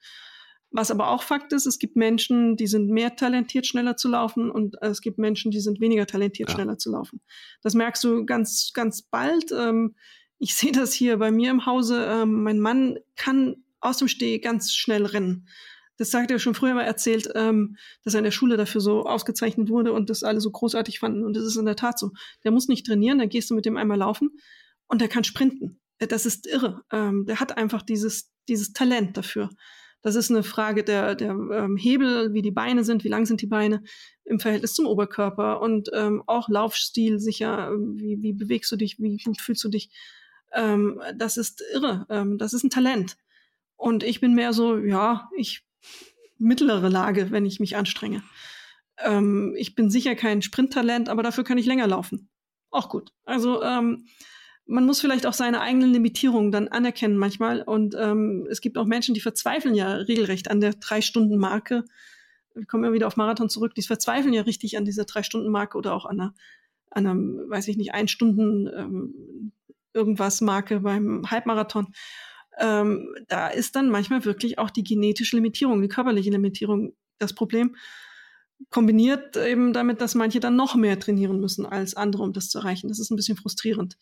Was 0.72 0.90
aber 0.90 1.10
auch 1.10 1.22
Fakt 1.22 1.52
ist, 1.52 1.66
es 1.66 1.78
gibt 1.78 1.96
Menschen, 1.96 2.56
die 2.56 2.66
sind 2.66 2.90
mehr 2.90 3.14
talentiert, 3.14 3.66
schneller 3.66 3.96
zu 3.96 4.08
laufen 4.08 4.50
und 4.50 4.76
es 4.82 5.00
gibt 5.00 5.16
Menschen, 5.16 5.52
die 5.52 5.60
sind 5.60 5.80
weniger 5.80 6.06
talentiert, 6.06 6.48
ja. 6.48 6.54
schneller 6.56 6.76
zu 6.76 6.90
laufen. 6.90 7.20
Das 7.62 7.74
merkst 7.74 8.02
du 8.02 8.26
ganz, 8.26 8.72
ganz 8.74 9.02
bald. 9.02 9.52
Ähm, 9.52 9.94
ich 10.38 10.54
sehe 10.56 10.72
das 10.72 10.92
hier 10.92 11.18
bei 11.18 11.30
mir 11.30 11.50
im 11.50 11.66
Hause. 11.66 12.04
Ähm, 12.08 12.42
mein 12.42 12.58
Mann 12.58 12.98
kann 13.14 13.64
aus 13.80 13.98
dem 13.98 14.08
Steh 14.08 14.38
ganz 14.40 14.74
schnell 14.74 15.06
rennen. 15.06 15.48
Das 15.98 16.10
sagt 16.10 16.30
er 16.30 16.38
schon 16.38 16.54
früher 16.54 16.74
mal 16.74 16.82
erzählt, 16.82 17.28
ähm, 17.34 17.76
dass 18.04 18.14
er 18.14 18.18
in 18.18 18.24
der 18.24 18.30
Schule 18.30 18.56
dafür 18.56 18.80
so 18.80 19.04
ausgezeichnet 19.04 19.68
wurde 19.68 19.92
und 19.92 20.10
das 20.10 20.22
alle 20.22 20.40
so 20.40 20.50
großartig 20.50 20.98
fanden. 20.98 21.24
Und 21.24 21.36
das 21.36 21.44
ist 21.44 21.56
in 21.56 21.66
der 21.66 21.76
Tat 21.76 21.98
so. 21.98 22.10
Der 22.44 22.50
muss 22.50 22.68
nicht 22.68 22.86
trainieren, 22.86 23.18
dann 23.18 23.28
gehst 23.28 23.50
du 23.50 23.54
mit 23.54 23.64
dem 23.64 23.76
einmal 23.76 23.98
laufen 23.98 24.30
und 24.86 25.00
der 25.00 25.08
kann 25.08 25.24
sprinten. 25.24 25.80
Das 25.98 26.26
ist 26.26 26.46
irre. 26.46 26.82
Ähm, 26.92 27.24
der 27.26 27.40
hat 27.40 27.56
einfach 27.56 27.82
dieses, 27.82 28.30
dieses 28.48 28.72
Talent 28.72 29.16
dafür. 29.16 29.50
Das 30.02 30.14
ist 30.14 30.30
eine 30.30 30.42
Frage 30.42 30.84
der, 30.84 31.16
der 31.16 31.30
ähm, 31.30 31.76
Hebel, 31.76 32.32
wie 32.32 32.42
die 32.42 32.52
Beine 32.52 32.84
sind, 32.84 33.02
wie 33.02 33.08
lang 33.08 33.26
sind 33.26 33.40
die 33.42 33.48
Beine 33.48 33.82
im 34.24 34.38
Verhältnis 34.38 34.74
zum 34.74 34.86
Oberkörper 34.86 35.60
und 35.60 35.90
ähm, 35.94 36.22
auch 36.26 36.48
Laufstil 36.48 37.18
sicher, 37.18 37.72
wie, 37.76 38.18
wie 38.20 38.32
bewegst 38.32 38.70
du 38.70 38.76
dich, 38.76 39.00
wie 39.00 39.16
gut 39.16 39.40
fühlst 39.40 39.64
du 39.64 39.68
dich. 39.68 39.90
Ähm, 40.52 41.02
das 41.16 41.36
ist 41.36 41.60
irre. 41.72 42.06
Ähm, 42.08 42.38
das 42.38 42.52
ist 42.52 42.62
ein 42.62 42.70
Talent. 42.70 43.16
Und 43.74 44.04
ich 44.04 44.20
bin 44.20 44.34
mehr 44.34 44.52
so, 44.52 44.78
ja, 44.78 45.28
ich 45.36 45.65
mittlere 46.38 46.88
Lage, 46.88 47.30
wenn 47.30 47.46
ich 47.46 47.60
mich 47.60 47.76
anstrenge. 47.76 48.22
Ähm, 48.98 49.54
ich 49.56 49.74
bin 49.74 49.90
sicher 49.90 50.14
kein 50.14 50.42
Sprinttalent, 50.42 51.08
aber 51.08 51.22
dafür 51.22 51.44
kann 51.44 51.58
ich 51.58 51.66
länger 51.66 51.86
laufen. 51.86 52.28
Auch 52.70 52.88
gut. 52.88 53.12
Also 53.24 53.62
ähm, 53.62 54.06
man 54.66 54.84
muss 54.84 55.00
vielleicht 55.00 55.26
auch 55.26 55.32
seine 55.32 55.60
eigenen 55.60 55.92
Limitierungen 55.92 56.50
dann 56.50 56.68
anerkennen 56.68 57.16
manchmal. 57.16 57.62
Und 57.62 57.94
ähm, 57.98 58.46
es 58.50 58.60
gibt 58.60 58.78
auch 58.78 58.86
Menschen, 58.86 59.14
die 59.14 59.20
verzweifeln 59.20 59.74
ja 59.74 59.94
regelrecht 59.94 60.50
an 60.50 60.60
der 60.60 60.74
Drei-Stunden-Marke. 60.74 61.84
Wir 62.54 62.66
kommen 62.66 62.84
ja 62.84 62.92
wieder 62.92 63.06
auf 63.06 63.16
Marathon 63.16 63.48
zurück. 63.48 63.74
Die 63.74 63.82
verzweifeln 63.82 64.34
ja 64.34 64.42
richtig 64.42 64.76
an 64.76 64.84
dieser 64.84 65.04
Drei-Stunden-Marke 65.04 65.78
oder 65.78 65.94
auch 65.94 66.04
an 66.04 66.20
einer, 66.20 66.34
an 66.90 67.06
einer, 67.06 67.48
weiß 67.48 67.68
ich 67.68 67.76
nicht, 67.76 67.94
ein 67.94 68.08
Stunden 68.08 68.66
ähm, 68.66 69.52
irgendwas 69.92 70.40
Marke 70.40 70.80
beim 70.80 71.30
Halbmarathon. 71.30 71.88
Ähm, 72.58 73.14
da 73.28 73.48
ist 73.48 73.76
dann 73.76 73.90
manchmal 73.90 74.24
wirklich 74.24 74.58
auch 74.58 74.70
die 74.70 74.84
genetische 74.84 75.36
Limitierung, 75.36 75.82
die 75.82 75.88
körperliche 75.88 76.30
Limitierung 76.30 76.94
das 77.18 77.34
Problem. 77.34 77.76
Kombiniert 78.70 79.36
eben 79.36 79.72
damit, 79.72 80.00
dass 80.00 80.14
manche 80.14 80.40
dann 80.40 80.56
noch 80.56 80.74
mehr 80.76 80.98
trainieren 80.98 81.40
müssen 81.40 81.66
als 81.66 81.94
andere, 81.94 82.22
um 82.22 82.32
das 82.32 82.48
zu 82.48 82.58
erreichen. 82.58 82.88
Das 82.88 82.98
ist 82.98 83.10
ein 83.10 83.16
bisschen 83.16 83.36
frustrierend 83.36 83.96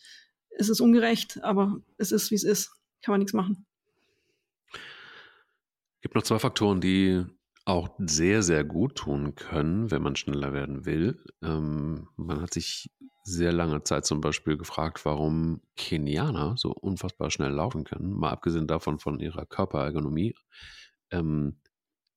es 0.56 0.68
ist 0.68 0.80
ungerecht, 0.80 1.42
aber 1.42 1.80
es 1.98 2.12
ist, 2.12 2.30
wie 2.30 2.36
es 2.36 2.44
ist. 2.44 2.70
Kann 3.02 3.12
man 3.12 3.20
nichts 3.20 3.32
machen. 3.32 3.66
Es 4.72 6.00
gibt 6.02 6.14
noch 6.14 6.22
zwei 6.22 6.38
Faktoren, 6.38 6.80
die 6.80 7.24
auch 7.64 7.88
sehr, 7.98 8.42
sehr 8.42 8.64
gut 8.64 8.96
tun 8.96 9.35
können, 9.35 9.90
wenn 9.90 10.03
man 10.03 10.16
schneller 10.16 10.53
werden 10.53 10.85
will. 10.85 11.24
Ähm, 11.42 12.09
man 12.16 12.42
hat 12.42 12.53
sich 12.53 12.90
sehr 13.24 13.53
lange 13.53 13.83
Zeit 13.85 14.05
zum 14.05 14.20
Beispiel 14.20 14.59
gefragt, 14.59 15.05
warum 15.07 15.62
Kenianer 15.77 16.57
so 16.59 16.72
unfassbar 16.72 17.31
schnell 17.31 17.53
laufen 17.53 17.85
können, 17.85 18.12
mal 18.12 18.31
abgesehen 18.31 18.66
davon 18.66 18.98
von 18.98 19.18
ihrer 19.18 19.46
Körperergonomie. 19.46 20.35
Ähm, 21.11 21.57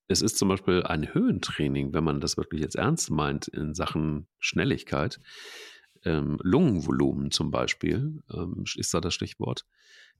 es 0.09 0.21
ist 0.21 0.37
zum 0.37 0.49
Beispiel 0.49 0.83
ein 0.83 1.13
Höhentraining, 1.13 1.93
wenn 1.93 2.03
man 2.03 2.19
das 2.19 2.37
wirklich 2.37 2.61
jetzt 2.61 2.75
ernst 2.75 3.09
meint 3.09 3.47
in 3.47 3.73
Sachen 3.73 4.27
Schnelligkeit 4.39 5.19
ähm, 6.03 6.37
Lungenvolumen 6.41 7.31
zum 7.31 7.51
Beispiel, 7.51 8.21
ähm, 8.33 8.65
ist 8.75 8.93
da 8.93 9.01
das 9.01 9.13
Stichwort, 9.13 9.65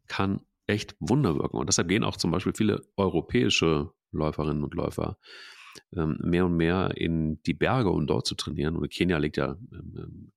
kann 0.07 0.41
echt 0.67 0.95
Wunder 0.99 1.35
wirken. 1.35 1.57
Und 1.57 1.67
deshalb 1.67 1.87
gehen 1.87 2.03
auch 2.03 2.17
zum 2.17 2.31
Beispiel 2.31 2.53
viele 2.55 2.81
europäische 2.97 3.91
Läuferinnen 4.11 4.63
und 4.63 4.73
Läufer 4.73 5.17
ähm, 5.95 6.17
mehr 6.21 6.45
und 6.45 6.57
mehr 6.57 6.91
in 6.95 7.41
die 7.43 7.53
Berge, 7.53 7.89
um 7.89 8.07
dort 8.07 8.25
zu 8.25 8.35
trainieren. 8.35 8.75
Und 8.75 8.89
Kenia 8.91 9.17
liegt 9.17 9.37
ja, 9.37 9.57
ähm, 9.71 10.31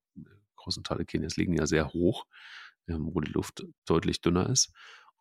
großen 0.56 0.85
Teile 0.85 1.04
Kenias 1.04 1.37
liegen 1.37 1.54
ja 1.54 1.66
sehr 1.66 1.92
hoch, 1.92 2.26
ähm, 2.88 3.11
wo 3.12 3.20
die 3.20 3.33
Luft 3.33 3.64
deutlich 3.87 4.20
dünner 4.20 4.48
ist. 4.50 4.72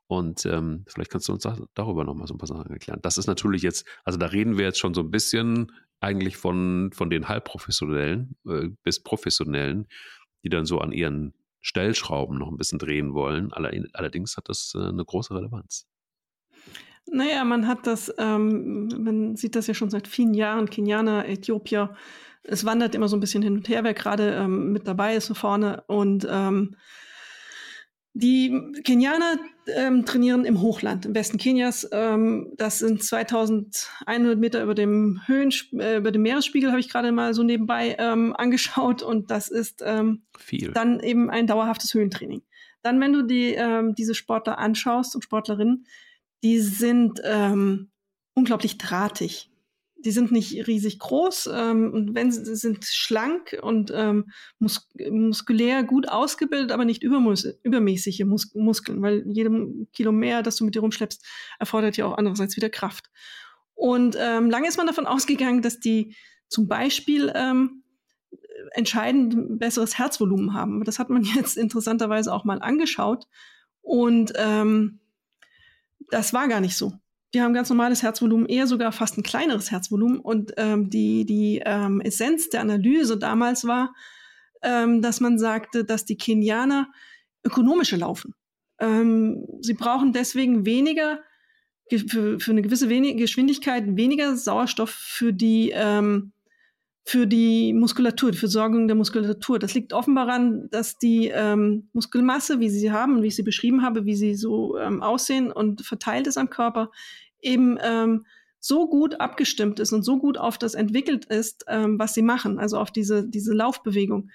Und 0.07 0.45
ähm, 0.45 0.85
vielleicht 0.87 1.11
kannst 1.11 1.27
du 1.27 1.33
uns 1.33 1.47
darüber 1.75 2.03
nochmal 2.03 2.27
so 2.27 2.33
ein 2.33 2.39
paar 2.39 2.47
Sachen 2.47 2.71
erklären. 2.71 2.99
Das 3.03 3.17
ist 3.17 3.27
natürlich 3.27 3.61
jetzt, 3.61 3.87
also 4.03 4.17
da 4.17 4.25
reden 4.25 4.57
wir 4.57 4.65
jetzt 4.65 4.79
schon 4.79 4.95
so 4.95 5.01
ein 5.01 5.11
bisschen 5.11 5.71
eigentlich 5.99 6.35
von, 6.37 6.91
von 6.93 7.09
den 7.09 7.27
Halbprofessionellen 7.27 8.35
äh, 8.47 8.69
bis 8.83 9.03
Professionellen, 9.03 9.87
die 10.43 10.49
dann 10.49 10.65
so 10.65 10.79
an 10.79 10.91
ihren 10.91 11.33
Stellschrauben 11.61 12.39
noch 12.39 12.49
ein 12.49 12.57
bisschen 12.57 12.79
drehen 12.79 13.13
wollen. 13.13 13.51
Allerdings 13.53 14.37
hat 14.37 14.49
das 14.49 14.73
äh, 14.75 14.87
eine 14.87 15.05
große 15.05 15.35
Relevanz. 15.35 15.87
Naja, 17.11 17.43
man 17.43 17.67
hat 17.67 17.87
das, 17.87 18.13
ähm, 18.17 18.87
man 18.97 19.35
sieht 19.35 19.55
das 19.55 19.67
ja 19.67 19.73
schon 19.73 19.89
seit 19.89 20.07
vielen 20.07 20.33
Jahren, 20.33 20.69
Kenianer, 20.69 21.27
Äthiopier, 21.27 21.95
es 22.43 22.65
wandert 22.65 22.95
immer 22.95 23.07
so 23.07 23.17
ein 23.17 23.19
bisschen 23.19 23.43
hin 23.43 23.57
und 23.57 23.69
her, 23.69 23.83
wer 23.83 23.93
gerade 23.93 24.33
ähm, 24.33 24.71
mit 24.71 24.87
dabei 24.87 25.15
ist 25.15 25.35
vorne. 25.37 25.83
Und 25.87 26.27
ähm, 26.29 26.75
die 28.13 28.59
Kenianer 28.83 29.37
ähm, 29.67 30.05
trainieren 30.05 30.45
im 30.45 30.61
Hochland, 30.61 31.05
im 31.05 31.13
Westen 31.13 31.37
Kenias. 31.37 31.87
Ähm, 31.91 32.51
das 32.57 32.79
sind 32.79 33.03
2100 33.03 34.37
Meter 34.37 34.63
über 34.63 34.73
dem 34.73 35.21
Höhen, 35.25 35.51
äh, 35.73 35.97
über 35.97 36.11
dem 36.11 36.23
Meeresspiegel, 36.23 36.71
habe 36.71 36.79
ich 36.79 36.89
gerade 36.89 37.11
mal 37.11 37.33
so 37.33 37.43
nebenbei 37.43 37.95
ähm, 37.99 38.35
angeschaut. 38.35 39.03
Und 39.03 39.31
das 39.31 39.49
ist 39.49 39.83
ähm, 39.85 40.23
Viel. 40.37 40.71
dann 40.71 40.99
eben 41.01 41.29
ein 41.29 41.45
dauerhaftes 41.45 41.93
Höhentraining. 41.93 42.41
Dann, 42.81 42.99
wenn 42.99 43.13
du 43.13 43.23
die, 43.23 43.53
ähm, 43.53 43.93
diese 43.93 44.15
Sportler 44.15 44.57
anschaust 44.57 45.13
und 45.13 45.23
Sportlerinnen, 45.23 45.85
die 46.43 46.59
sind 46.59 47.21
ähm, 47.23 47.91
unglaublich 48.33 48.77
drahtig 48.77 49.49
die 50.05 50.11
sind 50.11 50.31
nicht 50.31 50.67
riesig 50.67 50.99
groß 50.99 51.49
ähm, 51.53 51.91
und 51.93 52.15
wenn 52.15 52.31
sie 52.31 52.55
sind 52.55 52.85
schlank 52.85 53.57
und 53.61 53.91
ähm, 53.93 54.31
mus 54.57 54.87
muskulär 55.11 55.83
gut 55.83 56.07
ausgebildet, 56.07 56.71
aber 56.71 56.85
nicht 56.85 57.03
übermäßige 57.03 58.21
Mus 58.21 58.53
Muskeln, 58.55 59.01
weil 59.01 59.23
jedem 59.27 59.87
Kilo 59.91 60.11
mehr, 60.11 60.41
das 60.41 60.55
du 60.55 60.65
mit 60.65 60.75
dir 60.75 60.81
rumschleppst, 60.81 61.25
erfordert 61.59 61.97
ja 61.97 62.05
auch 62.05 62.17
andererseits 62.17 62.55
wieder 62.55 62.69
Kraft. 62.69 63.09
Und 63.75 64.17
ähm, 64.19 64.49
lange 64.49 64.67
ist 64.67 64.77
man 64.77 64.87
davon 64.87 65.05
ausgegangen, 65.05 65.61
dass 65.61 65.79
die 65.79 66.15
zum 66.47 66.67
Beispiel 66.67 67.31
ähm, 67.35 67.83
entscheidend 68.71 69.59
besseres 69.59 69.97
Herzvolumen 69.97 70.53
haben. 70.53 70.83
Das 70.83 70.99
hat 70.99 71.09
man 71.09 71.23
jetzt 71.35 71.57
interessanterweise 71.57 72.33
auch 72.33 72.45
mal 72.45 72.61
angeschaut 72.61 73.25
und 73.81 74.31
ähm, 74.35 74.99
das 76.11 76.33
war 76.33 76.47
gar 76.47 76.61
nicht 76.61 76.77
so 76.77 76.93
die 77.33 77.41
haben 77.41 77.53
ganz 77.53 77.69
normales 77.69 78.01
Herzvolumen, 78.01 78.47
eher 78.47 78.65
sogar 78.65 78.91
fast 78.91 79.17
ein 79.17 79.23
kleineres 79.23 79.71
Herzvolumen. 79.71 80.19
Und 80.19 80.53
ähm, 80.57 80.89
die, 80.89 81.25
die 81.25 81.61
ähm, 81.63 82.01
Essenz 82.01 82.49
der 82.49 82.61
Analyse 82.61 83.17
damals 83.17 83.65
war, 83.65 83.93
ähm, 84.61 85.01
dass 85.01 85.19
man 85.19 85.37
sagte, 85.37 85.85
dass 85.85 86.05
die 86.05 86.17
Kenianer 86.17 86.91
ökonomische 87.43 87.97
laufen. 87.97 88.33
Ähm, 88.79 89.45
sie 89.61 89.73
brauchen 89.73 90.11
deswegen 90.11 90.65
weniger, 90.65 91.19
für, 91.89 92.39
für 92.39 92.51
eine 92.51 92.61
gewisse 92.61 92.87
Geschwindigkeit, 92.87 93.83
weniger 93.95 94.35
Sauerstoff 94.35 94.89
für 94.89 95.31
die, 95.31 95.71
ähm, 95.73 96.33
für 97.05 97.25
die 97.25 97.73
Muskulatur, 97.73 98.31
die 98.31 98.37
Versorgung 98.37 98.87
der 98.87 98.95
Muskulatur. 98.95 99.57
Das 99.57 99.73
liegt 99.73 99.93
offenbar 99.93 100.27
daran, 100.27 100.69
dass 100.69 100.97
die 100.97 101.27
ähm, 101.27 101.89
Muskelmasse, 101.93 102.59
wie 102.59 102.69
sie 102.69 102.79
sie 102.79 102.91
haben, 102.91 103.23
wie 103.23 103.27
ich 103.27 103.35
sie 103.35 103.43
beschrieben 103.43 103.81
habe, 103.81 104.05
wie 104.05 104.15
sie 104.15 104.35
so 104.35 104.77
ähm, 104.77 105.01
aussehen 105.01 105.51
und 105.51 105.81
verteilt 105.81 106.27
ist 106.27 106.37
am 106.37 106.49
Körper, 106.49 106.91
eben 107.41 107.77
ähm, 107.81 108.25
so 108.59 108.87
gut 108.87 109.19
abgestimmt 109.19 109.79
ist 109.79 109.93
und 109.93 110.03
so 110.03 110.19
gut 110.19 110.37
auf 110.37 110.57
das 110.57 110.73
entwickelt 110.73 111.25
ist, 111.25 111.63
ähm, 111.67 111.97
was 111.97 112.13
sie 112.13 112.21
machen, 112.21 112.59
also 112.59 112.77
auf 112.77 112.91
diese, 112.91 113.27
diese 113.27 113.53
Laufbewegung. 113.53 114.29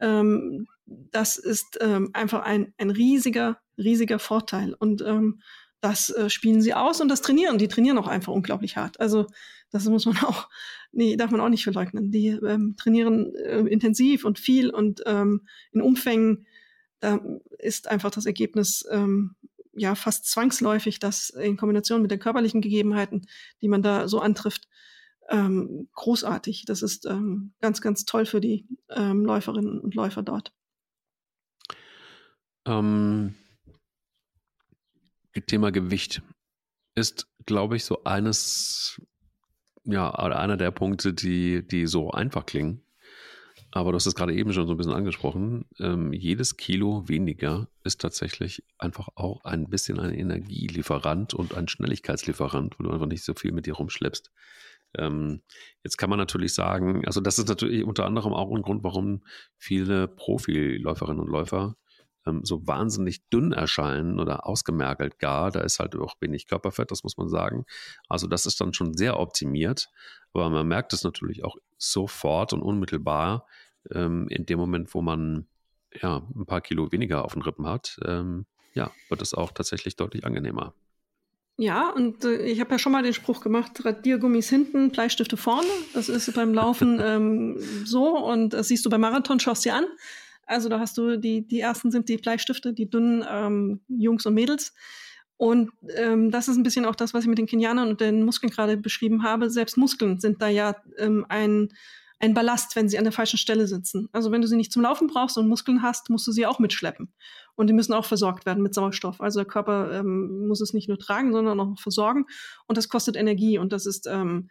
Ähm, 0.00 0.66
das 0.86 1.36
ist 1.36 1.78
ähm, 1.80 2.10
einfach 2.12 2.42
ein, 2.44 2.72
ein 2.78 2.90
riesiger, 2.90 3.58
riesiger 3.76 4.18
Vorteil. 4.18 4.74
Und 4.74 5.02
das 5.84 6.08
äh, 6.08 6.30
spielen 6.30 6.62
sie 6.62 6.72
aus 6.72 7.02
und 7.02 7.08
das 7.08 7.20
trainieren. 7.20 7.58
Die 7.58 7.68
trainieren 7.68 7.98
auch 7.98 8.08
einfach 8.08 8.32
unglaublich 8.32 8.78
hart. 8.78 8.98
Also 9.00 9.26
das 9.74 9.86
muss 9.86 10.06
man 10.06 10.16
auch, 10.24 10.48
nee, 10.92 11.16
darf 11.16 11.32
man 11.32 11.40
auch 11.40 11.48
nicht 11.48 11.64
verleugnen. 11.64 12.12
Die 12.12 12.28
ähm, 12.28 12.76
trainieren 12.76 13.34
äh, 13.34 13.58
intensiv 13.58 14.24
und 14.24 14.38
viel 14.38 14.70
und 14.70 15.02
ähm, 15.04 15.46
in 15.72 15.82
Umfängen. 15.82 16.46
Da 17.00 17.20
ist 17.58 17.88
einfach 17.88 18.10
das 18.10 18.24
Ergebnis 18.24 18.86
ähm, 18.90 19.34
ja 19.72 19.96
fast 19.96 20.26
zwangsläufig 20.26 21.00
das 21.00 21.30
in 21.30 21.56
Kombination 21.56 22.02
mit 22.02 22.12
den 22.12 22.20
körperlichen 22.20 22.60
Gegebenheiten, 22.60 23.26
die 23.60 23.68
man 23.68 23.82
da 23.82 24.06
so 24.06 24.20
antrifft, 24.20 24.68
ähm, 25.28 25.88
großartig. 25.94 26.66
Das 26.66 26.82
ist 26.82 27.04
ähm, 27.04 27.52
ganz, 27.60 27.80
ganz 27.80 28.04
toll 28.04 28.26
für 28.26 28.40
die 28.40 28.68
ähm, 28.90 29.24
Läuferinnen 29.24 29.80
und 29.80 29.96
Läufer 29.96 30.22
dort. 30.22 30.52
Ähm, 32.64 33.34
Thema 35.48 35.72
Gewicht 35.72 36.22
ist, 36.94 37.26
glaube 37.44 37.74
ich, 37.74 37.84
so 37.84 38.04
eines, 38.04 39.02
ja, 39.84 40.10
einer 40.10 40.56
der 40.56 40.70
Punkte, 40.70 41.12
die, 41.12 41.66
die 41.66 41.86
so 41.86 42.10
einfach 42.10 42.46
klingen. 42.46 42.82
Aber 43.70 43.90
du 43.90 43.96
hast 43.96 44.06
es 44.06 44.14
gerade 44.14 44.34
eben 44.34 44.52
schon 44.52 44.68
so 44.68 44.74
ein 44.74 44.76
bisschen 44.76 44.92
angesprochen. 44.92 45.64
Ähm, 45.80 46.12
jedes 46.12 46.56
Kilo 46.56 47.08
weniger 47.08 47.68
ist 47.82 48.00
tatsächlich 48.00 48.62
einfach 48.78 49.08
auch 49.16 49.44
ein 49.44 49.68
bisschen 49.68 49.98
ein 49.98 50.14
Energielieferant 50.14 51.34
und 51.34 51.54
ein 51.54 51.66
Schnelligkeitslieferant, 51.66 52.78
wo 52.78 52.84
du 52.84 52.90
einfach 52.90 53.06
nicht 53.08 53.24
so 53.24 53.34
viel 53.34 53.50
mit 53.50 53.66
dir 53.66 53.74
rumschleppst. 53.74 54.30
Ähm, 54.96 55.42
jetzt 55.82 55.96
kann 55.96 56.08
man 56.08 56.20
natürlich 56.20 56.54
sagen, 56.54 57.04
also 57.04 57.20
das 57.20 57.40
ist 57.40 57.48
natürlich 57.48 57.84
unter 57.84 58.06
anderem 58.06 58.32
auch 58.32 58.54
ein 58.54 58.62
Grund, 58.62 58.84
warum 58.84 59.24
viele 59.58 60.06
Profiläuferinnen 60.06 61.20
und 61.20 61.28
Läufer 61.28 61.76
ähm, 62.26 62.40
so 62.44 62.66
wahnsinnig 62.66 63.28
dünn 63.28 63.52
erscheinen 63.52 64.20
oder 64.20 64.46
ausgemergelt 64.46 65.18
gar. 65.18 65.50
Da 65.50 65.60
ist 65.60 65.78
halt 65.78 65.96
auch 65.96 66.14
wenig 66.20 66.46
Körperfett, 66.46 66.90
das 66.90 67.04
muss 67.04 67.16
man 67.16 67.28
sagen. 67.28 67.64
Also 68.08 68.26
das 68.26 68.46
ist 68.46 68.60
dann 68.60 68.74
schon 68.74 68.94
sehr 68.96 69.18
optimiert. 69.18 69.88
Aber 70.32 70.50
man 70.50 70.66
merkt 70.66 70.92
es 70.92 71.04
natürlich 71.04 71.44
auch 71.44 71.56
sofort 71.78 72.52
und 72.52 72.62
unmittelbar 72.62 73.46
ähm, 73.92 74.28
in 74.28 74.46
dem 74.46 74.58
Moment, 74.58 74.94
wo 74.94 75.02
man 75.02 75.46
ja 76.00 76.26
ein 76.34 76.46
paar 76.46 76.60
Kilo 76.60 76.90
weniger 76.92 77.24
auf 77.24 77.34
den 77.34 77.42
Rippen 77.42 77.66
hat, 77.66 77.98
ähm, 78.04 78.46
ja, 78.74 78.90
wird 79.08 79.22
es 79.22 79.34
auch 79.34 79.52
tatsächlich 79.52 79.96
deutlich 79.96 80.24
angenehmer. 80.24 80.74
Ja, 81.56 81.90
und 81.90 82.24
äh, 82.24 82.42
ich 82.42 82.60
habe 82.60 82.72
ja 82.72 82.78
schon 82.80 82.90
mal 82.90 83.04
den 83.04 83.14
Spruch 83.14 83.40
gemacht, 83.40 83.84
Radiergummis 83.84 84.48
hinten, 84.48 84.90
Bleistifte 84.90 85.36
vorne. 85.36 85.68
Das 85.92 86.08
ist 86.08 86.32
beim 86.34 86.52
Laufen 86.52 87.00
ähm, 87.04 87.56
so 87.84 88.18
und 88.18 88.50
das 88.54 88.68
siehst 88.68 88.84
du 88.84 88.90
beim 88.90 89.02
Marathon, 89.02 89.38
schaust 89.38 89.64
dir 89.64 89.74
an. 89.74 89.86
Also 90.46 90.68
da 90.68 90.80
hast 90.80 90.96
du 90.98 91.18
die, 91.18 91.46
die 91.46 91.60
ersten 91.60 91.90
sind 91.90 92.08
die 92.08 92.16
Bleistifte, 92.16 92.72
die 92.72 92.88
dünnen 92.88 93.24
ähm, 93.28 93.80
Jungs 93.88 94.26
und 94.26 94.34
Mädels. 94.34 94.74
Und 95.36 95.70
ähm, 95.96 96.30
das 96.30 96.48
ist 96.48 96.56
ein 96.56 96.62
bisschen 96.62 96.86
auch 96.86 96.94
das, 96.94 97.12
was 97.12 97.24
ich 97.24 97.28
mit 97.28 97.38
den 97.38 97.46
Kenianern 97.46 97.88
und 97.88 98.00
den 98.00 98.22
Muskeln 98.22 98.50
gerade 98.50 98.76
beschrieben 98.76 99.24
habe. 99.24 99.50
Selbst 99.50 99.76
Muskeln 99.76 100.20
sind 100.20 100.40
da 100.40 100.48
ja 100.48 100.76
ähm, 100.96 101.26
ein, 101.28 101.70
ein 102.20 102.34
Ballast, 102.34 102.76
wenn 102.76 102.88
sie 102.88 102.98
an 102.98 103.04
der 103.04 103.12
falschen 103.12 103.38
Stelle 103.38 103.66
sitzen. 103.66 104.08
Also 104.12 104.30
wenn 104.30 104.42
du 104.42 104.46
sie 104.46 104.56
nicht 104.56 104.72
zum 104.72 104.82
Laufen 104.82 105.08
brauchst 105.08 105.36
und 105.36 105.48
Muskeln 105.48 105.82
hast, 105.82 106.08
musst 106.08 106.26
du 106.26 106.32
sie 106.32 106.46
auch 106.46 106.60
mitschleppen. 106.60 107.12
Und 107.56 107.66
die 107.66 107.72
müssen 107.72 107.94
auch 107.94 108.04
versorgt 108.04 108.46
werden 108.46 108.62
mit 108.62 108.74
Sauerstoff. 108.74 109.20
Also 109.20 109.40
der 109.40 109.46
Körper 109.46 109.92
ähm, 109.92 110.46
muss 110.46 110.60
es 110.60 110.72
nicht 110.72 110.88
nur 110.88 110.98
tragen, 110.98 111.32
sondern 111.32 111.58
auch 111.58 111.78
versorgen. 111.80 112.26
Und 112.66 112.78
das 112.78 112.88
kostet 112.88 113.16
Energie. 113.16 113.58
Und 113.58 113.72
das 113.72 113.86
ist 113.86 114.06
ähm, 114.06 114.50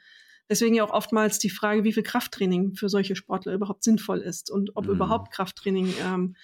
deswegen 0.50 0.76
ja 0.76 0.84
auch 0.84 0.92
oftmals 0.92 1.40
die 1.40 1.50
Frage, 1.50 1.84
wie 1.84 1.94
viel 1.94 2.04
Krafttraining 2.04 2.76
für 2.76 2.90
solche 2.90 3.16
Sportler 3.16 3.54
überhaupt 3.54 3.84
sinnvoll 3.84 4.20
ist 4.20 4.52
und 4.52 4.76
ob 4.76 4.86
mhm. 4.86 4.94
überhaupt 4.94 5.34
Krafttraining 5.34 5.94
ähm, 6.04 6.36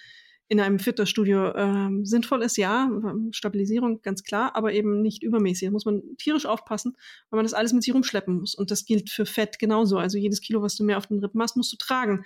in 0.50 0.58
einem 0.58 0.80
Fitnessstudio 0.80 1.54
ähm, 1.54 2.04
sinnvoll 2.04 2.42
ist, 2.42 2.56
ja, 2.56 2.90
Stabilisierung 3.30 4.02
ganz 4.02 4.24
klar, 4.24 4.56
aber 4.56 4.72
eben 4.72 5.00
nicht 5.00 5.22
übermäßig. 5.22 5.68
Da 5.68 5.70
muss 5.70 5.84
man 5.84 6.02
tierisch 6.18 6.44
aufpassen, 6.44 6.96
weil 7.30 7.38
man 7.38 7.44
das 7.44 7.54
alles 7.54 7.72
mit 7.72 7.84
sich 7.84 7.94
rumschleppen 7.94 8.40
muss. 8.40 8.56
Und 8.56 8.72
das 8.72 8.84
gilt 8.84 9.10
für 9.10 9.26
Fett 9.26 9.60
genauso. 9.60 9.98
Also 9.98 10.18
jedes 10.18 10.40
Kilo, 10.40 10.60
was 10.60 10.74
du 10.74 10.82
mehr 10.82 10.98
auf 10.98 11.06
den 11.06 11.20
Rippen 11.20 11.40
hast, 11.40 11.56
musst 11.56 11.72
du 11.72 11.76
tragen. 11.76 12.24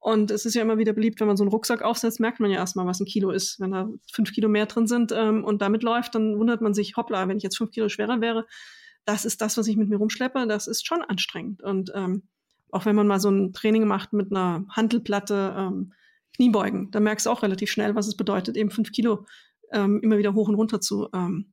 Und 0.00 0.32
es 0.32 0.44
ist 0.44 0.54
ja 0.54 0.62
immer 0.62 0.78
wieder 0.78 0.92
beliebt, 0.92 1.20
wenn 1.20 1.28
man 1.28 1.36
so 1.36 1.44
einen 1.44 1.52
Rucksack 1.52 1.82
aufsetzt, 1.82 2.18
merkt 2.18 2.40
man 2.40 2.50
ja 2.50 2.56
erstmal, 2.56 2.86
was 2.86 2.98
ein 2.98 3.06
Kilo 3.06 3.30
ist. 3.30 3.60
Wenn 3.60 3.70
da 3.70 3.88
fünf 4.12 4.32
Kilo 4.32 4.48
mehr 4.48 4.66
drin 4.66 4.88
sind 4.88 5.12
ähm, 5.12 5.44
und 5.44 5.62
damit 5.62 5.84
läuft, 5.84 6.16
dann 6.16 6.36
wundert 6.40 6.62
man 6.62 6.74
sich, 6.74 6.96
hoppla, 6.96 7.28
wenn 7.28 7.36
ich 7.36 7.44
jetzt 7.44 7.58
fünf 7.58 7.70
Kilo 7.70 7.88
schwerer 7.88 8.20
wäre, 8.20 8.48
das 9.04 9.24
ist 9.24 9.40
das, 9.40 9.56
was 9.56 9.66
ich 9.66 9.76
mit 9.76 9.88
mir 9.88 9.96
rumschleppe, 9.96 10.46
das 10.46 10.66
ist 10.66 10.86
schon 10.86 11.02
anstrengend. 11.02 11.62
Und 11.62 11.92
ähm, 11.94 12.22
auch 12.70 12.86
wenn 12.86 12.96
man 12.96 13.06
mal 13.06 13.20
so 13.20 13.30
ein 13.30 13.52
Training 13.52 13.86
macht 13.86 14.12
mit 14.12 14.30
einer 14.30 14.64
Handelplatte, 14.70 15.54
ähm, 15.56 15.92
Kniebeugen. 16.34 16.90
Da 16.90 17.00
merkst 17.00 17.26
du 17.26 17.30
auch 17.30 17.42
relativ 17.42 17.70
schnell, 17.70 17.94
was 17.94 18.06
es 18.06 18.16
bedeutet, 18.16 18.56
eben 18.56 18.70
fünf 18.70 18.92
Kilo 18.92 19.26
ähm, 19.70 20.00
immer 20.02 20.18
wieder 20.18 20.34
hoch 20.34 20.48
und 20.48 20.54
runter 20.54 20.80
zu, 20.80 21.08
ähm, 21.14 21.52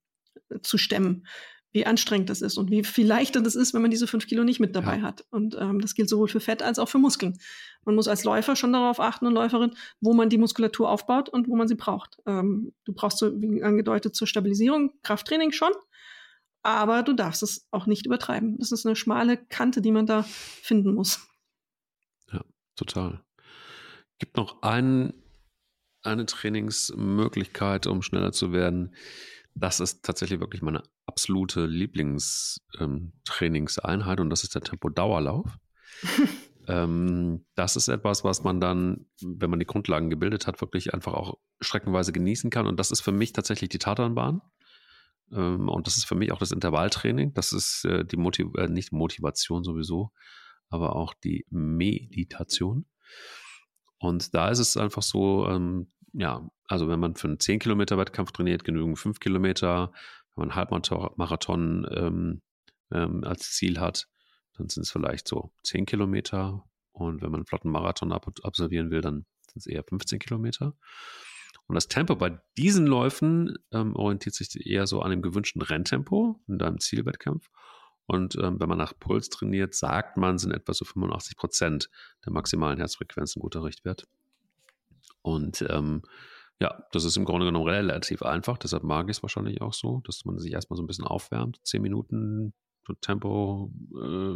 zu 0.62 0.78
stemmen. 0.78 1.28
Wie 1.72 1.86
anstrengend 1.86 2.32
das 2.32 2.42
ist 2.42 2.58
und 2.58 2.72
wie 2.72 2.84
viel 2.84 3.06
leichter 3.06 3.42
das 3.42 3.56
ist, 3.56 3.76
wenn 3.76 3.84
man 3.84 3.92
diese 3.92 4.08
fünf 4.08 4.26
Kilo 4.26 4.44
nicht 4.44 4.60
mit 4.60 4.76
dabei 4.76 4.98
ja. 4.98 5.02
hat. 5.04 5.26
Und 5.30 5.56
ähm, 5.60 5.80
das 5.82 5.94
gilt 5.94 6.10
sowohl 6.10 6.28
für 6.28 6.40
Fett 6.40 6.64
als 6.64 6.80
auch 6.80 6.90
für 6.90 6.98
Muskeln. 6.98 7.38
Man 7.86 7.94
muss 7.94 8.08
als 8.08 8.24
Läufer 8.24 8.56
schon 8.56 8.74
darauf 8.74 9.00
achten 9.00 9.28
und 9.28 9.34
Läuferin, 9.34 9.76
wo 10.02 10.14
man 10.14 10.30
die 10.30 10.40
Muskulatur 10.40 10.90
aufbaut 10.90 11.30
und 11.30 11.48
wo 11.48 11.56
man 11.56 11.68
sie 11.68 11.76
braucht. 11.76 12.18
Ähm, 12.26 12.74
du 12.86 12.94
brauchst 12.94 13.20
so, 13.20 13.40
wie 13.40 13.62
angedeutet, 13.62 14.16
zur 14.16 14.26
Stabilisierung 14.26 14.94
Krafttraining 15.04 15.52
schon, 15.52 15.74
aber 16.64 17.04
du 17.04 17.14
darfst 17.14 17.44
es 17.44 17.68
auch 17.72 17.86
nicht 17.86 18.06
übertreiben. 18.06 18.58
Das 18.60 18.72
ist 18.72 18.86
eine 18.86 18.96
schmale 18.96 19.38
Kante, 19.38 19.82
die 19.82 19.92
man 19.92 20.06
da 20.06 20.24
finden 20.24 20.94
muss. 20.94 21.28
Ja, 22.32 22.44
total 22.76 23.24
gibt 24.20 24.38
noch 24.38 24.62
ein, 24.62 25.14
eine 26.04 26.28
Trainingsmöglichkeit, 26.28 27.88
um 27.88 28.04
schneller 28.04 28.32
zu 28.32 28.54
werden. 28.54 28.94
Das 29.56 29.80
ist 29.80 30.06
tatsächlich 30.06 30.40
wirklich 30.40 30.62
meine 30.62 30.84
absolute 31.08 31.66
Lieblingstrainingseinheit 31.66 34.20
ähm, 34.20 34.24
und 34.24 34.30
das 34.30 34.44
ist 34.44 34.54
der 34.54 34.62
Tempo-Dauerlauf. 34.62 35.58
ähm, 36.68 37.48
das 37.56 37.76
ist 37.76 37.88
etwas, 37.88 38.24
was 38.24 38.44
man 38.44 38.62
dann, 38.62 39.08
wenn 39.22 39.50
man 39.50 39.60
die 39.60 39.66
Grundlagen 39.66 40.12
gebildet 40.12 40.46
hat, 40.46 40.62
wirklich 40.62 40.94
einfach 40.94 41.14
auch 41.14 41.40
streckenweise 41.60 42.14
genießen 42.14 42.52
kann. 42.52 42.68
Und 42.68 42.80
das 42.80 42.92
ist 42.92 43.02
für 43.02 43.12
mich 43.12 43.34
tatsächlich 43.34 43.70
die 43.70 43.80
Tatanbahn. 43.80 44.44
Ähm, 45.32 45.70
und 45.70 45.88
das 45.88 45.98
ist 45.98 46.06
für 46.06 46.16
mich 46.16 46.32
auch 46.32 46.40
das 46.40 46.52
Intervalltraining. 46.52 47.34
Das 47.34 47.54
ist 47.54 47.86
äh, 47.86 48.06
die 48.06 48.18
Motiv 48.18 48.48
äh, 48.58 48.68
nicht 48.68 48.92
Motivation 48.92 49.64
sowieso, 49.64 50.12
aber 50.70 50.96
auch 50.96 51.14
die 51.14 51.46
Meditation. 51.50 52.86
Und 53.98 54.34
da 54.34 54.50
ist 54.50 54.60
es 54.60 54.78
einfach 54.78 55.02
so, 55.02 55.48
ähm, 55.48 55.92
ja, 56.14 56.50
also 56.68 56.88
wenn 56.88 57.00
man 57.00 57.16
für 57.16 57.28
einen 57.28 57.40
10 57.40 57.60
Kilometer 57.60 57.98
Wettkampf 57.98 58.32
trainiert, 58.32 58.64
genügen 58.64 58.96
5 58.96 59.20
Kilometer. 59.20 59.92
Wenn 60.36 60.48
man 60.48 60.52
einen 60.52 60.56
Halbmarathon 60.56 61.88
ähm, 61.92 62.42
ähm, 62.92 63.24
als 63.24 63.52
Ziel 63.52 63.80
hat, 63.80 64.08
dann 64.58 64.70
sind 64.70 64.84
es 64.84 64.92
vielleicht 64.92 65.28
so 65.28 65.52
10 65.64 65.86
Kilometer. 65.86 66.66
Und 66.92 67.22
wenn 67.22 67.32
man 67.32 67.40
einen 67.40 67.46
flotten 67.46 67.72
Marathon 67.72 68.12
ab 68.12 68.28
absolvieren 68.44 68.90
will, 68.92 69.02
dann 69.02 69.26
sind 69.48 69.58
es 69.58 69.68
eher 69.68 69.84
15 69.84 70.20
Kilometer. 70.20 70.76
Und 71.70 71.76
das 71.76 71.88
Tempo 71.88 72.16
bei 72.16 72.42
diesen 72.58 72.88
Läufen 72.88 73.56
ähm, 73.72 73.96
orientiert 73.96 74.34
sich 74.34 74.66
eher 74.66 74.88
so 74.88 75.02
an 75.02 75.12
dem 75.12 75.22
gewünschten 75.22 75.62
Renntempo 75.62 76.42
in 76.48 76.58
deinem 76.58 76.80
Zielwettkampf. 76.80 77.48
Und 78.08 78.36
ähm, 78.42 78.60
wenn 78.60 78.68
man 78.68 78.80
nach 78.80 78.98
Puls 79.00 79.30
trainiert, 79.30 79.76
sagt 79.76 80.18
man, 80.18 80.40
sind 80.40 80.52
etwa 80.52 80.74
so 80.74 80.84
85 80.84 81.38
Prozent 81.38 81.90
der 82.26 82.34
maximalen 82.34 82.80
Herzfrequenz 82.80 83.36
ein 83.36 83.42
guter 83.42 83.64
Richtwert. 83.64 84.08
Und 85.22 85.64
ähm, 85.70 86.02
ja, 86.60 86.86
das 86.92 87.04
ist 87.04 87.18
im 87.18 87.26
Grunde 87.26 87.46
genommen 87.46 87.70
relativ 87.70 88.24
einfach. 88.24 88.58
Deshalb 88.58 88.84
mag 88.84 89.06
ich 89.08 89.18
es 89.18 89.24
wahrscheinlich 89.24 89.62
auch 89.62 89.74
so, 89.74 90.02
dass 90.06 90.26
man 90.26 90.40
sich 90.40 90.52
erstmal 90.52 90.76
so 90.76 90.82
ein 90.82 90.88
bisschen 90.88 91.06
aufwärmt. 91.06 91.60
Zehn 91.64 91.84
Minuten 91.84 92.54
Tempo 93.02 93.72
äh, 93.94 94.34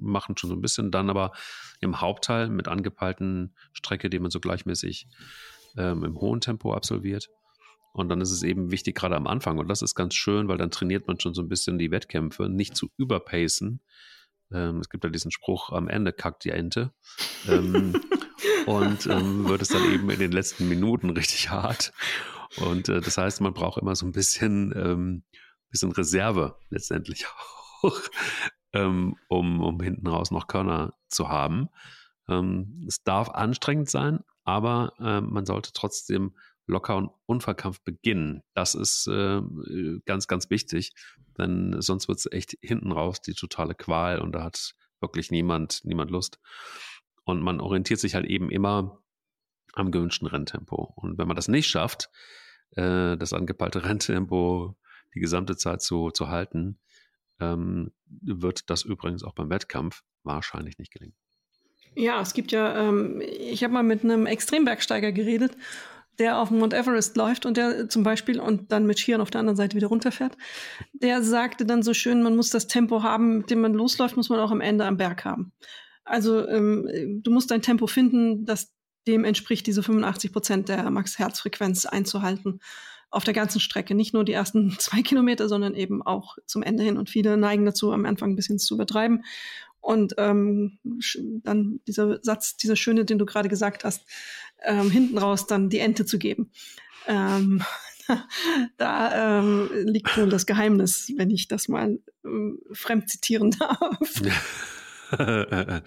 machen 0.00 0.38
schon 0.38 0.48
so 0.48 0.56
ein 0.56 0.62
bisschen, 0.62 0.90
dann 0.90 1.10
aber 1.10 1.32
im 1.80 2.00
Hauptteil 2.00 2.48
mit 2.48 2.66
angepeilten 2.66 3.54
Strecke, 3.74 4.08
die 4.08 4.18
man 4.18 4.30
so 4.30 4.40
gleichmäßig 4.40 5.08
ähm, 5.76 6.04
im 6.04 6.20
hohen 6.20 6.40
Tempo 6.40 6.74
absolviert. 6.74 7.28
Und 7.92 8.08
dann 8.08 8.20
ist 8.20 8.30
es 8.30 8.42
eben 8.42 8.70
wichtig, 8.70 8.96
gerade 8.96 9.16
am 9.16 9.26
Anfang, 9.26 9.58
und 9.58 9.68
das 9.68 9.82
ist 9.82 9.94
ganz 9.94 10.14
schön, 10.14 10.48
weil 10.48 10.56
dann 10.56 10.70
trainiert 10.70 11.06
man 11.06 11.20
schon 11.20 11.34
so 11.34 11.42
ein 11.42 11.48
bisschen 11.48 11.78
die 11.78 11.90
Wettkämpfe, 11.90 12.48
nicht 12.48 12.74
zu 12.74 12.88
überpacen. 12.96 13.80
Ähm, 14.50 14.78
es 14.78 14.88
gibt 14.88 15.04
ja 15.04 15.10
diesen 15.10 15.30
Spruch, 15.30 15.70
am 15.70 15.88
Ende 15.88 16.12
kackt 16.12 16.44
die 16.44 16.50
Ente. 16.50 16.92
ähm, 17.46 18.00
und 18.66 19.06
ähm, 19.06 19.46
wird 19.46 19.60
es 19.60 19.68
dann 19.68 19.92
eben 19.92 20.08
in 20.08 20.18
den 20.18 20.32
letzten 20.32 20.68
Minuten 20.68 21.10
richtig 21.10 21.50
hart. 21.50 21.92
Und 22.56 22.88
äh, 22.88 23.00
das 23.00 23.18
heißt, 23.18 23.42
man 23.42 23.52
braucht 23.52 23.80
immer 23.80 23.94
so 23.94 24.06
ein 24.06 24.12
bisschen, 24.12 24.72
ähm, 24.74 25.24
bisschen 25.70 25.92
Reserve 25.92 26.56
letztendlich 26.70 27.26
auch, 27.82 28.00
ähm, 28.72 29.16
um, 29.28 29.60
um 29.60 29.80
hinten 29.80 30.06
raus 30.06 30.30
noch 30.30 30.46
Körner 30.46 30.94
zu 31.08 31.28
haben. 31.28 31.68
Es 32.86 33.02
darf 33.02 33.28
anstrengend 33.28 33.90
sein, 33.90 34.20
aber 34.44 34.92
äh, 34.98 35.20
man 35.20 35.46
sollte 35.46 35.72
trotzdem 35.72 36.34
locker 36.66 36.96
und 36.96 37.10
unverkrampft 37.26 37.84
beginnen. 37.84 38.42
Das 38.54 38.74
ist 38.74 39.06
äh, 39.08 39.40
ganz, 40.06 40.28
ganz 40.28 40.50
wichtig, 40.50 40.92
denn 41.38 41.80
sonst 41.80 42.08
wird 42.08 42.18
es 42.18 42.30
echt 42.30 42.56
hinten 42.60 42.92
raus 42.92 43.20
die 43.20 43.34
totale 43.34 43.74
Qual 43.74 44.20
und 44.20 44.32
da 44.32 44.44
hat 44.44 44.74
wirklich 45.00 45.30
niemand, 45.30 45.80
niemand 45.84 46.10
Lust. 46.10 46.38
Und 47.24 47.42
man 47.42 47.60
orientiert 47.60 48.00
sich 48.00 48.14
halt 48.14 48.26
eben 48.26 48.50
immer 48.50 49.02
am 49.74 49.90
gewünschten 49.90 50.28
Renntempo. 50.28 50.92
Und 50.96 51.18
wenn 51.18 51.26
man 51.26 51.36
das 51.36 51.48
nicht 51.48 51.68
schafft, 51.68 52.10
äh, 52.72 53.16
das 53.16 53.32
angepeilte 53.32 53.84
Renntempo 53.84 54.76
die 55.14 55.20
gesamte 55.20 55.56
Zeit 55.56 55.82
zu, 55.82 56.10
zu 56.10 56.28
halten, 56.28 56.78
ähm, 57.40 57.92
wird 58.06 58.70
das 58.70 58.82
übrigens 58.82 59.24
auch 59.24 59.34
beim 59.34 59.50
Wettkampf 59.50 60.02
wahrscheinlich 60.22 60.78
nicht 60.78 60.92
gelingen. 60.92 61.16
Ja, 61.94 62.20
es 62.20 62.34
gibt 62.34 62.52
ja, 62.52 62.88
ähm, 62.88 63.20
ich 63.20 63.62
habe 63.62 63.74
mal 63.74 63.82
mit 63.82 64.04
einem 64.04 64.26
Extrembergsteiger 64.26 65.12
geredet 65.12 65.56
der 66.18 66.38
auf 66.38 66.50
Mount 66.50 66.74
Everest 66.74 67.16
läuft 67.16 67.46
und 67.46 67.56
der 67.56 67.88
zum 67.88 68.02
Beispiel 68.02 68.38
und 68.38 68.70
dann 68.70 68.86
mit 68.86 68.98
Skiern 68.98 69.20
auf 69.20 69.30
der 69.30 69.40
anderen 69.40 69.56
Seite 69.56 69.76
wieder 69.76 69.88
runterfährt, 69.88 70.36
der 70.92 71.22
sagte 71.22 71.64
dann 71.64 71.82
so 71.82 71.94
schön, 71.94 72.22
man 72.22 72.36
muss 72.36 72.50
das 72.50 72.66
Tempo 72.66 73.02
haben, 73.02 73.38
mit 73.38 73.50
dem 73.50 73.60
man 73.60 73.74
losläuft, 73.74 74.16
muss 74.16 74.28
man 74.28 74.40
auch 74.40 74.50
am 74.50 74.60
Ende 74.60 74.84
am 74.84 74.96
Berg 74.96 75.24
haben. 75.24 75.52
Also 76.04 76.46
ähm, 76.48 77.20
du 77.22 77.30
musst 77.30 77.50
ein 77.52 77.62
Tempo 77.62 77.86
finden, 77.86 78.44
das 78.44 78.74
dem 79.06 79.24
entspricht, 79.24 79.66
diese 79.66 79.82
85 79.82 80.32
Prozent 80.32 80.68
der 80.68 80.88
Max-Herzfrequenz 80.90 81.86
einzuhalten 81.86 82.60
auf 83.10 83.24
der 83.24 83.34
ganzen 83.34 83.60
Strecke. 83.60 83.94
Nicht 83.94 84.14
nur 84.14 84.24
die 84.24 84.32
ersten 84.32 84.70
zwei 84.78 85.02
Kilometer, 85.02 85.48
sondern 85.48 85.74
eben 85.74 86.02
auch 86.02 86.36
zum 86.46 86.62
Ende 86.62 86.84
hin. 86.84 86.96
Und 86.98 87.10
viele 87.10 87.36
neigen 87.36 87.64
dazu, 87.64 87.92
am 87.92 88.06
Anfang 88.06 88.30
ein 88.30 88.36
bisschen 88.36 88.58
zu 88.58 88.74
übertreiben. 88.74 89.24
Und 89.82 90.14
ähm, 90.16 90.78
dann 91.42 91.80
dieser 91.88 92.22
Satz, 92.22 92.56
dieser 92.56 92.76
schöne, 92.76 93.04
den 93.04 93.18
du 93.18 93.26
gerade 93.26 93.48
gesagt 93.48 93.84
hast, 93.84 94.06
ähm, 94.62 94.90
hinten 94.90 95.18
raus 95.18 95.46
dann 95.48 95.68
die 95.68 95.80
Ente 95.80 96.06
zu 96.06 96.18
geben. 96.18 96.52
Ähm, 97.06 97.62
da 98.76 99.40
ähm, 99.40 99.68
liegt 99.72 100.16
wohl 100.16 100.28
das 100.28 100.46
Geheimnis, 100.46 101.12
wenn 101.16 101.30
ich 101.30 101.48
das 101.48 101.66
mal 101.66 101.98
ähm, 102.24 102.60
fremd 102.72 103.10
zitieren 103.10 103.50
darf. 103.58 104.22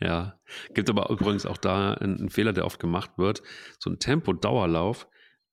ja, 0.00 0.38
gibt 0.72 0.88
aber 0.88 1.10
übrigens 1.10 1.44
auch 1.44 1.58
da 1.58 1.94
einen, 1.94 2.30
Fehler, 2.30 2.52
der 2.52 2.64
oft 2.64 2.78
gemacht 2.78 3.10
wird. 3.16 3.42
So 3.80 3.90
ein 3.90 3.98
Tempo-Dauerlauf, 3.98 5.08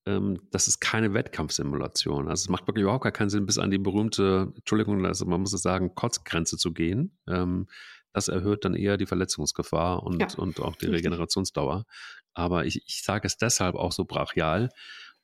ähm, 0.06 0.40
das 0.52 0.68
ist 0.68 0.80
keine 0.80 1.14
Wettkampfsimulation. 1.14 2.28
Also 2.28 2.44
es 2.44 2.50
macht 2.50 2.68
wirklich 2.68 2.84
überhaupt 2.84 3.04
gar 3.04 3.12
keinen 3.12 3.30
Sinn, 3.30 3.46
bis 3.46 3.58
an 3.58 3.72
die 3.72 3.78
berühmte, 3.78 4.54
Entschuldigung, 4.56 5.06
also 5.06 5.26
man 5.26 5.42
muss 5.42 5.54
es 5.54 5.62
sagen, 5.62 5.96
Kotzgrenze 5.96 6.58
zu 6.58 6.74
gehen. 6.74 7.18
Ähm, 7.28 7.68
das 8.14 8.28
erhöht 8.28 8.66
dann 8.66 8.74
eher 8.74 8.98
die 8.98 9.06
Verletzungsgefahr 9.06 10.04
und, 10.04 10.20
ja, 10.20 10.28
und 10.38 10.60
auch 10.60 10.76
die 10.76 10.88
Regenerationsdauer. 10.88 11.86
Aber 12.34 12.66
ich, 12.66 12.84
ich 12.88 13.04
sage 13.04 13.28
es 13.28 13.38
deshalb 13.38 13.76
auch 13.76 13.92
so 13.92 14.06
brachial, 14.06 14.70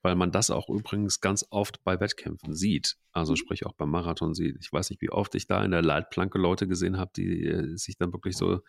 weil 0.02 0.16
man 0.16 0.32
das 0.32 0.52
auch 0.52 0.70
übrigens 0.70 1.20
ganz 1.20 1.46
oft 1.50 1.84
bei 1.84 2.00
Wettkämpfen 2.00 2.54
sieht. 2.54 2.98
Also 3.12 3.34
mhm. 3.34 3.38
sprich 3.38 3.66
auch 3.66 3.74
beim 3.74 3.90
Marathon 3.90 4.36
sieht. 4.36 4.58
Ich 4.60 4.72
weiß 4.72 4.92
nicht, 4.92 5.02
wie 5.02 5.10
oft 5.10 5.34
ich 5.34 5.48
da 5.48 5.64
in 5.64 5.72
der 5.72 5.82
Leitplanke 5.82 6.38
Leute 6.38 6.68
gesehen 6.68 6.98
habe, 6.98 7.12
die 7.16 7.44
äh, 7.46 7.76
sich 7.76 7.98
dann 7.98 8.14
wirklich 8.14 8.38
so 8.38 8.62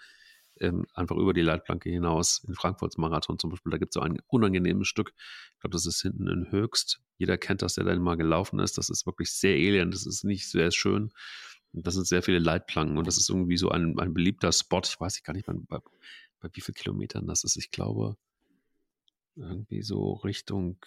ähm, 0.61 0.87
einfach 0.95 1.17
über 1.17 1.33
die 1.35 1.43
Leitplanke 1.43 1.91
hinaus 1.91 2.43
in 2.47 2.55
Frankfurts 2.55 2.99
Marathon 2.99 3.39
zum 3.39 3.51
Beispiel. 3.51 3.71
Da 3.71 3.79
gibt 3.79 3.91
es 3.91 3.95
so 3.95 4.01
ein 4.01 4.19
unangenehmes 4.27 4.89
Stück. 4.89 5.13
Ich 5.55 5.61
glaube, 5.61 5.73
das 5.73 5.87
ist 5.87 6.03
hinten 6.03 6.29
in 6.29 6.51
Höchst. 6.51 7.01
Jeder 7.19 7.39
kennt 7.39 7.63
das, 7.63 7.75
der 7.75 7.85
da 7.85 7.95
mal 7.97 8.17
gelaufen 8.17 8.59
ist. 8.59 8.79
Das 8.79 8.89
ist 8.89 9.07
wirklich 9.07 9.33
sehr 9.33 9.57
elend. 9.57 9.95
Das 9.95 10.07
ist 10.07 10.25
nicht 10.25 10.51
sehr 10.51 10.71
schön. 10.71 11.11
Das 11.73 11.95
sind 11.95 12.07
sehr 12.07 12.23
viele 12.23 12.39
Leitplanken 12.39 12.97
und 12.97 13.07
das 13.07 13.19
ist 13.19 13.29
irgendwie 13.29 13.59
so 13.59 13.71
ein, 13.71 13.99
ein 13.99 14.15
beliebter 14.15 14.53
Spot. 14.53 14.81
Ich 14.85 14.99
weiß 14.99 15.23
gar 15.23 15.35
nicht, 15.35 15.47
bei, 15.47 15.55
bei, 15.69 15.79
bei 16.41 16.49
wie 16.53 16.61
vielen 16.61 16.75
Kilometern 16.75 17.27
das 17.27 17.45
ist. 17.45 17.57
Ich 17.57 17.71
glaube, 17.71 18.17
irgendwie 19.35 19.83
so 19.83 20.15
Richtung 20.15 20.79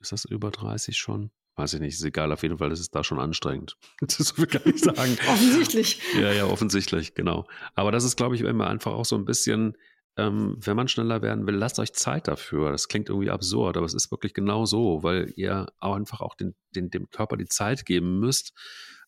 Ist 0.00 0.12
das 0.12 0.24
über 0.26 0.50
30 0.50 0.96
schon? 0.96 1.30
Weiß 1.58 1.74
ich 1.74 1.80
nicht, 1.80 1.94
ist 1.94 2.04
egal, 2.04 2.30
auf 2.30 2.44
jeden 2.44 2.58
Fall 2.58 2.70
ist 2.70 2.78
es 2.78 2.90
da 2.90 3.02
schon 3.02 3.18
anstrengend. 3.18 3.76
Das 4.00 4.38
will 4.38 4.44
ich 4.44 4.50
gar 4.52 4.64
nicht 4.64 4.78
sagen. 4.78 5.18
offensichtlich. 5.28 6.00
Ja, 6.14 6.32
ja, 6.32 6.46
offensichtlich, 6.46 7.14
genau. 7.14 7.48
Aber 7.74 7.90
das 7.90 8.04
ist, 8.04 8.16
glaube 8.16 8.36
ich, 8.36 8.42
immer 8.42 8.68
einfach 8.68 8.92
auch 8.92 9.04
so 9.04 9.16
ein 9.16 9.24
bisschen, 9.24 9.76
ähm, 10.16 10.56
wenn 10.60 10.76
man 10.76 10.86
schneller 10.86 11.20
werden 11.20 11.48
will, 11.48 11.56
lasst 11.56 11.80
euch 11.80 11.92
Zeit 11.94 12.28
dafür. 12.28 12.70
Das 12.70 12.86
klingt 12.86 13.08
irgendwie 13.08 13.30
absurd, 13.30 13.76
aber 13.76 13.86
es 13.86 13.94
ist 13.94 14.12
wirklich 14.12 14.34
genau 14.34 14.66
so, 14.66 15.02
weil 15.02 15.32
ihr 15.34 15.66
auch 15.80 15.96
einfach 15.96 16.20
auch 16.20 16.36
den, 16.36 16.54
den, 16.76 16.90
dem 16.90 17.10
Körper 17.10 17.36
die 17.36 17.48
Zeit 17.48 17.84
geben 17.84 18.20
müsst, 18.20 18.52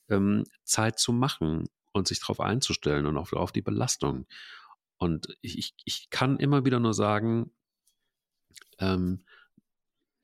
ähm, 0.08 0.42
Zeit 0.64 0.98
zu 0.98 1.12
machen 1.12 1.68
und 1.92 2.08
sich 2.08 2.18
darauf 2.18 2.40
einzustellen 2.40 3.06
und 3.06 3.16
auch 3.16 3.32
auf 3.32 3.52
die 3.52 3.62
Belastung. 3.62 4.26
Und 4.98 5.28
ich, 5.40 5.72
ich, 5.84 6.10
kann 6.10 6.36
immer 6.40 6.64
wieder 6.64 6.80
nur 6.80 6.94
sagen, 6.94 7.52
ähm, 8.80 9.22
äh, 9.28 9.29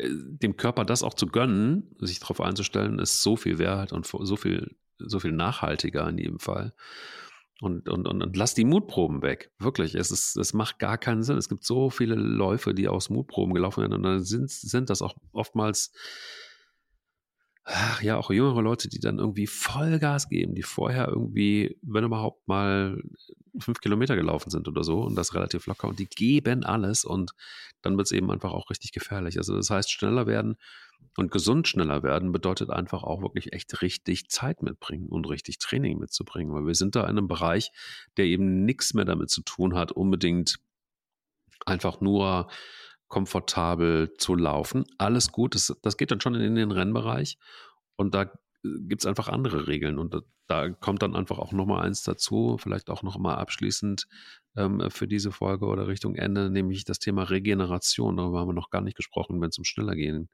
dem 0.01 0.57
Körper 0.57 0.85
das 0.85 1.03
auch 1.03 1.15
zu 1.15 1.27
gönnen, 1.27 1.95
sich 1.99 2.21
darauf 2.21 2.41
einzustellen, 2.41 2.99
ist 2.99 3.23
so 3.23 3.37
viel 3.37 3.59
wert 3.59 3.93
und 3.93 4.07
so 4.07 4.37
viel, 4.37 4.77
so 4.99 5.21
viel 5.21 5.33
nachhaltiger 5.33 6.09
in 6.09 6.19
jedem 6.19 6.39
Fall. 6.39 6.75
Und, 7.61 7.89
und, 7.89 8.07
und, 8.07 8.23
und 8.23 8.37
lass 8.37 8.53
die 8.53 8.67
Mutproben 8.67 9.23
weg. 9.23 9.51
Wirklich. 9.59 9.95
Es, 9.95 10.11
ist, 10.11 10.37
es 10.37 10.53
macht 10.53 10.79
gar 10.79 10.99
keinen 10.99 11.23
Sinn. 11.23 11.39
Es 11.39 11.49
gibt 11.49 11.65
so 11.65 11.89
viele 11.89 12.15
Läufe, 12.15 12.75
die 12.75 12.87
aus 12.87 13.09
Mutproben 13.09 13.55
gelaufen 13.55 13.81
werden. 13.81 13.95
Und 13.95 14.03
dann 14.03 14.23
sind, 14.23 14.51
sind 14.51 14.91
das 14.91 15.01
auch 15.01 15.17
oftmals 15.33 15.93
ach, 17.67 18.03
ja, 18.03 18.17
auch 18.17 18.31
jüngere 18.31 18.63
Leute, 18.63 18.89
die 18.89 19.01
dann 19.01 19.19
irgendwie 19.19 19.47
Vollgas 19.47 20.29
geben, 20.29 20.55
die 20.55 20.63
vorher 20.63 21.09
irgendwie, 21.09 21.77
wenn 21.83 22.05
überhaupt 22.05 22.47
mal 22.47 23.03
fünf 23.61 23.81
Kilometer 23.81 24.17
gelaufen 24.17 24.51
sind 24.51 24.69
oder 24.69 24.85
so 24.85 25.03
und 25.03 25.15
das 25.15 25.35
relativ 25.35 25.67
locker 25.67 25.89
und 25.89 25.99
die 25.99 26.07
geben 26.07 26.65
alles 26.65 27.05
und 27.05 27.33
dann 27.83 27.97
wird 27.97 28.07
es 28.07 28.13
eben 28.13 28.31
einfach 28.31 28.53
auch 28.53 28.71
richtig 28.71 28.93
gefährlich. 28.93 29.39
Also 29.39 29.57
das 29.57 29.71
heißt, 29.71 29.91
schneller 29.91 30.27
werden 30.27 30.57
und 31.17 31.31
gesund 31.31 31.69
schneller 31.69 32.03
werden 32.03 32.33
bedeutet 32.33 32.71
einfach 32.71 33.03
auch 33.03 33.23
wirklich 33.23 33.53
echt 33.53 33.83
richtig 33.83 34.29
Zeit 34.29 34.63
mitbringen 34.63 35.09
und 35.09 35.29
richtig 35.29 35.59
Training 35.59 35.99
mitzubringen, 35.99 36.55
weil 36.55 36.67
wir 36.67 36.75
sind 36.75 36.95
da 36.95 37.03
in 37.03 37.11
einem 37.11 37.29
Bereich, 37.29 37.73
der 38.17 38.27
eben 38.27 38.65
nichts 38.65 38.95
mehr 38.95 39.05
damit 39.05 39.31
zu 39.31 39.43
tun 39.43 39.75
hat, 39.75 39.93
unbedingt 39.93 40.59
einfach 41.65 42.01
nur 42.01 42.49
komfortabel 43.09 44.15
zu 44.19 44.35
laufen. 44.35 44.85
Alles 44.99 45.33
gut, 45.33 45.55
das, 45.55 45.75
das 45.83 45.97
geht 45.97 46.11
dann 46.11 46.21
schon 46.21 46.35
in 46.35 46.55
den 46.55 46.73
Rennbereich 46.73 47.39
und 47.97 48.15
da 48.15 48.31
gibt 48.81 49.03
es 49.03 49.07
einfach 49.07 49.29
andere 49.29 49.67
Regeln 49.67 49.99
und 49.99 50.23
da, 50.47 50.71
kommt 50.71 51.03
dann 51.03 51.17
einfach 51.17 51.39
auch 51.39 51.53
nochmal 51.53 51.85
eins 51.85 52.03
dazu, 52.03 52.57
vielleicht 52.59 52.91
auch 52.91 53.03
nochmal 53.03 53.37
abschließend 53.37 54.07
ähm, 54.57 54.91
für 54.91 55.09
diese 55.09 55.33
Folge 55.33 55.67
oder 55.67 55.89
Richtung 55.89 56.15
Ende, 56.15 56.51
nämlich 56.51 56.85
das 56.85 56.99
Thema 56.99 57.25
Regeneration. 57.25 58.17
Darüber 58.17 58.41
haben 58.41 58.49
wir 58.49 58.55
noch 58.55 58.71
gar 58.71 58.83
nicht 58.83 58.97
gesprochen, 58.97 59.41
wenn 59.41 59.49
es 59.49 59.59
um 59.59 59.65
schneller 59.65 59.95
gehen, 59.95 60.29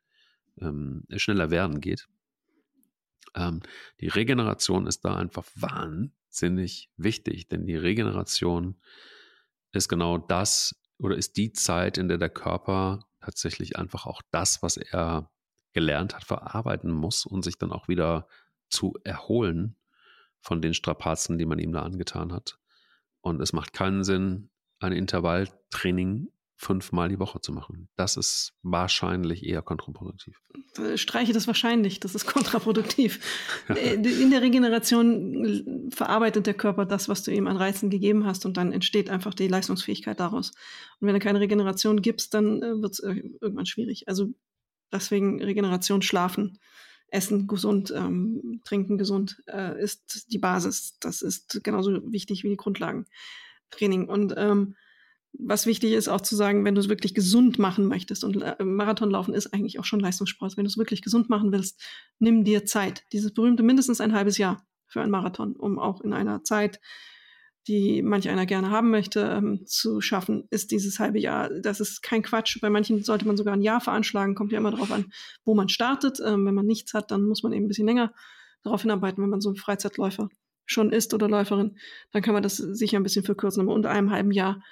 ähm, 0.61 1.05
schneller 1.17 1.51
werden 1.51 1.81
geht. 1.81 2.09
Ähm, 3.35 3.61
die 4.01 4.09
Regeneration 4.09 4.87
ist 4.87 5.05
da 5.05 5.17
einfach 5.17 5.47
wahnsinnig 5.55 6.91
wichtig, 6.97 7.49
denn 7.49 7.67
die 7.67 7.77
Regeneration 7.77 8.77
ist 9.73 9.89
genau 9.89 10.19
das, 10.19 10.79
oder 10.99 11.17
ist 11.17 11.37
die 11.37 11.53
Zeit, 11.53 11.99
in 11.99 12.09
der 12.09 12.19
der 12.19 12.29
Körper 12.29 13.07
tatsächlich 13.21 13.77
einfach 13.77 14.07
auch 14.07 14.23
das, 14.31 14.63
was 14.63 14.77
er 14.77 15.31
gelernt 15.73 16.15
hat, 16.15 16.25
verarbeiten 16.25 16.91
muss 16.91 17.27
und 17.27 17.43
sich 17.43 17.59
dann 17.59 17.73
auch 17.73 17.89
wieder 17.89 18.27
zu 18.69 18.95
erholen 19.05 19.77
von 20.41 20.61
den 20.61 20.75
Strapazen, 20.75 21.39
die 21.39 21.47
man 21.47 21.59
ihm 21.59 21.73
da 21.73 21.83
angetan 21.83 22.33
hat. 22.33 22.59
Und 23.21 23.41
es 23.41 23.53
macht 23.53 23.73
keinen 23.73 24.05
Sinn, 24.05 24.51
ein 24.81 24.93
Intervalltraining 24.93 26.29
fünfmal 26.63 27.09
die 27.09 27.19
Woche 27.19 27.41
zu 27.41 27.53
machen. 27.53 27.89
Das 27.97 28.17
ist 28.17 28.55
wahrscheinlich 28.63 29.45
eher 29.45 29.63
kontraproduktiv. 29.63 30.41
Äh, 30.79 30.97
streiche 30.97 31.33
das 31.33 31.49
wahrscheinlich, 31.49 31.99
das 31.99 32.15
ist 32.15 32.27
kontraproduktiv. 32.27 33.21
Äh, 33.69 33.95
in 33.95 34.31
der 34.31 34.43
Regeneration 34.43 35.89
verarbeitet 35.91 36.47
der 36.47 36.55
Körper 36.55 36.85
das, 36.85 37.09
was 37.09 37.23
du 37.23 37.33
ihm 37.33 37.47
an 37.47 37.57
Reizen 37.57 37.91
gegeben 37.91 38.27
hast 38.27 38.45
und 38.45 38.57
dann 38.57 38.73
entsteht 38.73 39.09
einfach 39.09 39.35
die 39.35 39.49
Leistungsfähigkeit 39.49 40.21
daraus. 40.21 40.51
Und 41.01 41.09
wenn 41.09 41.15
du 41.15 41.21
keine 41.21 41.41
Regeneration 41.41 42.01
gibst, 42.01 42.35
dann 42.35 42.63
äh, 42.63 42.81
wird 42.81 42.93
es 42.93 43.01
irgendwann 43.01 43.67
schwierig. 43.67 44.09
Also 44.09 44.29
deswegen 44.93 45.43
Regeneration, 45.43 46.03
Schlafen, 46.03 46.59
Essen 47.09 47.47
gesund, 47.47 47.93
ähm, 47.95 48.61
Trinken 48.65 48.99
gesund 48.99 49.43
äh, 49.47 49.81
ist 49.83 50.33
die 50.33 50.39
Basis. 50.39 50.97
Das 51.01 51.23
ist 51.23 51.63
genauso 51.63 52.13
wichtig 52.13 52.43
wie 52.43 52.49
die 52.49 52.57
Grundlagentraining. 52.57 54.09
Und 54.09 54.35
ähm, 54.37 54.77
was 55.35 55.67
wichtig 55.67 55.93
ist, 55.93 56.09
auch 56.09 56.21
zu 56.21 56.37
sagen, 56.37 56.65
wenn 56.65 56.75
du 56.75 56.81
es 56.81 56.89
wirklich 56.89 57.15
gesund 57.15 57.59
machen 57.59 57.87
möchtest 57.87 58.25
und 58.25 58.43
äh, 58.43 58.63
Marathonlaufen 58.63 59.35
ist 59.35 59.53
eigentlich 59.53 59.79
auch 59.79 59.85
schon 59.85 60.01
Leistungssport. 60.01 60.57
Wenn 60.57 60.65
du 60.65 60.71
es 60.71 60.79
wirklich 60.79 61.03
gesund 61.03 61.31
machen 61.31 61.53
willst, 61.53 61.83
nimm 62.19 62.45
dir 62.45 62.65
Zeit. 62.65 63.05
Dieses 63.13 63.33
berühmte 63.33 63.63
mindestens 63.63 64.01
ein 64.01 64.13
halbes 64.15 64.39
Jahr 64.39 64.67
für 64.87 65.01
einen 65.01 65.11
Marathon, 65.11 65.57
um 65.57 65.79
auch 65.79 66.03
in 66.03 66.13
einer 66.13 66.45
Zeit, 66.45 66.81
die 67.69 68.03
manch 68.03 68.29
einer 68.29 68.47
gerne 68.47 68.71
haben 68.71 68.91
möchte, 68.91 69.21
ähm, 69.21 69.67
zu 69.67 70.01
schaffen, 70.01 70.49
ist 70.51 70.71
dieses 70.71 70.99
halbe 70.99 71.21
Jahr. 71.21 71.49
Das 71.61 71.81
ist 71.81 72.03
kein 72.03 72.23
Quatsch. 72.23 72.61
Bei 72.61 72.71
manchen 72.71 73.03
sollte 73.05 73.27
man 73.27 73.37
sogar 73.37 73.55
ein 73.55 73.63
Jahr 73.63 73.81
veranschlagen. 73.81 74.35
Kommt 74.35 74.53
ja 74.53 74.59
immer 74.59 74.73
darauf 74.73 74.91
an, 74.91 75.13
wo 75.45 75.55
man 75.55 75.69
startet. 75.69 76.19
Ähm, 76.25 76.45
wenn 76.47 76.55
man 76.55 76.67
nichts 76.67 76.95
hat, 76.95 77.11
dann 77.11 77.23
muss 77.23 77.43
man 77.43 77.53
eben 77.53 77.67
ein 77.67 77.69
bisschen 77.69 77.87
länger 77.87 78.13
darauf 78.65 78.83
hinarbeiten. 78.83 79.23
Wenn 79.23 79.31
man 79.31 79.41
so 79.41 79.51
ein 79.51 79.57
Freizeitläufer 79.57 80.29
schon 80.67 80.91
ist 80.91 81.15
oder 81.15 81.29
Läuferin, 81.29 81.77
dann 82.13 82.23
kann 82.23 82.35
man 82.35 82.43
das 82.43 82.57
sicher 82.57 82.97
ein 82.97 83.03
bisschen 83.03 83.25
verkürzen. 83.25 83.63
Aber 83.63 83.75
unter 83.75 83.91
einem 83.91 84.11
halben 84.11 84.33
Jahr 84.33 84.63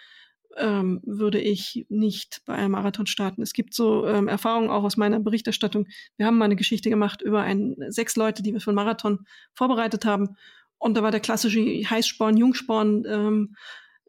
ähm, 0.57 1.01
würde 1.05 1.41
ich 1.41 1.87
nicht 1.89 2.43
bei 2.45 2.55
einem 2.55 2.73
Marathon 2.73 3.07
starten. 3.07 3.43
Es 3.43 3.53
gibt 3.53 3.75
so 3.75 4.07
ähm, 4.07 4.29
Erfahrungen 4.29 4.71
auch 4.71 4.83
aus 4.83 4.97
meiner 4.97 5.21
Berichterstattung. 5.21 5.87
Wir 6.17 6.27
haben 6.27 6.39
mal 6.39 6.47
eine 6.47 6.57
Geschichte 6.57 6.91
gemacht 6.91 7.23
über 7.23 7.43
ein, 7.43 7.77
sechs 7.89 8.17
Leute, 8.17 8.43
die 8.43 8.53
wir 8.53 8.61
für 8.61 8.71
einen 8.71 8.77
Marathon 8.77 9.27
vorbereitet 9.55 10.05
haben. 10.05 10.37
Und 10.81 10.97
da 10.97 11.03
war 11.03 11.11
der 11.11 11.21
klassische 11.21 11.61
Heißsporn, 11.61 12.37
Jungsporn, 12.37 13.05
ähm, 13.07 13.55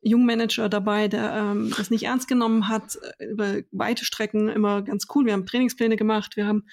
Jungmanager 0.01 0.69
dabei, 0.69 1.07
der 1.07 1.34
ähm, 1.34 1.74
das 1.78 1.91
nicht 1.91 2.03
ernst 2.03 2.28
genommen 2.28 2.69
hat, 2.69 2.97
äh, 3.19 3.26
über 3.26 3.57
weite 3.72 4.05
Strecken 4.05 4.49
immer 4.49 4.82
ganz 4.82 5.05
cool. 5.13 5.26
Wir 5.26 5.34
haben 5.34 5.45
Trainingspläne 5.45 5.97
gemacht, 5.97 6.38
wir 6.38 6.47
haben 6.47 6.65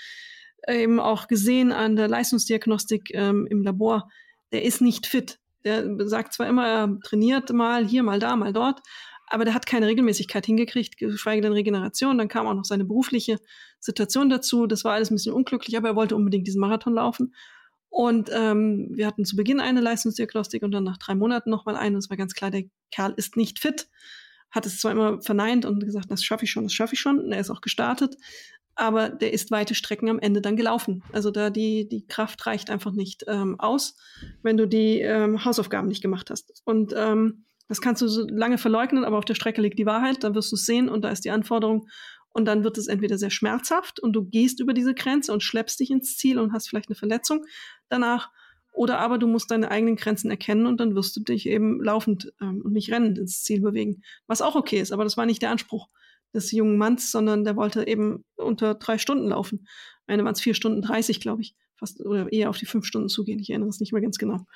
eben 0.67 1.01
auch 1.01 1.29
gesehen 1.29 1.73
an 1.73 1.97
der 1.97 2.09
Leistungsdiagnostik 2.09 3.11
ähm, 3.13 3.47
im 3.51 3.63
Labor, 3.63 4.09
der 4.53 4.65
ist 4.65 4.81
nicht 4.81 5.07
fit. 5.07 5.39
Der 5.65 5.85
sagt 6.09 6.33
zwar 6.33 6.47
immer, 6.47 6.67
er 6.67 6.99
trainiert 7.03 7.53
mal 7.53 7.87
hier, 7.87 8.03
mal 8.03 8.19
da, 8.19 8.37
mal 8.37 8.53
dort, 8.53 8.81
aber 9.27 9.45
der 9.45 9.55
hat 9.55 9.67
keine 9.67 9.87
Regelmäßigkeit 9.87 10.47
hingekriegt, 10.47 10.97
geschweige 10.97 11.43
denn 11.43 11.53
Regeneration. 11.53 12.19
Dann 12.19 12.29
kam 12.29 12.47
auch 12.47 12.55
noch 12.55 12.65
seine 12.65 12.85
berufliche 12.85 13.39
Situation 13.81 14.31
dazu. 14.31 14.67
Das 14.67 14.85
war 14.85 14.93
alles 14.93 15.11
ein 15.11 15.17
bisschen 15.17 15.35
unglücklich, 15.35 15.77
aber 15.77 15.89
er 15.89 15.97
wollte 15.97 16.17
unbedingt 16.17 16.47
diesen 16.47 16.61
Marathon 16.61 16.95
laufen. 16.95 17.35
Und 17.91 18.31
ähm, 18.33 18.89
wir 18.93 19.07
hatten 19.07 19.25
zu 19.25 19.37
Beginn 19.37 19.61
eine 19.61 19.81
Leistungsdiagnostik 19.81 20.63
und 20.63 20.73
dann 20.73 20.85
nach 20.85 20.99
drei 20.99 21.15
Monaten 21.15 21.51
nochmal 21.51 21.77
eine. 21.77 21.97
Und 21.97 22.05
es 22.05 22.11
war 22.11 22.17
ganz 22.17 22.35
klar, 22.35 22.51
der 22.51 22.65
Kerl 22.91 23.15
ist 23.17 23.37
nicht 23.37 23.59
fit. 23.59 23.89
Hat 24.51 24.67
es 24.67 24.81
zwar 24.81 24.93
immer 24.93 25.21
verneint 25.21 25.65
und 25.65 25.85
gesagt, 25.85 26.11
das 26.11 26.23
schaffe 26.23 26.45
ich 26.45 26.51
schon, 26.51 26.65
das 26.65 26.73
schaffe 26.73 26.95
ich 26.95 27.01
schon. 27.01 27.19
Und 27.19 27.33
er 27.33 27.41
ist 27.41 27.51
auch 27.51 27.61
gestartet. 27.61 28.17
Aber 28.75 29.09
der 29.09 29.33
ist 29.33 29.51
weite 29.51 29.75
Strecken 29.75 30.09
am 30.09 30.21
Ende 30.21 30.41
dann 30.41 30.57
gelaufen. 30.57 31.03
Also 31.13 31.33
da 31.33 31.51
die, 31.51 31.89
die 31.89 32.07
Kraft 32.07 32.47
reicht 32.47 32.71
einfach 32.71 32.93
nicht 32.93 33.25
ähm, 33.27 33.59
aus, 33.59 33.97
wenn 34.43 34.57
du 34.57 34.69
die 34.69 35.01
ähm, 35.01 35.45
Hausaufgaben 35.45 35.89
nicht 35.89 36.03
gemacht 36.03 36.31
hast. 36.31 36.63
Und 36.65 36.95
ähm, 36.97 37.45
das 37.69 37.81
kannst 37.81 38.01
du 38.03 38.09
so 38.09 38.27
lange 38.29 38.57
verleugnen, 38.57 39.05
aber 39.05 39.19
auf 39.19 39.25
der 39.25 39.35
Strecke 39.35 39.61
liegt 39.61 39.79
die 39.79 39.87
Wahrheit, 39.87 40.25
dann 40.25 40.35
wirst 40.35 40.53
du 40.53 40.57
es 40.57 40.65
sehen 40.65 40.89
und 40.89 41.03
da 41.03 41.11
ist 41.11 41.25
die 41.25 41.31
Anforderung. 41.31 41.89
Und 42.39 42.45
dann 42.45 42.63
wird 42.63 42.79
es 42.79 42.87
entweder 42.87 43.19
sehr 43.19 43.31
schmerzhaft 43.31 43.99
und 43.99 44.13
du 44.13 44.25
gehst 44.25 44.61
über 44.61 44.73
diese 44.73 44.95
Grenze 44.95 45.33
und 45.33 45.43
schleppst 45.43 45.81
dich 45.81 45.91
ins 45.91 46.17
Ziel 46.17 46.39
und 46.39 46.53
hast 46.53 46.69
vielleicht 46.69 46.89
eine 46.89 46.95
Verletzung 46.95 47.45
danach. 47.89 48.31
Oder 48.71 49.01
aber 49.01 49.19
du 49.19 49.27
musst 49.27 49.51
deine 49.51 49.73
eigenen 49.73 49.97
Grenzen 49.97 50.31
erkennen 50.31 50.67
und 50.67 50.79
dann 50.79 50.95
wirst 50.95 51.17
du 51.17 51.21
dich 51.21 51.47
eben 51.47 51.83
laufend 51.83 52.33
ähm, 52.41 52.63
und 52.63 52.73
nicht 52.73 52.93
rennend 52.93 53.19
ins 53.19 53.43
Ziel 53.43 53.61
bewegen. 53.61 54.03
Was 54.29 54.41
auch 54.41 54.55
okay 54.55 54.79
ist, 54.79 54.93
aber 54.93 55.03
das 55.03 55.17
war 55.17 55.27
nicht 55.27 55.43
der 55.43 55.51
Anspruch 55.51 55.89
des 56.33 56.53
jungen 56.53 56.79
Manns, 56.79 57.11
sondern 57.11 57.43
der 57.43 57.57
wollte 57.57 57.89
eben 57.89 58.25
unter 58.37 58.75
drei 58.75 58.99
Stunden 58.99 59.31
laufen. 59.31 59.67
Eine 60.07 60.23
waren 60.25 60.35
es 60.35 60.41
vier 60.41 60.55
Stunden 60.55 60.81
dreißig, 60.81 61.19
glaube 61.19 61.43
ich, 61.43 61.57
fast 61.75 62.01
oder 62.01 62.33
eher 62.33 62.51
auf 62.51 62.59
die 62.59 62.67
fünf 62.67 62.87
Stunden 62.87 63.09
zugehen. 63.09 63.41
Ich 63.41 63.51
erinnere 63.51 63.71
es 63.71 63.81
nicht 63.81 63.93
mehr 63.93 64.03
ganz 64.03 64.17
genau. 64.17 64.47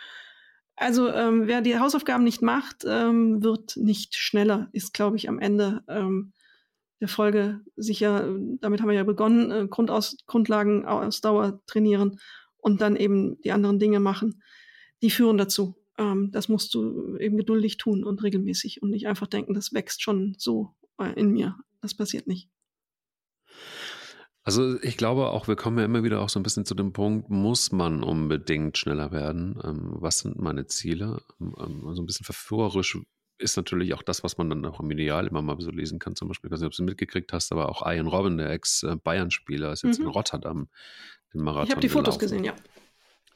Also 0.76 1.09
ähm, 1.09 1.49
wer 1.49 1.62
die 1.62 1.80
Hausaufgaben 1.80 2.22
nicht 2.22 2.43
macht, 2.43 2.85
ähm, 2.87 3.43
wird 3.43 3.76
nicht 3.76 4.14
schneller, 4.14 4.68
ist, 4.72 4.95
glaube 4.95 5.16
ich, 5.16 5.28
am 5.28 5.41
Ende 5.41 5.83
ähm, 5.89 6.33
der 7.03 7.09
Folge 7.09 7.61
sicher, 7.75 8.33
damit 8.61 8.81
haben 8.81 8.89
wir 8.89 8.95
ja 8.95 9.03
begonnen, 9.03 9.51
äh, 9.51 9.67
Grundaus 9.69 10.17
Grundlagen 10.27 10.87
Ausdauer 10.87 11.61
trainieren 11.67 12.21
und 12.59 12.81
dann 12.81 12.95
eben 12.95 13.41
die 13.43 13.51
anderen 13.51 13.81
Dinge 13.81 13.99
machen. 13.99 14.41
Die 15.03 15.11
führen 15.11 15.37
dazu. 15.37 15.75
Ähm, 15.99 16.31
das 16.31 16.49
musst 16.49 16.73
du 16.75 17.17
eben 17.19 17.37
geduldig 17.37 17.77
tun 17.77 18.05
und 18.05 18.23
regelmäßig 18.23 18.83
und 18.83 18.91
nicht 18.91 19.09
einfach 19.09 19.27
denken, 19.27 19.53
das 19.53 19.73
wächst 19.73 20.01
schon 20.01 20.37
so 20.39 20.77
äh, 20.99 21.13
in 21.19 21.33
mir. 21.33 21.57
Das 21.81 21.93
passiert 21.93 22.29
nicht. 22.29 22.49
Also 24.45 24.81
ich 24.83 24.97
glaube 24.97 25.29
auch, 25.31 25.49
wir 25.49 25.57
kommen 25.57 25.79
ja 25.79 25.85
immer 25.85 26.05
wieder 26.05 26.21
auch 26.21 26.29
so 26.29 26.39
ein 26.39 26.45
bisschen 26.45 26.65
zu 26.65 26.77
dem 26.77 26.93
Punkt, 26.93 27.31
muss 27.31 27.73
man 27.73 28.05
unbedingt 28.05 28.79
schneller 28.79 29.11
werden? 29.11 29.61
Ähm, 29.65 29.97
was 29.99 30.21
sind 30.21 30.39
meine 30.39 30.67
Ziele? 30.67 31.21
Ähm, 31.41 31.83
so 31.95 32.01
ein 32.01 32.07
bisschen 32.07 32.25
verführerisch 32.25 32.97
ist 33.43 33.57
natürlich 33.57 33.95
auch 33.95 34.03
das, 34.03 34.22
was 34.24 34.38
man 34.38 34.49
dann 34.49 34.64
auch 34.64 34.80
im 34.80 34.90
Ideal 34.90 35.26
immer 35.26 35.43
mal 35.43 35.61
so 35.61 35.70
lesen 35.70 35.99
kann. 35.99 36.16
Zum 36.16 36.28
Beispiel, 36.28 36.49
ich 36.49 36.53
weiß 36.53 36.61
nicht, 36.61 36.66
ob 36.66 36.72
du 36.72 36.82
es 36.82 36.86
mitgekriegt 36.86 37.32
hast, 37.32 37.53
aber 37.53 37.68
auch 37.68 37.86
Ian 37.86 38.07
Robin, 38.07 38.38
der 38.38 38.51
Ex-Bayern-Spieler, 38.51 39.72
ist 39.72 39.82
jetzt 39.82 39.99
mhm. 39.99 40.07
in 40.07 40.11
Rotterdam 40.11 40.68
den 41.34 41.43
Marathon. 41.43 41.66
Ich 41.66 41.70
habe 41.72 41.80
die 41.80 41.88
Fotos 41.88 42.18
gelaufen. 42.18 42.43
gesehen, 42.43 42.45
ja. 42.45 42.55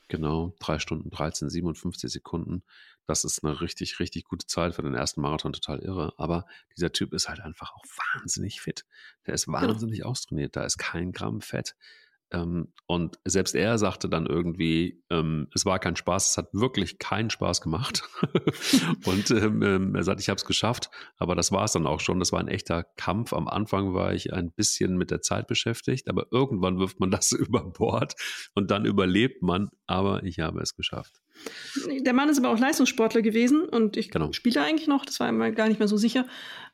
Genau, 0.09 0.54
drei 0.61 0.78
Stunden 0.78 1.11
13, 1.11 1.50
57 1.50 2.11
Sekunden. 2.11 2.62
Das 3.07 3.24
ist 3.24 3.44
eine 3.44 3.61
richtig, 3.61 3.98
richtig 3.98 4.24
gute 4.24 4.46
Zeit 4.46 4.74
für 4.74 4.82
den 4.82 4.94
ersten 4.94 5.20
Marathon, 5.20 5.52
total 5.52 5.80
irre. 5.80 6.12
Aber 6.16 6.46
dieser 6.76 6.92
Typ 6.92 7.12
ist 7.12 7.28
halt 7.28 7.40
einfach 7.40 7.72
auch 7.74 7.84
wahnsinnig 8.14 8.61
fit. 8.61 8.84
Der 9.26 9.34
ist 9.34 9.46
genau. 9.46 9.61
wahnsinnig 9.61 9.98
genau. 9.98 10.11
austrainiert. 10.11 10.54
Da 10.54 10.64
ist 10.64 10.78
kein 10.78 11.12
Gramm 11.12 11.40
Fett. 11.40 11.74
Ähm, 12.33 12.68
und 12.87 13.18
selbst 13.24 13.55
er 13.55 13.79
sagte 13.79 14.09
dann 14.09 14.27
irgendwie, 14.27 15.03
ähm, 15.11 15.49
es 15.55 15.66
war 15.66 15.79
kein 15.79 15.97
Spaß, 15.97 16.31
es 16.31 16.37
hat 16.37 16.49
wirklich 16.53 16.99
keinen 16.99 17.31
Spaß 17.31 17.61
gemacht. 17.61 18.03
und 19.05 19.31
ähm, 19.31 19.62
ähm, 19.62 19.95
er 19.95 20.03
sagt, 20.03 20.20
ich 20.20 20.29
habe 20.29 20.37
es 20.37 20.45
geschafft, 20.45 20.91
aber 21.18 21.35
das 21.35 21.53
war 21.53 21.64
es 21.64 21.72
dann 21.72 21.87
auch 21.87 22.01
schon. 22.01 22.18
Das 22.18 22.33
war 22.33 22.41
ein 22.41 22.49
echter 22.49 22.85
Kampf. 22.97 23.33
Am 23.33 23.49
Anfang 23.49 23.95
war 23.95 24.14
ich 24.14 24.33
ein 24.33 24.53
bisschen 24.53 24.97
mit 24.97 25.11
der 25.11 25.20
Zeit 25.20 25.47
beschäftigt, 25.47 26.09
aber 26.09 26.27
irgendwann 26.31 26.79
wirft 26.79 27.01
man 27.01 27.11
das 27.12 27.33
über 27.33 27.64
Bord 27.64 28.14
und 28.55 28.70
dann 28.70 28.85
überlebt 28.85 29.43
man. 29.43 29.70
Aber 29.87 30.22
ich 30.24 30.41
habe 30.41 30.61
es 30.61 30.74
geschafft. 30.74 31.20
Der 32.01 32.14
Mann 32.14 32.29
ist 32.29 32.39
aber 32.39 32.51
auch 32.51 32.59
Leistungssportler 32.59 33.20
gewesen 33.20 33.68
und 33.68 33.97
ich 33.97 34.11
genau. 34.11 34.33
spielte 34.33 34.62
eigentlich 34.62 34.89
noch, 34.89 35.05
das 35.05 35.20
war 35.20 35.29
immer 35.29 35.51
gar 35.51 35.68
nicht 35.68 35.79
mehr 35.79 35.89
so 35.89 35.97
sicher. 35.97 36.27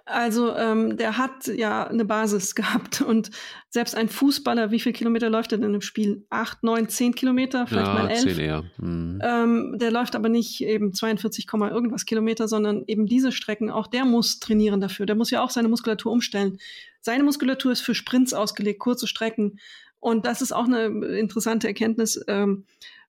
Also 0.04 0.56
ähm, 0.56 0.96
der 0.96 1.16
hat 1.16 1.46
ja 1.46 1.86
eine 1.86 2.04
Basis 2.04 2.54
gehabt 2.56 3.00
und 3.00 3.30
selbst 3.68 3.94
ein 3.94 4.08
Fußballer, 4.08 4.70
wie 4.70 4.80
viele 4.80 4.92
Kilometer 4.92 5.30
läuft 5.30 5.52
er 5.52 5.58
denn 5.58 5.74
im 5.74 5.80
Spiel? 5.80 6.26
Acht, 6.28 6.62
neun, 6.62 6.88
zehn 6.88 7.14
Kilometer, 7.14 7.66
vielleicht 7.66 7.86
ja, 7.86 7.94
mal 7.94 8.10
elf. 8.10 8.20
Zehn 8.20 8.38
eher. 8.38 8.64
Mhm. 8.78 9.20
Ähm, 9.22 9.78
der 9.78 9.90
läuft 9.90 10.16
aber 10.16 10.28
nicht 10.28 10.60
eben 10.62 10.92
42, 10.92 11.46
irgendwas 11.52 12.04
Kilometer, 12.04 12.48
sondern 12.48 12.84
eben 12.86 13.06
diese 13.06 13.32
Strecken. 13.32 13.70
Auch 13.70 13.86
der 13.86 14.04
muss 14.04 14.40
trainieren 14.40 14.80
dafür. 14.80 15.06
Der 15.06 15.16
muss 15.16 15.30
ja 15.30 15.42
auch 15.42 15.50
seine 15.50 15.68
Muskulatur 15.68 16.12
umstellen. 16.12 16.58
Seine 17.00 17.24
Muskulatur 17.24 17.72
ist 17.72 17.80
für 17.80 17.94
Sprints 17.94 18.34
ausgelegt, 18.34 18.80
kurze 18.80 19.06
Strecken. 19.06 19.58
Und 20.00 20.26
das 20.26 20.42
ist 20.42 20.52
auch 20.52 20.64
eine 20.64 20.86
interessante 21.16 21.68
Erkenntnis. 21.68 22.20
Ähm, 22.26 22.64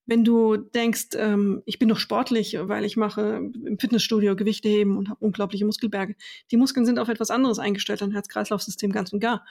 wenn 0.06 0.24
du 0.24 0.58
denkst, 0.58 1.10
ähm, 1.16 1.62
ich 1.66 1.80
bin 1.80 1.90
doch 1.90 1.98
sportlich, 1.98 2.58
weil 2.60 2.84
ich 2.84 2.98
mache 2.98 3.50
im 3.66 3.80
Fitnessstudio 3.80 4.36
Gewichte 4.36 4.68
heben 4.68 4.98
und 4.98 5.10
habe 5.10 5.24
unglaubliche 5.24 5.66
Muskelberge. 5.66 6.16
Die 6.52 6.58
Muskeln 6.58 6.86
sind 6.86 7.00
auf 7.00 7.10
etwas 7.10 7.32
anderes 7.32 7.60
eingestellt, 7.60 8.04
ein 8.04 8.12
Herz-Kreislauf-System 8.12 8.92
ganz 8.92 9.14
und 9.14 9.20
gar. 9.20 9.46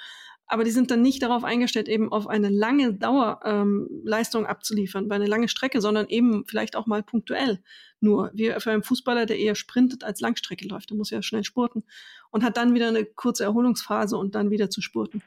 Aber 0.46 0.64
die 0.64 0.70
sind 0.70 0.90
dann 0.90 1.00
nicht 1.00 1.22
darauf 1.22 1.44
eingestellt, 1.44 1.88
eben 1.88 2.12
auf 2.12 2.26
eine 2.26 2.50
lange 2.50 2.92
Dauer 2.92 3.40
ähm, 3.44 3.88
Leistung 4.04 4.44
abzuliefern, 4.44 5.08
bei 5.08 5.14
einer 5.14 5.28
lange 5.28 5.48
Strecke, 5.48 5.80
sondern 5.80 6.08
eben 6.08 6.44
vielleicht 6.46 6.76
auch 6.76 6.86
mal 6.86 7.02
punktuell. 7.02 7.62
Nur 8.00 8.30
wie 8.34 8.52
für 8.58 8.72
einen 8.72 8.82
Fußballer, 8.82 9.24
der 9.24 9.38
eher 9.38 9.54
sprintet 9.54 10.04
als 10.04 10.20
Langstrecke 10.20 10.68
läuft, 10.68 10.90
der 10.90 10.98
muss 10.98 11.10
ja 11.10 11.22
schnell 11.22 11.44
spurten 11.44 11.84
und 12.30 12.44
hat 12.44 12.58
dann 12.58 12.74
wieder 12.74 12.88
eine 12.88 13.06
kurze 13.06 13.44
Erholungsphase 13.44 14.18
und 14.18 14.34
dann 14.34 14.50
wieder 14.50 14.68
zu 14.68 14.82
spurten. 14.82 15.22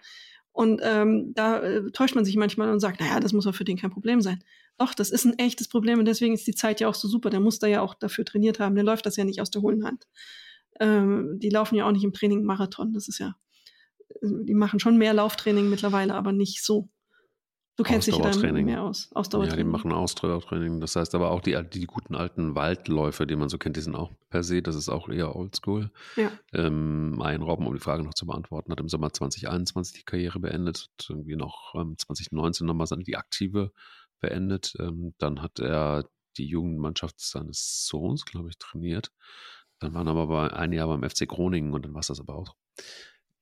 Und 0.56 0.80
ähm, 0.84 1.34
da 1.34 1.60
äh, 1.60 1.92
täuscht 1.92 2.16
man 2.16 2.24
sich 2.24 2.38
manchmal 2.38 2.72
und 2.72 2.80
sagt, 2.80 3.02
naja, 3.02 3.20
das 3.20 3.34
muss 3.34 3.44
ja 3.44 3.52
für 3.52 3.66
den 3.66 3.76
kein 3.76 3.92
Problem 3.92 4.22
sein. 4.22 4.42
Doch, 4.78 4.94
das 4.94 5.10
ist 5.10 5.26
ein 5.26 5.38
echtes 5.38 5.68
Problem 5.68 6.00
und 6.00 6.06
deswegen 6.06 6.34
ist 6.34 6.48
die 6.48 6.56
Zeit 6.56 6.80
ja 6.80 6.88
auch 6.88 6.96
so 6.96 7.10
super. 7.10 7.30
Der 7.30 7.42
muss 7.42 7.60
da 7.60 7.68
ja 7.68 7.82
auch 7.82 7.94
dafür 7.94 8.24
trainiert 8.24 8.58
haben. 8.58 8.74
Der 8.74 8.86
läuft 8.86 9.06
das 9.06 9.18
ja 9.18 9.26
nicht 9.26 9.42
aus 9.42 9.52
der 9.52 9.62
hohlen 9.62 9.84
Hand. 9.84 10.08
Ähm, 10.80 11.40
die 11.42 11.50
laufen 11.50 11.76
ja 11.76 11.86
auch 11.86 11.92
nicht 11.92 12.06
im 12.06 12.14
Training 12.14 12.46
Marathon. 12.46 12.94
Das 12.94 13.10
ist 13.10 13.20
ja, 13.20 13.36
die 14.22 14.54
machen 14.54 14.80
schon 14.80 14.98
mehr 14.98 15.14
Lauftraining 15.14 15.70
mittlerweile, 15.70 16.14
aber 16.14 16.32
nicht 16.32 16.64
so. 16.64 16.88
Du 17.78 17.84
kennst 17.84 18.08
dich 18.08 18.18
da 18.18 18.32
mehr 18.54 18.84
aus. 18.84 19.10
Ausdauertraining. 19.14 19.58
Ja, 19.58 19.64
die 19.64 19.70
machen 19.70 19.92
Ausdauertraining. 19.92 20.80
Das 20.80 20.96
heißt 20.96 21.14
aber 21.14 21.32
auch 21.32 21.42
die, 21.42 21.62
die 21.74 21.86
guten 21.86 22.16
alten 22.16 22.56
Waldläufe, 22.56 23.28
die 23.28 23.36
man 23.36 23.50
so 23.50 23.58
kennt, 23.58 23.76
die 23.76 23.82
sind 23.82 23.96
auch 23.96 24.12
per 24.30 24.44
se, 24.44 24.62
das 24.62 24.76
ist 24.76 24.88
auch 24.88 25.10
eher 25.10 25.36
oldschool. 25.36 25.92
Ja. 26.16 26.32
Ähm, 26.54 27.22
ein 27.22 27.42
Robben, 27.42 27.68
um 27.68 27.74
die 27.74 27.82
Frage 27.82 28.04
noch 28.04 28.14
zu 28.14 28.26
beantworten, 28.26 28.72
hat 28.72 28.80
im 28.80 28.88
Sommer 28.88 29.12
2021 29.12 30.00
die 30.00 30.06
Karriere 30.06 30.40
beendet, 30.40 30.90
irgendwie 31.10 31.36
noch 31.36 31.76
ähm, 31.76 31.98
2019 31.98 32.66
nochmal 32.66 32.88
die 33.06 33.18
aktive 33.18 33.74
beendet. 34.22 34.74
Ähm, 34.80 35.14
dann 35.18 35.42
hat 35.42 35.60
er 35.60 36.06
die 36.38 36.48
Jugendmannschaft 36.48 37.20
seines 37.20 37.86
Sohns, 37.88 38.24
glaube 38.24 38.50
ich, 38.50 38.58
trainiert. 38.58 39.12
Dann 39.80 39.94
waren 39.94 40.08
aber 40.08 40.56
ein 40.56 40.72
Jahr 40.72 40.88
beim 40.88 41.08
FC 41.08 41.28
Groningen 41.28 41.74
und 41.74 41.84
dann 41.84 41.94
war 41.94 42.00
es 42.00 42.08
das 42.08 42.22
aber 42.22 42.36
auch. 42.36 42.56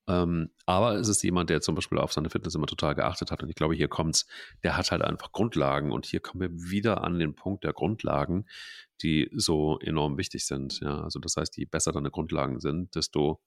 Ähm, 0.08 0.50
aber 0.66 0.96
es 0.96 1.08
ist 1.08 1.24
jemand, 1.24 1.50
der 1.50 1.62
zum 1.62 1.76
Beispiel 1.76 1.98
auf 1.98 2.12
seine 2.12 2.30
Fitness 2.30 2.56
immer 2.56 2.68
total 2.68 2.96
geachtet 2.96 3.32
hat. 3.32 3.42
Und 3.42 3.50
ich 3.50 3.56
glaube, 3.56 3.76
hier 3.76 3.88
kommt's, 3.88 4.26
der 4.64 4.76
hat 4.76 4.92
halt 4.92 5.02
einfach 5.02 5.32
Grundlagen. 5.32 5.92
Und 5.92 6.06
hier 6.06 6.20
kommen 6.20 6.42
wir 6.42 6.72
wieder 6.72 7.04
an 7.04 7.20
den 7.20 7.36
Punkt 7.36 7.64
der 7.64 7.74
Grundlagen, 7.74 8.46
die 9.02 9.30
so 9.34 9.80
enorm 9.80 10.18
wichtig 10.18 10.46
sind. 10.46 10.80
Ja, 10.82 11.02
also 11.02 11.20
das 11.20 11.38
heißt, 11.38 11.58
je 11.58 11.66
besser 11.66 11.92
deine 11.92 12.12
Grundlagen 12.12 12.60
sind, 12.60 12.96
desto 12.96 13.42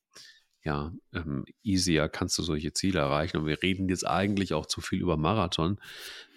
ja, 0.67 0.93
ähm, 1.13 1.45
easier 1.63 2.09
kannst 2.09 2.37
du 2.39 2.43
solche 2.43 2.73
Ziele 2.73 2.99
erreichen. 2.99 3.37
Und 3.37 3.47
wir 3.47 3.63
reden 3.63 3.89
jetzt 3.89 4.05
eigentlich 4.05 4.53
auch 4.53 4.67
zu 4.67 4.81
viel 4.81 5.01
über 5.01 5.17
Marathon. 5.17 5.79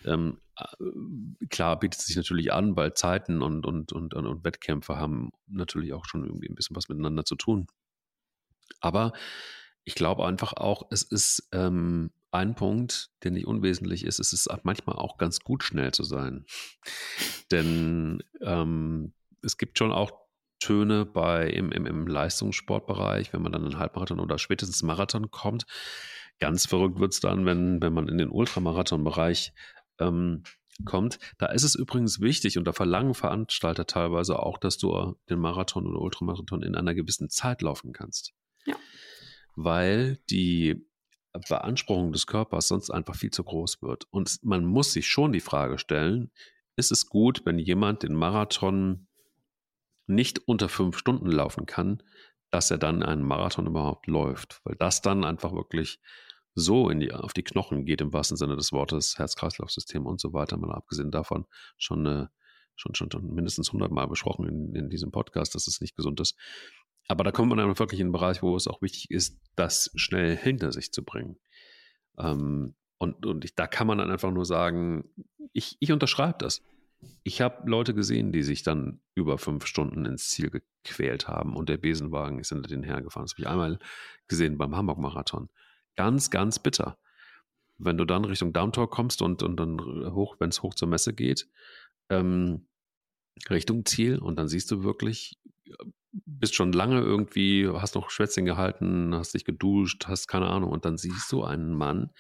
Ähm, 0.06 0.40
äh, 0.56 1.46
klar 1.50 1.80
bietet 1.80 2.02
es 2.02 2.06
sich 2.06 2.16
natürlich 2.16 2.54
an, 2.54 2.76
weil 2.76 2.94
Zeiten 2.94 3.42
und, 3.42 3.66
und, 3.66 3.92
und, 3.92 4.14
und 4.14 4.44
Wettkämpfe 4.44 4.98
haben 4.98 5.32
natürlich 5.48 5.94
auch 5.94 6.06
schon 6.06 6.26
irgendwie 6.26 6.48
ein 6.48 6.54
bisschen 6.54 6.76
was 6.76 6.90
miteinander 6.90 7.26
zu 7.26 7.36
tun. 7.36 7.66
Aber 8.82 9.14
ich 9.84 9.96
glaube 9.96 10.26
einfach 10.26 10.54
auch, 10.54 10.88
es 10.92 11.04
ist 11.04 11.50
ähm, 11.52 12.12
ein 12.32 12.56
Punkt, 12.56 13.10
der 13.24 13.32
nicht 13.32 13.48
unwesentlich 13.48 14.06
ist. 14.06 14.20
Es 14.20 14.34
ist 14.34 14.50
manchmal 14.64 14.98
auch 14.98 15.18
ganz 15.18 15.40
gut, 15.40 15.64
schnell 15.64 15.92
zu 15.92 16.04
sein. 16.04 16.46
Denn 17.52 18.22
ähm, 18.42 19.14
es 19.42 19.58
gibt 19.58 19.78
schon 19.78 19.92
auch 19.92 20.12
Töne 20.60 21.06
bei 21.06 21.48
im, 21.48 21.72
im, 21.72 21.86
im 21.86 22.08
Leistungssportbereich, 22.08 23.34
wenn 23.34 23.42
man 23.42 23.52
dann 23.52 23.66
in 23.66 23.80
Halbmarathon 23.80 24.20
oder 24.20 24.38
spätestens 24.38 24.84
Marathon 24.84 25.32
kommt. 25.32 25.66
Ganz 26.40 26.66
verrückt 26.66 27.00
wird 27.00 27.14
es 27.14 27.20
dann, 27.20 27.46
wenn, 27.46 27.82
wenn 27.82 27.94
man 27.94 28.08
in 28.08 28.18
den 28.18 28.30
Ultramarathon-Bereich 28.30 29.54
ähm, 30.00 30.44
kommt. 30.86 31.20
Da 31.38 31.48
ist 31.48 31.64
es 31.64 31.76
übrigens 31.76 32.22
wichtig 32.22 32.58
und 32.58 32.66
da 32.66 32.74
verlangen 32.74 33.14
Veranstalter 33.14 33.86
teilweise 33.86 34.40
auch, 34.40 34.58
dass 34.58 34.78
du 34.78 35.16
den 35.30 35.40
Marathon 35.40 35.88
oder 35.88 36.00
Ultramarathon 36.00 36.62
in 36.64 36.76
einer 36.76 36.94
gewissen 36.94 37.30
Zeit 37.30 37.62
laufen 37.62 37.92
kannst. 37.92 38.34
Weil 39.62 40.20
die 40.30 40.88
Beanspruchung 41.48 42.12
des 42.12 42.28
Körpers 42.28 42.70
sonst 42.70 42.90
einfach 42.90 43.16
viel 43.16 43.32
zu 43.32 43.44
groß 43.44 43.82
wird. 43.82 44.06
Und 44.10 44.40
man 44.44 44.66
muss 44.66 44.94
sich 44.94 45.08
schon 45.08 45.34
die 45.34 45.42
Frage 45.42 45.78
stellen, 45.78 46.32
ist 46.76 46.92
es 46.92 47.08
gut, 47.08 47.46
wenn 47.46 47.60
jemand 47.60 48.04
den 48.04 48.14
Marathon 48.14 49.08
nicht 50.08 50.40
unter 50.48 50.70
fünf 50.70 50.98
Stunden 50.98 51.30
laufen 51.30 51.66
kann, 51.66 52.02
dass 52.50 52.72
er 52.72 52.78
dann 52.78 53.04
einen 53.04 53.22
Marathon 53.22 53.68
überhaupt 53.68 54.08
läuft, 54.08 54.62
weil 54.64 54.76
das 54.76 55.02
dann 55.02 55.24
einfach 55.24 55.52
wirklich 55.52 56.00
so 56.56 56.90
die, 56.90 57.14
auf 57.14 57.34
die 57.34 57.44
Knochen 57.44 57.86
geht, 57.86 58.02
im 58.02 58.14
wahrsten 58.14 58.38
Sinne 58.38 58.56
des 58.56 58.72
Wortes, 58.72 59.18
Herz-Kreislauf-System 59.18 60.06
und 60.06 60.20
so 60.20 60.34
weiter, 60.34 60.58
mal 60.58 60.72
abgesehen 60.72 61.12
davon 61.12 61.46
schon, 61.78 62.06
äh, 62.06 62.28
schon, 62.76 62.96
schon, 62.96 63.12
schon 63.12 63.34
mindestens 63.34 63.72
hundertmal 63.72 64.08
besprochen 64.08 64.48
in, 64.48 64.76
in 64.76 64.90
diesem 64.90 65.12
Podcast, 65.12 65.54
dass 65.54 65.68
es 65.68 65.82
nicht 65.82 65.96
gesund 65.96 66.20
ist. 66.20 66.36
Aber 67.10 67.24
da 67.24 67.32
kommt 67.32 67.50
man 67.50 67.58
dann 67.58 67.80
wirklich 67.80 68.00
in 68.00 68.08
einen 68.08 68.14
Bereich, 68.14 68.44
wo 68.44 68.56
es 68.56 68.68
auch 68.68 68.82
wichtig 68.84 69.10
ist, 69.10 69.42
das 69.56 69.92
schnell 69.96 70.38
hinter 70.38 70.72
sich 70.72 70.94
zu 70.94 71.04
bringen. 71.04 71.38
Ähm, 72.20 72.76
und 73.00 73.26
und 73.26 73.44
ich, 73.44 73.56
da 73.56 73.66
kann 73.66 73.88
man 73.88 73.98
dann 73.98 74.12
einfach 74.12 74.32
nur 74.32 74.46
sagen, 74.46 75.10
ich, 75.52 75.76
ich 75.80 75.92
unterschreibe 75.92 76.38
das. 76.38 76.62
Ich 77.24 77.42
habe 77.42 77.68
Leute 77.68 77.96
gesehen, 77.96 78.32
die 78.32 78.44
sich 78.44 78.62
dann 78.62 79.02
über 79.16 79.40
fünf 79.40 79.66
Stunden 79.66 80.06
ins 80.06 80.30
Ziel 80.30 80.52
gequält 80.52 81.28
haben 81.28 81.56
und 81.56 81.68
der 81.68 81.78
Besenwagen 81.78 82.40
ist 82.40 82.50
hinter 82.50 82.70
denen 82.70 82.84
hergefahren. 82.84 83.26
Das 83.26 83.34
habe 83.34 83.42
ich 83.42 83.48
einmal 83.48 83.80
gesehen 84.28 84.58
beim 84.58 84.76
Hamburg-Marathon. 84.76 85.50
Ganz, 85.96 86.30
ganz 86.30 86.60
bitter. 86.60 87.00
Wenn 87.78 87.98
du 87.98 88.06
dann 88.06 88.26
Richtung 88.26 88.54
Downtor 88.54 88.90
kommst 88.90 89.22
und, 89.22 89.42
und 89.42 89.58
dann 89.58 89.80
hoch, 90.14 90.36
wenn 90.40 90.50
es 90.50 90.62
hoch 90.62 90.76
zur 90.76 90.90
Messe 90.90 91.14
geht, 91.14 91.48
ähm, 92.10 92.68
Richtung 93.50 93.86
Ziel 93.86 94.20
und 94.20 94.36
dann 94.36 94.50
siehst 94.50 94.70
du 94.70 94.84
wirklich, 94.84 95.40
bist 96.26 96.56
schon 96.56 96.72
lange 96.72 97.02
irgendwie, 97.02 97.68
hast 97.68 97.96
noch 97.96 98.10
Schwätzchen 98.10 98.46
gehalten, 98.46 99.14
hast 99.16 99.34
dich 99.34 99.46
geduscht, 99.46 100.08
hast 100.08 100.28
keine 100.28 100.48
Ahnung 100.48 100.72
und 100.72 100.86
dann 100.86 100.98
siehst 100.98 101.32
du 101.32 101.44
einen 101.44 101.74
Mann, 101.74 102.12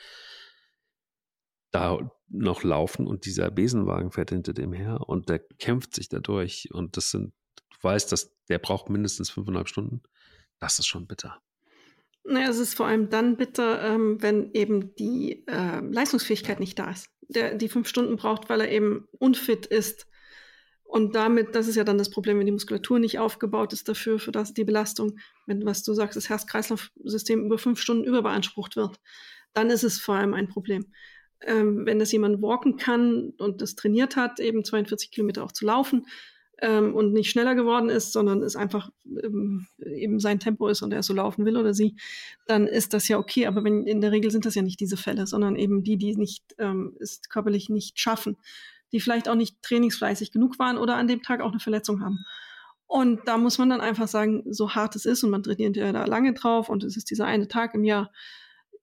da 1.71 2.11
noch 2.27 2.63
laufen 2.63 3.07
und 3.07 3.25
dieser 3.25 3.51
Besenwagen 3.51 4.11
fährt 4.11 4.31
hinter 4.31 4.53
dem 4.53 4.73
her 4.73 5.01
und 5.07 5.29
der 5.29 5.39
kämpft 5.39 5.95
sich 5.95 6.09
dadurch 6.09 6.69
und 6.71 6.97
das 6.97 7.11
sind, 7.11 7.33
du 7.55 7.77
weißt, 7.81 8.11
dass 8.11 8.35
der 8.49 8.59
braucht 8.59 8.89
mindestens 8.89 9.29
fünfeinhalb 9.29 9.67
Stunden. 9.67 10.01
Das 10.59 10.79
ist 10.79 10.87
schon 10.87 11.07
bitter. 11.07 11.41
Naja, 12.23 12.49
es 12.49 12.59
ist 12.59 12.75
vor 12.75 12.85
allem 12.85 13.09
dann 13.09 13.37
bitter, 13.37 13.81
ähm, 13.81 14.21
wenn 14.21 14.51
eben 14.53 14.93
die 14.95 15.47
äh, 15.47 15.79
Leistungsfähigkeit 15.79 16.59
nicht 16.59 16.77
da 16.77 16.91
ist. 16.91 17.09
Der 17.27 17.55
die 17.55 17.69
fünf 17.69 17.87
Stunden 17.87 18.17
braucht, 18.17 18.49
weil 18.49 18.61
er 18.61 18.71
eben 18.71 19.07
unfit 19.17 19.65
ist. 19.65 20.07
Und 20.89 21.13
damit, 21.13 21.53
das 21.53 21.67
ist 21.67 21.75
ja 21.75 21.83
dann 21.83 21.99
das 21.99 22.09
Problem, 22.09 22.39
wenn 22.39 22.47
die 22.47 22.51
Muskulatur 22.51 22.97
nicht 22.97 23.19
aufgebaut 23.19 23.73
ist 23.73 23.87
dafür, 23.87 24.17
für 24.17 24.31
das 24.31 24.55
die 24.55 24.63
Belastung, 24.63 25.19
wenn, 25.45 25.63
was 25.63 25.83
du 25.83 25.93
sagst, 25.93 26.17
das 26.17 26.29
Herz-Kreislauf-System 26.29 27.45
über 27.45 27.59
fünf 27.59 27.79
Stunden 27.79 28.05
überbeansprucht 28.05 28.75
wird, 28.75 28.99
dann 29.53 29.69
ist 29.69 29.83
es 29.83 29.99
vor 29.99 30.15
allem 30.15 30.33
ein 30.33 30.47
Problem 30.47 30.85
ähm, 31.41 31.85
wenn 31.85 31.99
das 31.99 32.11
jemand 32.11 32.41
walken 32.41 32.75
kann 32.75 33.31
und 33.37 33.61
das 33.61 33.75
trainiert 33.75 34.17
hat, 34.17 34.41
eben 34.41 34.65
42 34.65 35.09
Kilometer 35.09 35.43
auch 35.43 35.53
zu 35.53 35.65
laufen, 35.65 36.05
ähm, 36.61 36.93
und 36.93 37.13
nicht 37.13 37.29
schneller 37.29 37.55
geworden 37.55 37.89
ist, 37.89 38.11
sondern 38.11 38.43
es 38.43 38.55
einfach 38.55 38.89
ähm, 39.05 39.67
eben 39.79 40.19
sein 40.19 40.39
Tempo 40.39 40.67
ist 40.67 40.81
und 40.81 40.91
er 40.91 41.03
so 41.03 41.13
laufen 41.13 41.45
will 41.45 41.57
oder 41.57 41.73
sie, 41.73 41.95
dann 42.47 42.67
ist 42.67 42.93
das 42.93 43.07
ja 43.07 43.17
okay. 43.17 43.47
Aber 43.47 43.63
wenn, 43.63 43.85
in 43.85 44.01
der 44.01 44.11
Regel 44.11 44.31
sind 44.31 44.45
das 44.45 44.55
ja 44.55 44.61
nicht 44.61 44.79
diese 44.79 44.97
Fälle, 44.97 45.27
sondern 45.27 45.55
eben 45.55 45.83
die, 45.83 45.97
die 45.97 46.15
nicht 46.15 46.43
ähm, 46.57 46.95
ist 46.99 47.29
körperlich 47.29 47.69
nicht 47.69 47.99
schaffen, 47.99 48.37
die 48.91 48.99
vielleicht 48.99 49.29
auch 49.29 49.35
nicht 49.35 49.61
trainingsfleißig 49.61 50.31
genug 50.31 50.59
waren 50.59 50.77
oder 50.77 50.95
an 50.95 51.07
dem 51.07 51.21
Tag 51.21 51.41
auch 51.41 51.51
eine 51.51 51.59
Verletzung 51.59 52.01
haben. 52.01 52.25
Und 52.87 53.27
da 53.27 53.37
muss 53.37 53.59
man 53.59 53.69
dann 53.69 53.81
einfach 53.81 54.07
sagen, 54.07 54.43
so 54.51 54.73
hart 54.73 54.95
es 54.95 55.05
ist 55.05 55.23
und 55.23 55.29
man 55.29 55.43
trainiert 55.43 55.77
ja 55.77 55.91
da 55.91 56.05
lange 56.05 56.33
drauf 56.33 56.69
und 56.69 56.83
es 56.83 56.97
ist 56.97 57.11
dieser 57.11 57.25
eine 57.25 57.47
Tag 57.47 57.75
im 57.75 57.83
Jahr, 57.83 58.11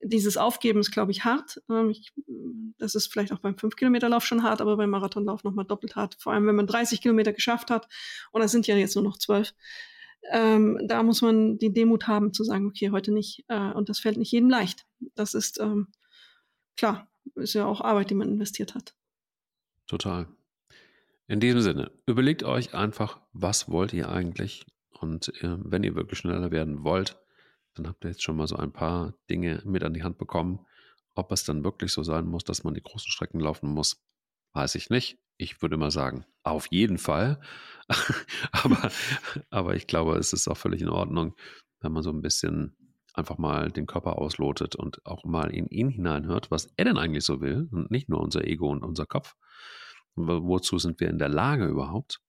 dieses 0.00 0.36
Aufgeben 0.36 0.78
ist, 0.78 0.92
glaube 0.92 1.10
ich, 1.10 1.24
hart. 1.24 1.60
Ähm, 1.68 1.90
ich, 1.90 2.12
das 2.78 2.94
ist 2.94 3.12
vielleicht 3.12 3.32
auch 3.32 3.40
beim 3.40 3.54
5-Kilometer-Lauf 3.54 4.24
schon 4.24 4.44
hart, 4.44 4.60
aber 4.60 4.76
beim 4.76 4.90
Marathonlauf 4.90 5.42
nochmal 5.42 5.64
doppelt 5.64 5.96
hart. 5.96 6.16
Vor 6.20 6.32
allem, 6.32 6.46
wenn 6.46 6.54
man 6.54 6.68
30 6.68 7.00
Kilometer 7.00 7.32
geschafft 7.32 7.70
hat 7.70 7.88
und 8.30 8.42
das 8.42 8.52
sind 8.52 8.68
ja 8.68 8.76
jetzt 8.76 8.94
nur 8.94 9.04
noch 9.04 9.18
12. 9.18 9.52
Ähm, 10.30 10.80
da 10.86 11.02
muss 11.02 11.22
man 11.22 11.58
die 11.58 11.72
Demut 11.72 12.06
haben, 12.06 12.32
zu 12.32 12.44
sagen, 12.44 12.66
okay, 12.66 12.90
heute 12.90 13.12
nicht. 13.12 13.44
Äh, 13.48 13.72
und 13.72 13.88
das 13.88 13.98
fällt 13.98 14.18
nicht 14.18 14.32
jedem 14.32 14.50
leicht. 14.50 14.86
Das 15.14 15.34
ist 15.34 15.60
ähm, 15.60 15.88
klar, 16.76 17.08
ist 17.34 17.54
ja 17.54 17.66
auch 17.66 17.80
Arbeit, 17.80 18.10
die 18.10 18.14
man 18.14 18.28
investiert 18.28 18.74
hat. 18.74 18.94
Total. 19.86 20.26
In 21.28 21.40
diesem 21.40 21.60
Sinne, 21.60 21.90
überlegt 22.06 22.44
euch 22.44 22.74
einfach, 22.74 23.20
was 23.32 23.68
wollt 23.68 23.92
ihr 23.92 24.08
eigentlich? 24.08 24.64
Und 24.90 25.28
äh, 25.42 25.56
wenn 25.58 25.82
ihr 25.82 25.94
wirklich 25.94 26.20
schneller 26.20 26.50
werden 26.50 26.84
wollt, 26.84 27.18
dann 27.74 27.86
habt 27.86 28.04
ihr 28.04 28.10
jetzt 28.10 28.22
schon 28.22 28.36
mal 28.36 28.46
so 28.46 28.56
ein 28.56 28.72
paar 28.72 29.14
Dinge 29.28 29.62
mit 29.64 29.84
an 29.84 29.94
die 29.94 30.02
Hand 30.02 30.18
bekommen. 30.18 30.64
Ob 31.14 31.32
es 31.32 31.44
dann 31.44 31.64
wirklich 31.64 31.92
so 31.92 32.02
sein 32.02 32.26
muss, 32.26 32.44
dass 32.44 32.64
man 32.64 32.74
die 32.74 32.82
großen 32.82 33.10
Strecken 33.10 33.40
laufen 33.40 33.70
muss, 33.70 34.02
weiß 34.52 34.74
ich 34.76 34.90
nicht. 34.90 35.18
Ich 35.36 35.60
würde 35.62 35.76
mal 35.76 35.90
sagen, 35.90 36.24
auf 36.42 36.66
jeden 36.70 36.98
Fall. 36.98 37.40
aber, 38.52 38.90
aber 39.50 39.74
ich 39.76 39.86
glaube, 39.86 40.16
es 40.16 40.32
ist 40.32 40.48
auch 40.48 40.56
völlig 40.56 40.80
in 40.80 40.88
Ordnung, 40.88 41.34
wenn 41.80 41.92
man 41.92 42.02
so 42.02 42.10
ein 42.10 42.22
bisschen 42.22 42.76
einfach 43.14 43.38
mal 43.38 43.70
den 43.70 43.86
Körper 43.86 44.18
auslotet 44.18 44.76
und 44.76 45.04
auch 45.04 45.24
mal 45.24 45.50
in 45.50 45.68
ihn 45.68 45.88
hineinhört, 45.88 46.50
was 46.50 46.72
er 46.76 46.84
denn 46.84 46.98
eigentlich 46.98 47.24
so 47.24 47.40
will 47.40 47.68
und 47.72 47.90
nicht 47.90 48.08
nur 48.08 48.20
unser 48.20 48.44
Ego 48.44 48.70
und 48.70 48.82
unser 48.82 49.06
Kopf. 49.06 49.34
Wozu 50.16 50.78
sind 50.78 50.98
wir 51.00 51.08
in 51.08 51.18
der 51.18 51.28
Lage 51.28 51.66
überhaupt? 51.66 52.20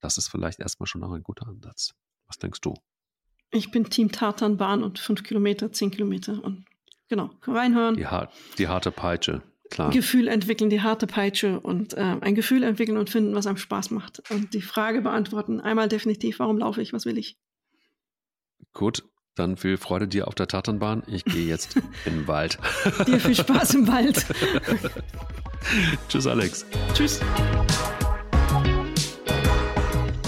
Das 0.00 0.18
ist 0.18 0.28
vielleicht 0.28 0.60
erstmal 0.60 0.86
schon 0.86 1.00
noch 1.00 1.12
ein 1.12 1.22
guter 1.22 1.46
Ansatz. 1.46 1.94
Was 2.26 2.38
denkst 2.38 2.60
du? 2.60 2.74
Ich 3.52 3.70
bin 3.70 3.88
Team 3.90 4.12
Tatanbahn 4.12 4.82
und 4.82 4.98
fünf 4.98 5.22
Kilometer, 5.22 5.72
zehn 5.72 5.90
Kilometer 5.90 6.42
und 6.42 6.64
genau, 7.08 7.30
reinhören. 7.46 7.96
Die, 7.96 8.06
har 8.06 8.30
die 8.58 8.68
harte 8.68 8.92
Peitsche, 8.92 9.42
klar. 9.70 9.90
Gefühl 9.90 10.28
entwickeln, 10.28 10.70
die 10.70 10.82
harte 10.82 11.06
Peitsche 11.06 11.60
und 11.60 11.94
äh, 11.94 12.16
ein 12.20 12.34
Gefühl 12.34 12.62
entwickeln 12.62 12.96
und 12.96 13.10
finden, 13.10 13.34
was 13.34 13.46
einem 13.46 13.56
Spaß 13.56 13.90
macht. 13.90 14.22
Und 14.30 14.54
die 14.54 14.62
Frage 14.62 15.02
beantworten, 15.02 15.60
einmal 15.60 15.88
definitiv, 15.88 16.38
warum 16.38 16.58
laufe 16.58 16.80
ich, 16.80 16.92
was 16.92 17.04
will 17.06 17.18
ich? 17.18 17.36
Gut, 18.72 19.04
dann 19.34 19.56
viel 19.56 19.76
Freude 19.76 20.06
dir 20.06 20.28
auf 20.28 20.34
der 20.34 20.46
Tatanbahn. 20.46 21.02
Ich 21.08 21.24
gehe 21.24 21.46
jetzt 21.46 21.76
in 22.04 22.14
den 22.14 22.28
Wald. 22.28 22.58
dir 23.06 23.18
viel 23.18 23.34
Spaß 23.34 23.74
im 23.74 23.88
Wald. 23.88 24.26
Tschüss, 26.08 26.26
Alex. 26.26 26.66
Tschüss. 26.94 27.20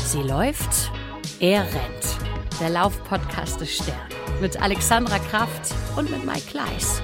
Sie 0.07 0.23
läuft, 0.23 0.91
er 1.41 1.63
rennt 1.63 2.61
der 2.61 2.71
Laufpodcast 2.71 3.61
des 3.61 3.75
Stern 3.77 3.97
mit 4.41 4.61
Alexandra 4.61 5.19
Kraft 5.19 5.75
und 5.97 6.11
mit 6.11 6.25
Mike 6.25 6.51
Kleiss. 6.51 7.01